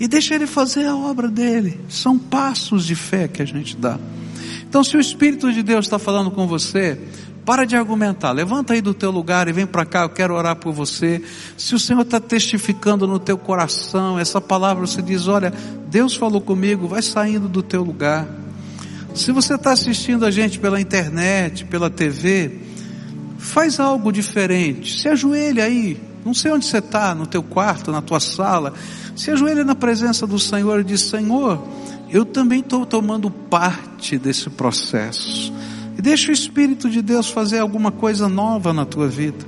E 0.00 0.08
deixa 0.08 0.34
ele 0.34 0.48
fazer 0.48 0.84
a 0.86 0.96
obra 0.96 1.28
dele. 1.28 1.80
São 1.88 2.18
passos 2.18 2.84
de 2.84 2.96
fé 2.96 3.28
que 3.28 3.40
a 3.40 3.44
gente 3.44 3.76
dá. 3.76 3.98
Então, 4.72 4.82
se 4.82 4.96
o 4.96 5.00
Espírito 5.00 5.52
de 5.52 5.62
Deus 5.62 5.84
está 5.84 5.98
falando 5.98 6.30
com 6.30 6.46
você, 6.46 6.98
para 7.44 7.66
de 7.66 7.76
argumentar, 7.76 8.32
levanta 8.32 8.72
aí 8.72 8.80
do 8.80 8.94
teu 8.94 9.10
lugar 9.10 9.46
e 9.46 9.52
vem 9.52 9.66
para 9.66 9.84
cá, 9.84 10.04
eu 10.04 10.08
quero 10.08 10.32
orar 10.32 10.56
por 10.56 10.72
você. 10.72 11.20
Se 11.58 11.74
o 11.74 11.78
Senhor 11.78 12.00
está 12.00 12.18
testificando 12.18 13.06
no 13.06 13.18
teu 13.18 13.36
coração, 13.36 14.18
essa 14.18 14.40
palavra 14.40 14.86
você 14.86 15.02
diz: 15.02 15.28
Olha, 15.28 15.52
Deus 15.90 16.16
falou 16.16 16.40
comigo, 16.40 16.88
vai 16.88 17.02
saindo 17.02 17.50
do 17.50 17.62
teu 17.62 17.82
lugar. 17.82 18.26
Se 19.14 19.30
você 19.30 19.56
está 19.56 19.72
assistindo 19.72 20.24
a 20.24 20.30
gente 20.30 20.58
pela 20.58 20.80
internet, 20.80 21.66
pela 21.66 21.90
TV, 21.90 22.60
faz 23.36 23.78
algo 23.78 24.10
diferente. 24.10 24.98
Se 24.98 25.06
ajoelha 25.06 25.64
aí, 25.64 26.00
não 26.24 26.32
sei 26.32 26.52
onde 26.52 26.66
você 26.66 26.78
está, 26.78 27.14
no 27.14 27.26
teu 27.26 27.42
quarto, 27.42 27.90
na 27.90 28.00
tua 28.00 28.20
sala. 28.20 28.72
Se 29.16 29.30
ajoelha 29.30 29.64
na 29.64 29.74
presença 29.74 30.26
do 30.26 30.38
Senhor 30.38 30.80
e 30.80 30.84
diz: 30.84 31.02
Senhor, 31.02 31.62
eu 32.08 32.24
também 32.24 32.60
estou 32.60 32.86
tomando 32.86 33.30
parte 33.30 34.18
desse 34.18 34.48
processo. 34.50 35.52
E 35.98 36.02
deixa 36.02 36.30
o 36.30 36.32
Espírito 36.32 36.88
de 36.88 37.02
Deus 37.02 37.28
fazer 37.28 37.58
alguma 37.58 37.90
coisa 37.90 38.28
nova 38.28 38.72
na 38.72 38.84
tua 38.84 39.08
vida. 39.08 39.44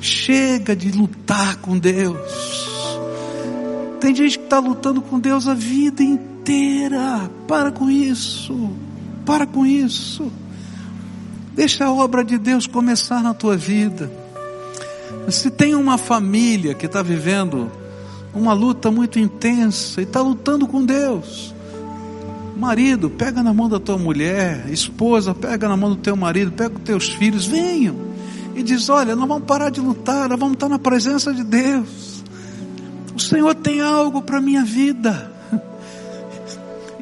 Chega 0.00 0.76
de 0.76 0.90
lutar 0.90 1.56
com 1.56 1.78
Deus. 1.78 2.68
Tem 4.00 4.14
gente 4.14 4.38
que 4.38 4.44
está 4.44 4.58
lutando 4.58 5.00
com 5.00 5.18
Deus 5.18 5.48
a 5.48 5.54
vida 5.54 6.02
inteira. 6.02 7.30
Para 7.48 7.70
com 7.70 7.88
isso. 7.90 8.70
Para 9.24 9.46
com 9.46 9.64
isso. 9.64 10.30
Deixa 11.54 11.84
a 11.84 11.92
obra 11.92 12.24
de 12.24 12.38
Deus 12.38 12.66
começar 12.66 13.22
na 13.22 13.32
tua 13.32 13.56
vida. 13.56 14.21
Se 15.30 15.50
tem 15.50 15.74
uma 15.74 15.96
família 15.96 16.74
que 16.74 16.86
está 16.86 17.02
vivendo 17.02 17.70
uma 18.34 18.52
luta 18.52 18.90
muito 18.90 19.18
intensa 19.18 20.00
e 20.00 20.04
está 20.04 20.20
lutando 20.20 20.66
com 20.66 20.84
Deus, 20.84 21.54
Marido, 22.56 23.10
pega 23.10 23.42
na 23.42 23.52
mão 23.52 23.68
da 23.68 23.80
tua 23.80 23.98
mulher, 23.98 24.68
esposa, 24.70 25.34
pega 25.34 25.68
na 25.68 25.76
mão 25.76 25.90
do 25.90 25.96
teu 25.96 26.14
marido, 26.14 26.52
pega 26.52 26.76
os 26.76 26.82
teus 26.82 27.08
filhos, 27.08 27.44
venham. 27.44 27.96
E 28.54 28.62
diz: 28.62 28.88
Olha, 28.88 29.16
nós 29.16 29.26
vamos 29.26 29.44
parar 29.44 29.70
de 29.70 29.80
lutar, 29.80 30.28
nós 30.28 30.38
vamos 30.38 30.54
estar 30.54 30.68
na 30.68 30.78
presença 30.78 31.32
de 31.34 31.42
Deus. 31.42 32.22
O 33.16 33.18
Senhor 33.18 33.54
tem 33.54 33.80
algo 33.80 34.22
para 34.22 34.38
a 34.38 34.40
minha 34.40 34.64
vida. 34.64 35.32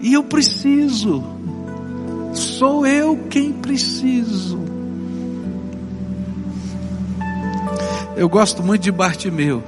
E 0.01 0.15
eu 0.15 0.25
preciso. 0.25 1.23
Sou 2.33 2.87
eu 2.87 3.27
quem 3.29 3.53
preciso. 3.53 4.59
Eu 8.17 8.29
gosto 8.29 8.63
muito 8.63 8.83
de 8.83 8.93
Bartimeu. 8.93 9.63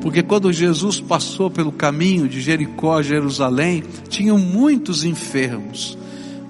Porque 0.00 0.22
quando 0.22 0.52
Jesus 0.52 1.00
passou 1.00 1.50
pelo 1.50 1.70
caminho 1.70 2.28
de 2.28 2.40
Jericó 2.40 2.98
a 2.98 3.02
Jerusalém, 3.02 3.84
tinham 4.08 4.38
muitos 4.38 5.04
enfermos. 5.04 5.96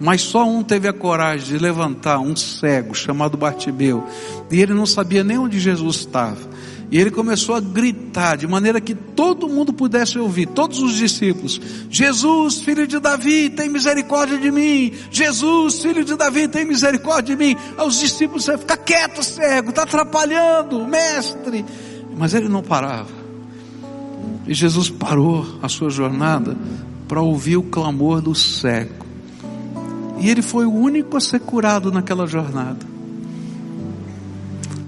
Mas 0.01 0.23
só 0.23 0.49
um 0.49 0.63
teve 0.63 0.89
a 0.89 0.93
coragem 0.93 1.47
de 1.47 1.59
levantar 1.63 2.19
um 2.19 2.35
cego 2.35 2.95
chamado 2.95 3.37
Bartimeu. 3.37 4.05
E 4.51 4.61
ele 4.61 4.75
não 4.75 4.87
sabia 4.87 5.23
nem 5.23 5.39
onde 5.39 5.61
Jesus 5.61 5.97
estava. 5.97 6.51
E 6.93 6.99
ele 6.99 7.11
começou 7.11 7.55
a 7.55 7.61
gritar 7.61 8.37
de 8.37 8.47
maneira 8.47 8.79
que 8.79 8.95
todo 8.95 9.49
mundo 9.49 9.73
pudesse 9.73 10.19
ouvir, 10.19 10.45
todos 10.45 10.79
os 10.79 10.95
discípulos: 10.95 11.59
Jesus, 11.89 12.61
filho 12.61 12.87
de 12.87 13.01
Davi, 13.01 13.49
tem 13.49 13.71
misericórdia 13.71 14.37
de 14.37 14.51
mim. 14.51 14.93
Jesus, 15.11 15.81
filho 15.81 16.05
de 16.05 16.15
Davi, 16.15 16.47
tem 16.49 16.67
misericórdia 16.67 17.35
de 17.35 17.43
mim. 17.43 17.57
Os 17.83 17.99
discípulos 17.99 18.43
disseram: 18.43 18.59
fica 18.59 18.77
quieto, 18.77 19.23
cego, 19.23 19.71
está 19.71 19.85
atrapalhando, 19.85 20.87
mestre. 20.87 21.65
Mas 22.15 22.35
ele 22.35 22.51
não 22.51 22.63
parava. 22.63 23.09
E 24.47 24.53
Jesus 24.53 24.91
parou 24.91 25.47
a 25.63 25.71
sua 25.71 25.89
jornada 25.89 26.55
para 27.09 27.23
ouvir 27.23 27.57
o 27.57 27.63
clamor 27.63 28.21
do 28.21 28.35
cego. 28.35 29.07
E 30.21 30.29
ele 30.29 30.43
foi 30.43 30.67
o 30.67 30.75
único 30.75 31.17
a 31.17 31.21
ser 31.23 31.41
curado 31.41 31.91
naquela 31.91 32.27
jornada. 32.27 32.92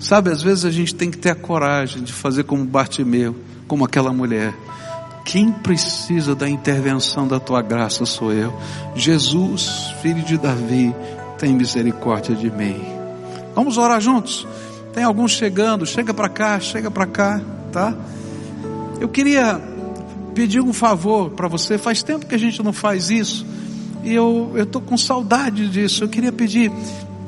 Sabe, 0.05 0.31
às 0.31 0.43
vezes 0.43 0.67
a 0.67 0.71
gente 0.71 0.95
tem 0.95 1.11
que 1.11 1.17
ter 1.17 1.31
a 1.31 1.35
coragem 1.35 2.03
de 2.03 2.13
fazer 2.13 2.45
como 2.45 2.63
Bartimeu, 2.63 3.35
como 3.67 3.87
aquela 3.87 4.13
mulher. 4.13 4.55
Quem 5.25 5.51
precisa 5.51 6.35
da 6.35 6.47
intervenção 6.47 7.27
da 7.27 7.41
tua 7.41 7.63
graça 7.63 8.05
sou 8.05 8.31
eu. 8.31 8.53
Jesus, 8.95 9.95
filho 10.03 10.23
de 10.23 10.37
Davi, 10.37 10.95
tem 11.39 11.55
misericórdia 11.55 12.37
de 12.37 12.51
mim. 12.51 12.85
Vamos 13.55 13.79
orar 13.79 13.99
juntos? 13.99 14.47
Tem 14.93 15.03
alguns 15.03 15.33
chegando, 15.33 15.87
chega 15.87 16.13
para 16.13 16.29
cá, 16.29 16.61
chega 16.61 16.91
para 16.91 17.07
cá, 17.07 17.41
tá? 17.73 17.97
Eu 19.01 19.09
queria 19.09 19.59
pedir 20.35 20.61
um 20.61 20.75
favor 20.75 21.31
para 21.31 21.49
você. 21.49 21.79
Faz 21.79 22.03
tempo 22.03 22.27
que 22.27 22.35
a 22.35 22.39
gente 22.39 22.63
não 22.63 22.75
faz 22.75 23.09
isso. 23.09 23.47
E 24.03 24.13
eu 24.13 24.53
estou 24.55 24.83
com 24.83 24.99
saudade 24.99 25.67
disso. 25.67 26.05
Eu 26.05 26.09
queria 26.11 26.31
pedir, 26.31 26.71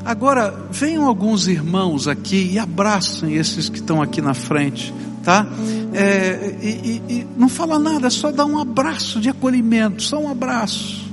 Agora, 0.07 0.55
venham 0.71 1.05
alguns 1.05 1.49
irmãos 1.49 2.07
aqui 2.07 2.51
e 2.53 2.59
abracem 2.59 3.35
esses 3.35 3.69
que 3.69 3.79
estão 3.79 4.01
aqui 4.01 4.23
na 4.23 4.35
frente, 4.35 4.95
tá? 5.25 5.45
É, 5.93 6.57
e, 6.63 6.69
e, 6.69 7.13
e 7.13 7.27
não 7.37 7.49
fala 7.49 7.79
nada, 7.79 8.07
é 8.07 8.11
só 8.11 8.31
dar 8.31 8.47
um 8.47 8.59
abraço 8.59 9.21
de 9.21 9.29
acolhimento, 9.29 10.03
só 10.03 10.21
um 10.21 10.31
abraço 10.31 11.06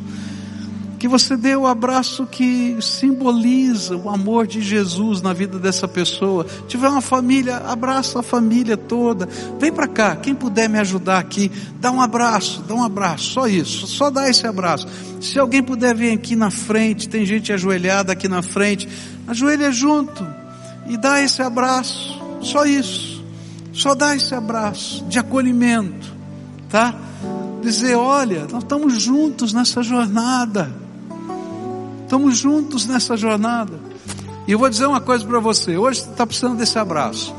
que 1.04 1.08
você 1.10 1.36
dê 1.36 1.54
o 1.54 1.68
abraço 1.68 2.26
que 2.26 2.78
simboliza 2.80 3.98
o 3.98 4.10
amor 4.10 4.48
de 4.48 4.62
Jesus 4.62 5.22
na 5.22 5.34
vida 5.34 5.60
dessa 5.60 5.86
pessoa. 5.86 6.46
Tiver 6.66 6.88
uma 6.88 7.02
família, 7.02 7.58
abraça 7.58 8.22
a 8.22 8.24
família 8.24 8.78
toda. 8.78 9.28
Vem 9.60 9.70
para 9.70 9.86
cá, 9.86 10.16
quem 10.16 10.34
puder 10.34 10.70
me 10.70 10.80
ajudar 10.80 11.20
aqui, 11.20 11.52
dá 11.78 11.92
um 11.92 12.02
abraço, 12.02 12.62
dá 12.62 12.74
um 12.74 12.82
abraço, 12.82 13.34
só 13.34 13.48
isso, 13.50 13.86
só 13.86 14.10
dá 14.10 14.30
esse 14.30 14.48
abraço. 14.48 14.88
Se 15.20 15.38
alguém 15.38 15.62
puder 15.62 15.94
vir 15.94 16.14
aqui 16.14 16.38
na 16.38 16.50
frente, 16.50 17.10
tem 17.10 17.26
gente 17.26 17.52
ajoelhada 17.52 18.14
aqui 18.14 18.30
na 18.30 18.42
frente, 18.42 18.88
ajoelha 19.28 19.74
junto 19.74 20.26
e 20.88 20.96
dá 20.96 21.22
esse 21.22 21.42
abraço, 21.42 22.18
só 22.40 22.66
isso. 22.66 23.22
Só 23.74 23.94
dá 23.94 24.16
esse 24.16 24.34
abraço 24.34 25.04
de 25.10 25.20
acolhimento, 25.20 26.16
tá? 26.70 26.96
Dizer, 27.62 27.96
olha, 27.96 28.48
nós 28.50 28.64
estamos 28.64 29.02
juntos 29.02 29.52
nessa 29.52 29.84
jornada. 29.84 30.82
Estamos 32.04 32.38
juntos 32.38 32.86
nessa 32.86 33.18
jornada. 33.18 33.80
E 34.48 34.52
eu 34.52 34.60
vou 34.60 34.70
dizer 34.70 34.86
uma 34.86 35.02
coisa 35.02 35.26
para 35.26 35.40
você: 35.40 35.78
hoje 35.78 36.02
você 36.02 36.10
está 36.10 36.28
precisando 36.28 36.58
desse 36.58 36.78
abraço. 36.78 37.34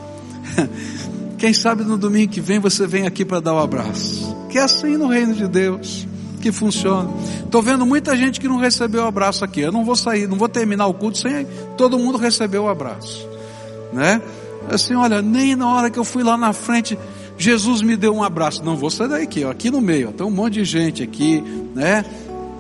Quem 1.39 1.53
sabe 1.53 1.85
no 1.85 1.97
domingo 1.97 2.33
que 2.33 2.41
vem 2.41 2.59
você 2.59 2.87
vem 2.87 3.07
aqui 3.07 3.25
para 3.25 3.41
dar 3.41 3.53
o 3.53 3.57
um 3.57 3.61
abraço. 3.61 4.35
Que 4.49 4.59
é 4.59 4.63
assim 4.63 4.97
no 4.97 5.09
reino 5.09 5.35
de 5.35 5.47
Deus 5.47 6.07
que 6.41 6.53
funciona. 6.53 7.11
Estou 7.43 7.63
vendo 7.63 7.87
muita 7.87 8.15
gente 8.17 8.39
que 8.39 8.47
não 8.47 8.59
recebeu 8.59 9.05
o 9.05 9.07
abraço 9.07 9.45
aqui. 9.45 9.61
Eu 9.61 9.73
não 9.73 9.85
vou 9.85 9.97
sair, 9.97 10.29
não 10.29 10.37
vou 10.37 10.49
terminar 10.49 10.87
o 10.87 10.95
culto 10.95 11.19
sem 11.19 11.47
todo 11.77 11.99
mundo 11.99 12.19
receber 12.19 12.59
o 12.59 12.69
abraço, 12.69 13.27
né? 13.93 14.21
Assim, 14.69 14.95
olha, 14.95 15.23
nem 15.23 15.57
na 15.57 15.69
hora 15.69 15.91
que 15.91 15.99
eu 15.99 16.05
fui 16.05 16.23
lá 16.23 16.37
na 16.37 16.53
frente, 16.53 16.99
Jesus 17.39 17.81
me 17.81 17.97
deu 17.97 18.15
um 18.15 18.23
abraço. 18.23 18.63
Não 18.63 18.77
vou 18.77 18.91
sair 18.91 19.09
daqui, 19.09 19.45
ó, 19.45 19.51
aqui 19.51 19.71
no 19.71 19.81
meio, 19.81 20.11
ó, 20.11 20.13
tem 20.13 20.27
um 20.27 20.31
monte 20.31 20.55
de 20.55 20.65
gente 20.65 21.03
aqui, 21.03 21.43
né? 21.75 22.05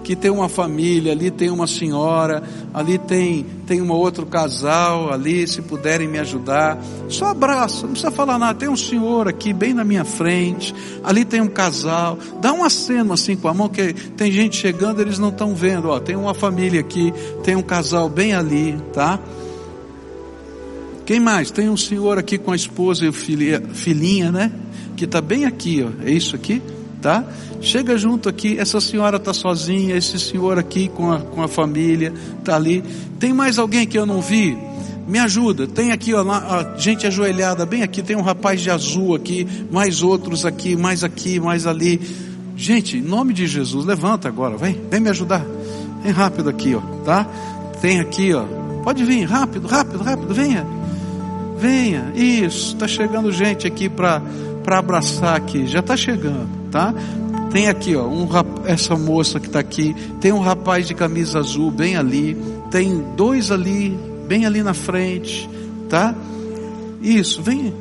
Que 0.04 0.14
tem 0.14 0.30
uma 0.30 0.50
família, 0.50 1.12
ali 1.12 1.30
tem 1.30 1.48
uma 1.48 1.66
senhora, 1.66 2.42
ali 2.74 2.98
tem, 2.98 3.44
tem 3.66 3.80
um 3.80 3.90
outro 3.90 4.26
casal, 4.26 5.10
ali, 5.10 5.48
se 5.48 5.62
puderem 5.62 6.06
me 6.06 6.18
ajudar. 6.18 6.78
Só 7.08 7.28
abraça, 7.28 7.82
não 7.82 7.92
precisa 7.92 8.12
falar 8.12 8.38
nada. 8.38 8.58
Tem 8.58 8.68
um 8.68 8.76
senhor 8.76 9.26
aqui 9.26 9.54
bem 9.54 9.72
na 9.72 9.82
minha 9.82 10.04
frente, 10.04 10.74
ali 11.02 11.24
tem 11.24 11.40
um 11.40 11.48
casal. 11.48 12.18
Dá 12.40 12.52
um 12.52 12.62
aceno 12.62 13.14
assim 13.14 13.34
com 13.34 13.48
a 13.48 13.54
mão, 13.54 13.68
que 13.68 13.94
tem 13.94 14.30
gente 14.30 14.56
chegando, 14.56 15.00
eles 15.00 15.18
não 15.18 15.30
estão 15.30 15.54
vendo. 15.54 15.88
Ó, 15.88 15.98
tem 15.98 16.14
uma 16.14 16.34
família 16.34 16.80
aqui, 16.80 17.12
tem 17.42 17.56
um 17.56 17.62
casal 17.62 18.08
bem 18.08 18.34
ali, 18.34 18.78
tá? 18.92 19.18
Quem 21.06 21.18
mais? 21.18 21.50
Tem 21.50 21.68
um 21.68 21.76
senhor 21.76 22.18
aqui 22.18 22.36
com 22.36 22.52
a 22.52 22.56
esposa 22.56 23.06
e 23.06 23.12
filha, 23.12 23.62
filhinha, 23.72 24.30
né? 24.30 24.52
Que 24.96 25.06
está 25.06 25.22
bem 25.22 25.46
aqui, 25.46 25.82
ó. 25.82 26.04
É 26.06 26.10
isso 26.10 26.36
aqui? 26.36 26.62
Tá? 27.04 27.22
Chega 27.60 27.98
junto 27.98 28.30
aqui, 28.30 28.58
essa 28.58 28.80
senhora 28.80 29.18
está 29.18 29.34
sozinha, 29.34 29.94
esse 29.94 30.18
senhor 30.18 30.58
aqui 30.58 30.88
com 30.88 31.12
a, 31.12 31.18
com 31.18 31.42
a 31.42 31.48
família, 31.48 32.14
está 32.38 32.56
ali. 32.56 32.82
Tem 33.20 33.30
mais 33.30 33.58
alguém 33.58 33.86
que 33.86 33.98
eu 33.98 34.06
não 34.06 34.22
vi? 34.22 34.56
Me 35.06 35.18
ajuda, 35.18 35.66
tem 35.66 35.92
aqui, 35.92 36.14
ó, 36.14 36.24
ó, 36.24 36.78
gente 36.78 37.06
ajoelhada, 37.06 37.66
bem 37.66 37.82
aqui, 37.82 38.02
tem 38.02 38.16
um 38.16 38.22
rapaz 38.22 38.62
de 38.62 38.70
azul 38.70 39.14
aqui, 39.14 39.46
mais 39.70 40.02
outros 40.02 40.46
aqui, 40.46 40.74
mais 40.76 41.04
aqui, 41.04 41.38
mais 41.38 41.66
ali. 41.66 42.00
Gente, 42.56 42.96
em 42.96 43.02
nome 43.02 43.34
de 43.34 43.46
Jesus, 43.46 43.84
levanta 43.84 44.26
agora, 44.26 44.56
vem, 44.56 44.80
vem 44.90 45.00
me 45.00 45.10
ajudar. 45.10 45.44
Vem 46.02 46.10
rápido 46.10 46.48
aqui, 46.48 46.74
ó, 46.74 46.80
tá? 47.04 47.26
Tem 47.82 48.00
aqui, 48.00 48.32
ó. 48.32 48.44
Pode 48.82 49.04
vir, 49.04 49.24
rápido, 49.24 49.68
rápido, 49.68 50.02
rápido, 50.02 50.32
venha. 50.32 50.66
Venha, 51.58 52.12
isso, 52.14 52.72
está 52.72 52.88
chegando 52.88 53.30
gente 53.30 53.66
aqui 53.66 53.90
para 53.90 54.22
abraçar 54.66 55.36
aqui, 55.36 55.66
já 55.66 55.80
está 55.80 55.98
chegando 55.98 56.63
tá? 56.74 56.92
Tem 57.52 57.68
aqui, 57.68 57.94
ó, 57.94 58.04
um, 58.04 58.28
essa 58.66 58.96
moça 58.96 59.38
que 59.38 59.46
está 59.46 59.60
aqui, 59.60 59.94
tem 60.20 60.32
um 60.32 60.40
rapaz 60.40 60.88
de 60.88 60.92
camisa 60.92 61.38
azul 61.38 61.70
bem 61.70 61.96
ali, 61.96 62.36
tem 62.68 63.00
dois 63.14 63.52
ali, 63.52 63.96
bem 64.26 64.44
ali 64.44 64.60
na 64.60 64.74
frente, 64.74 65.48
tá? 65.88 66.12
Isso, 67.00 67.40
vem, 67.40 67.72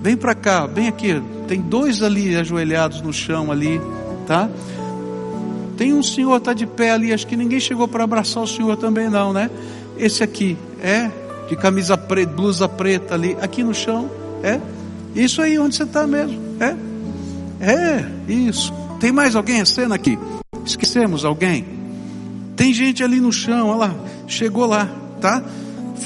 vem 0.00 0.16
para 0.16 0.32
cá, 0.32 0.64
vem 0.64 0.86
aqui, 0.86 1.20
tem 1.48 1.60
dois 1.60 2.04
ali 2.04 2.36
ajoelhados 2.36 3.02
no 3.02 3.12
chão 3.12 3.50
ali, 3.50 3.80
tá? 4.28 4.48
Tem 5.76 5.92
um 5.92 6.04
senhor 6.04 6.40
tá 6.40 6.52
de 6.52 6.66
pé 6.66 6.92
ali, 6.92 7.12
acho 7.12 7.26
que 7.26 7.36
ninguém 7.36 7.58
chegou 7.58 7.88
para 7.88 8.04
abraçar 8.04 8.44
o 8.44 8.46
senhor 8.46 8.76
também 8.76 9.10
não, 9.10 9.32
né? 9.32 9.50
Esse 9.98 10.22
aqui 10.22 10.56
é 10.80 11.10
de 11.48 11.56
camisa 11.56 11.98
preta, 11.98 12.32
blusa 12.32 12.68
preta 12.68 13.14
ali, 13.14 13.36
aqui 13.40 13.64
no 13.64 13.74
chão, 13.74 14.08
é? 14.44 14.60
Isso 15.16 15.42
aí 15.42 15.58
onde 15.58 15.74
você 15.74 15.82
está 15.82 16.06
mesmo, 16.06 16.40
é? 16.60 16.85
É, 17.60 18.04
isso. 18.28 18.72
Tem 19.00 19.12
mais 19.12 19.36
alguém 19.36 19.60
a 19.60 19.66
cena 19.66 19.94
aqui? 19.94 20.18
Esquecemos 20.64 21.24
alguém? 21.24 21.64
Tem 22.56 22.72
gente 22.72 23.04
ali 23.04 23.20
no 23.20 23.32
chão, 23.32 23.68
olha 23.68 23.78
lá, 23.78 23.94
chegou 24.26 24.66
lá, 24.66 24.88
tá? 25.20 25.42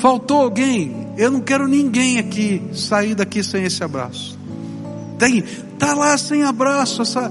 Faltou 0.00 0.42
alguém? 0.42 1.08
Eu 1.16 1.30
não 1.30 1.40
quero 1.40 1.68
ninguém 1.68 2.18
aqui 2.18 2.62
sair 2.72 3.14
daqui 3.14 3.42
sem 3.42 3.64
esse 3.64 3.82
abraço. 3.84 4.38
Tem, 5.18 5.42
tá 5.78 5.94
lá 5.94 6.16
sem 6.16 6.42
abraço 6.42 7.02
essa 7.02 7.30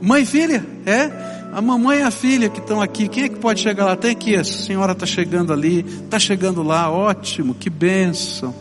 mãe 0.00 0.22
e 0.22 0.26
filha, 0.26 0.64
é? 0.86 1.30
A 1.52 1.60
mamãe 1.60 1.98
e 1.98 2.02
a 2.02 2.10
filha 2.10 2.48
que 2.48 2.60
estão 2.60 2.80
aqui, 2.80 3.08
quem 3.08 3.24
é 3.24 3.28
que 3.28 3.36
pode 3.36 3.60
chegar 3.60 3.84
lá? 3.84 3.96
Tem 3.96 4.12
aqui, 4.12 4.36
a 4.36 4.44
senhora 4.44 4.92
está 4.92 5.04
chegando 5.04 5.52
ali, 5.52 5.84
está 6.04 6.18
chegando 6.18 6.62
lá, 6.62 6.90
ótimo, 6.90 7.54
que 7.54 7.68
bênção. 7.68 8.54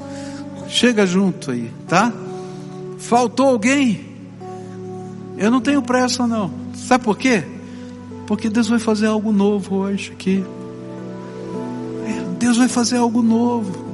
Chega 0.67 1.05
junto 1.05 1.51
aí, 1.51 1.71
tá? 1.87 2.11
Faltou 2.97 3.47
alguém? 3.47 4.08
Eu 5.39 5.49
não 5.49 5.61
tenho 5.61 5.81
pressa 5.81 6.27
não. 6.27 6.51
Sabe 6.75 7.05
por 7.05 7.17
quê? 7.17 7.45
Porque 8.27 8.49
Deus 8.49 8.67
vai 8.67 8.77
fazer 8.77 9.05
algo 9.07 9.31
novo 9.31 9.77
hoje 9.77 10.11
aqui. 10.11 10.43
É, 12.05 12.35
Deus 12.37 12.57
vai 12.57 12.67
fazer 12.67 12.97
algo 12.97 13.21
novo. 13.21 13.85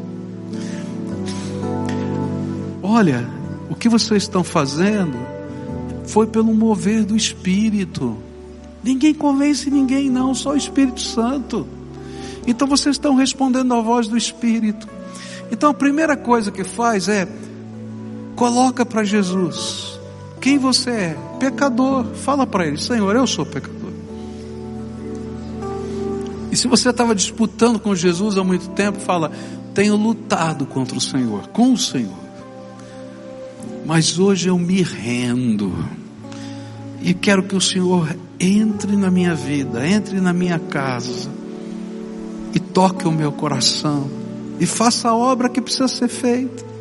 Olha, 2.82 3.30
o 3.70 3.76
que 3.76 3.88
vocês 3.88 4.24
estão 4.24 4.44
fazendo 4.44 5.16
foi 6.08 6.26
pelo 6.26 6.52
mover 6.52 7.06
do 7.06 7.16
Espírito. 7.16 8.18
Ninguém 8.84 9.14
convence 9.14 9.70
ninguém, 9.70 10.10
não, 10.10 10.34
só 10.34 10.54
o 10.54 10.58
Espírito 10.58 11.00
Santo. 11.00 11.68
Então 12.48 12.68
vocês 12.68 12.96
estão 12.96 13.14
respondendo 13.14 13.72
à 13.72 13.82
voz 13.82 14.08
do 14.08 14.18
Espírito. 14.18 14.88
Então 15.52 15.70
a 15.70 15.76
primeira 15.76 16.18
coisa 16.18 16.52
que 16.52 16.64
faz 16.64 17.08
é 17.08 17.28
coloca 18.36 18.84
para 18.84 19.04
Jesus 19.04 19.85
quem 20.46 20.60
você 20.60 20.92
é? 20.92 21.18
Pecador. 21.40 22.06
Fala 22.14 22.46
para 22.46 22.68
ele: 22.68 22.78
Senhor, 22.78 23.16
eu 23.16 23.26
sou 23.26 23.48
pecador. 23.48 23.90
E 26.52 26.56
se 26.56 26.68
você 26.68 26.92
estava 26.92 27.16
disputando 27.16 27.80
com 27.80 27.96
Jesus 27.96 28.38
há 28.38 28.44
muito 28.44 28.70
tempo, 28.70 29.00
fala: 29.00 29.32
Tenho 29.74 29.96
lutado 29.96 30.68
contra 30.68 30.96
o 30.96 31.02
Senhor, 31.02 31.48
com 31.48 31.74
o 31.74 31.78
Senhor. 31.78 32.14
Mas 33.88 34.20
hoje 34.20 34.48
eu 34.48 34.60
me 34.60 34.84
rendo. 34.84 35.74
E 37.02 37.12
quero 37.16 37.42
que 37.42 37.56
o 37.56 37.62
Senhor 37.62 38.16
entre 38.40 38.96
na 38.96 39.10
minha 39.10 39.34
vida, 39.34 39.88
entre 39.88 40.22
na 40.22 40.32
minha 40.32 40.60
casa. 40.60 41.28
E 42.54 42.60
toque 42.60 43.08
o 43.08 43.12
meu 43.12 43.32
coração. 43.32 44.08
E 44.60 44.68
faça 44.68 45.10
a 45.10 45.16
obra 45.16 45.50
que 45.50 45.60
precisa 45.60 45.88
ser 45.88 46.08
feita. 46.08 46.75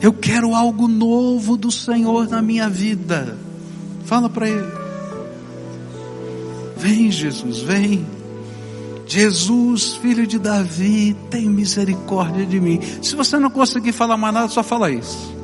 Eu 0.00 0.12
quero 0.12 0.54
algo 0.54 0.88
novo 0.88 1.56
do 1.56 1.70
Senhor 1.70 2.28
na 2.28 2.40
minha 2.40 2.68
vida. 2.68 3.36
Fala 4.04 4.28
para 4.30 4.48
Ele. 4.48 4.72
Vem, 6.76 7.10
Jesus, 7.10 7.60
vem. 7.60 8.06
Jesus, 9.06 9.96
filho 9.96 10.26
de 10.26 10.38
Davi, 10.38 11.16
tem 11.30 11.48
misericórdia 11.48 12.46
de 12.46 12.60
mim. 12.60 12.80
Se 13.02 13.14
você 13.14 13.38
não 13.38 13.50
conseguir 13.50 13.92
falar 13.92 14.16
mais 14.16 14.32
nada, 14.32 14.48
só 14.48 14.62
fala 14.62 14.90
isso. 14.90 15.34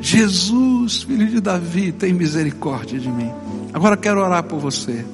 Jesus, 0.00 1.02
filho 1.02 1.28
de 1.28 1.40
Davi, 1.40 1.92
tem 1.92 2.12
misericórdia 2.12 2.98
de 2.98 3.08
mim. 3.08 3.30
Agora 3.72 3.96
quero 3.96 4.20
orar 4.20 4.42
por 4.44 4.58
você. 4.58 5.04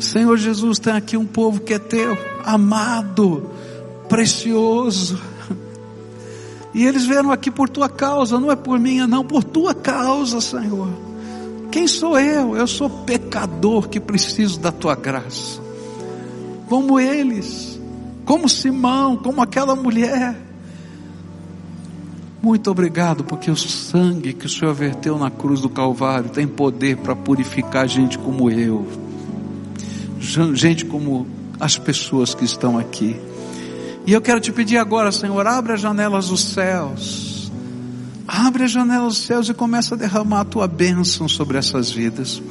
Senhor 0.00 0.36
Jesus, 0.36 0.78
tem 0.80 0.92
aqui 0.92 1.16
um 1.16 1.24
povo 1.24 1.60
que 1.60 1.74
é 1.74 1.78
teu, 1.78 2.18
amado, 2.44 3.50
precioso. 4.08 5.18
E 6.74 6.86
eles 6.86 7.04
vieram 7.04 7.30
aqui 7.30 7.50
por 7.50 7.68
tua 7.68 7.88
causa, 7.88 8.40
não 8.40 8.50
é 8.50 8.56
por 8.56 8.78
minha, 8.78 9.06
não, 9.06 9.24
por 9.24 9.44
tua 9.44 9.74
causa, 9.74 10.40
Senhor. 10.40 10.88
Quem 11.70 11.86
sou 11.86 12.18
eu? 12.18 12.56
Eu 12.56 12.66
sou 12.66 12.88
pecador 12.88 13.88
que 13.88 14.00
preciso 14.00 14.60
da 14.60 14.72
tua 14.72 14.94
graça. 14.94 15.60
Como 16.68 16.98
eles, 16.98 17.78
como 18.24 18.48
Simão, 18.48 19.16
como 19.16 19.42
aquela 19.42 19.74
mulher. 19.74 20.36
Muito 22.42 22.70
obrigado, 22.70 23.22
porque 23.22 23.50
o 23.50 23.56
sangue 23.56 24.32
que 24.32 24.46
o 24.46 24.48
Senhor 24.48 24.74
verteu 24.74 25.16
na 25.16 25.30
cruz 25.30 25.60
do 25.60 25.68
Calvário 25.68 26.28
tem 26.28 26.46
poder 26.46 26.96
para 26.96 27.14
purificar 27.14 27.86
gente 27.86 28.18
como 28.18 28.50
eu, 28.50 28.86
gente 30.54 30.84
como 30.84 31.26
as 31.60 31.78
pessoas 31.78 32.34
que 32.34 32.44
estão 32.44 32.76
aqui. 32.78 33.16
E 34.04 34.12
eu 34.12 34.20
quero 34.20 34.40
te 34.40 34.50
pedir 34.50 34.78
agora, 34.78 35.12
Senhor, 35.12 35.46
abre 35.46 35.74
as 35.74 35.80
janelas 35.80 36.28
dos 36.28 36.42
céus. 36.42 37.52
Abre 38.26 38.64
as 38.64 38.70
janelas 38.70 39.14
dos 39.14 39.24
céus 39.24 39.48
e 39.48 39.54
começa 39.54 39.94
a 39.94 39.98
derramar 39.98 40.40
a 40.40 40.44
tua 40.44 40.66
bênção 40.66 41.28
sobre 41.28 41.56
essas 41.56 41.90
vidas. 41.90 42.42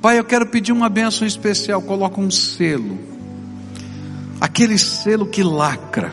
Pai, 0.00 0.18
eu 0.18 0.24
quero 0.24 0.46
pedir 0.46 0.72
uma 0.72 0.88
bênção 0.88 1.26
especial. 1.26 1.82
Coloca 1.82 2.20
um 2.20 2.30
selo. 2.30 2.98
Aquele 4.40 4.78
selo 4.78 5.26
que 5.26 5.42
lacra. 5.42 6.12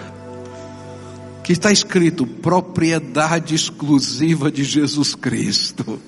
Que 1.44 1.54
está 1.54 1.72
escrito 1.72 2.26
propriedade 2.26 3.54
exclusiva 3.54 4.52
de 4.52 4.64
Jesus 4.64 5.14
Cristo. 5.14 6.00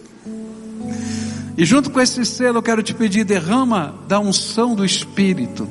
E 1.56 1.66
junto 1.66 1.92
com 1.92 2.02
esse 2.02 2.26
selo 2.26 2.58
eu 2.58 2.64
quero 2.64 2.82
te 2.82 2.96
pedir, 2.96 3.24
derrama 3.24 3.94
da 4.08 4.20
unção 4.20 4.74
do 4.74 4.84
Espírito 4.84 5.68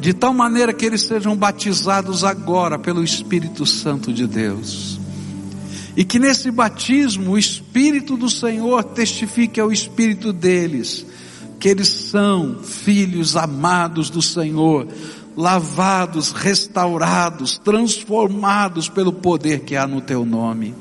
de 0.00 0.12
tal 0.12 0.32
maneira 0.32 0.72
que 0.72 0.86
eles 0.86 1.02
sejam 1.02 1.36
batizados 1.36 2.22
agora 2.22 2.78
pelo 2.78 3.02
Espírito 3.02 3.66
Santo 3.66 4.12
de 4.12 4.26
Deus. 4.26 4.98
E 5.96 6.04
que 6.04 6.18
nesse 6.18 6.50
batismo 6.50 7.32
o 7.32 7.38
Espírito 7.38 8.16
do 8.16 8.30
Senhor 8.30 8.84
testifique 8.84 9.58
ao 9.60 9.72
Espírito 9.72 10.32
deles 10.32 11.04
que 11.58 11.68
eles 11.68 11.88
são 11.88 12.60
filhos 12.62 13.36
amados 13.36 14.10
do 14.10 14.22
Senhor, 14.22 14.86
lavados, 15.36 16.30
restaurados, 16.30 17.58
transformados 17.58 18.88
pelo 18.88 19.12
poder 19.12 19.60
que 19.60 19.74
há 19.74 19.84
no 19.84 20.00
teu 20.00 20.24
nome. 20.24 20.72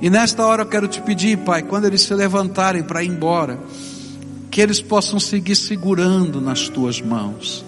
E 0.00 0.10
nesta 0.10 0.44
hora 0.44 0.62
eu 0.62 0.66
quero 0.66 0.88
te 0.88 1.00
pedir, 1.00 1.38
Pai, 1.38 1.62
quando 1.62 1.84
eles 1.84 2.02
se 2.02 2.12
levantarem 2.12 2.82
para 2.82 3.04
ir 3.04 3.08
embora, 3.08 3.60
que 4.50 4.60
eles 4.60 4.80
possam 4.80 5.20
seguir 5.20 5.54
segurando 5.54 6.40
nas 6.40 6.68
tuas 6.68 7.00
mãos 7.00 7.67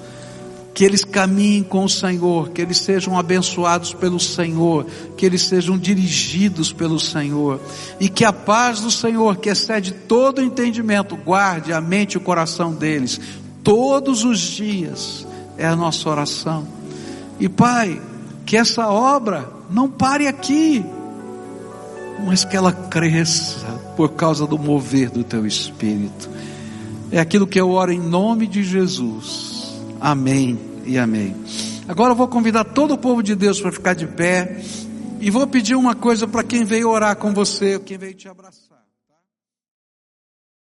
que 0.73 0.85
eles 0.85 1.05
caminhem 1.05 1.63
com 1.63 1.85
o 1.85 1.89
Senhor, 1.89 2.51
que 2.51 2.63
eles 2.63 2.79
sejam 2.79 3.19
abençoados 3.19 3.93
pelo 3.93 4.21
Senhor, 4.21 4.87
que 5.17 5.27
eles 5.27 5.43
sejam 5.43 5.77
dirigidos 5.77 6.73
pelo 6.73 6.99
Senhor, 6.99 7.61
e 7.99 8.09
que 8.09 8.25
a 8.25 8.33
paz 8.33 8.81
do 8.81 8.91
Senhor, 8.91 9.37
que 9.37 9.49
excede 9.49 9.93
todo 9.93 10.41
entendimento, 10.41 11.17
guarde 11.17 11.73
a 11.73 11.81
mente 11.81 12.15
e 12.15 12.19
o 12.19 12.21
coração 12.21 12.73
deles, 12.73 13.21
todos 13.65 14.25
os 14.25 14.39
dias, 14.39 15.27
é 15.59 15.67
a 15.67 15.77
nossa 15.77 16.09
oração. 16.09 16.67
E 17.39 17.49
Pai, 17.49 18.01
que 18.47 18.57
essa 18.57 18.89
obra 18.89 19.49
não 19.71 19.89
pare 19.89 20.27
aqui, 20.27 20.85
mas 22.25 22.45
que 22.45 22.57
ela 22.57 22.73
cresça 22.73 23.67
por 23.97 24.11
causa 24.11 24.47
do 24.47 24.59
mover 24.59 25.11
do 25.11 25.25
Teu 25.25 25.47
Espírito. 25.47 26.29
É 27.11 27.19
aquilo 27.19 27.47
que 27.47 27.61
eu 27.61 27.71
oro 27.71 27.93
em 27.93 27.99
nome 27.99 28.47
de 28.47 28.63
Jesus. 28.63 29.60
Amém 30.01 30.59
e 30.87 30.99
amém. 30.99 31.37
Agora 31.87 32.13
eu 32.13 32.17
vou 32.17 32.29
convidar 32.29 32.65
todo 32.65 32.95
o 32.95 32.99
povo 32.99 33.23
de 33.23 33.35
Deus 33.35 33.61
para 33.61 33.71
ficar 33.71 33.95
de 33.95 34.07
pé 34.07 34.61
e 35.21 35.31
vou 35.31 35.47
pedir 35.47 35.75
uma 35.75 35.95
coisa 35.95 36.27
para 36.27 36.43
quem 36.43 36.65
veio 36.65 36.89
orar 36.89 37.17
com 37.17 37.35
você, 37.35 37.79
quem 37.79 37.99
veio 37.99 38.15
te 38.15 38.29
abraçar. 38.29 38.70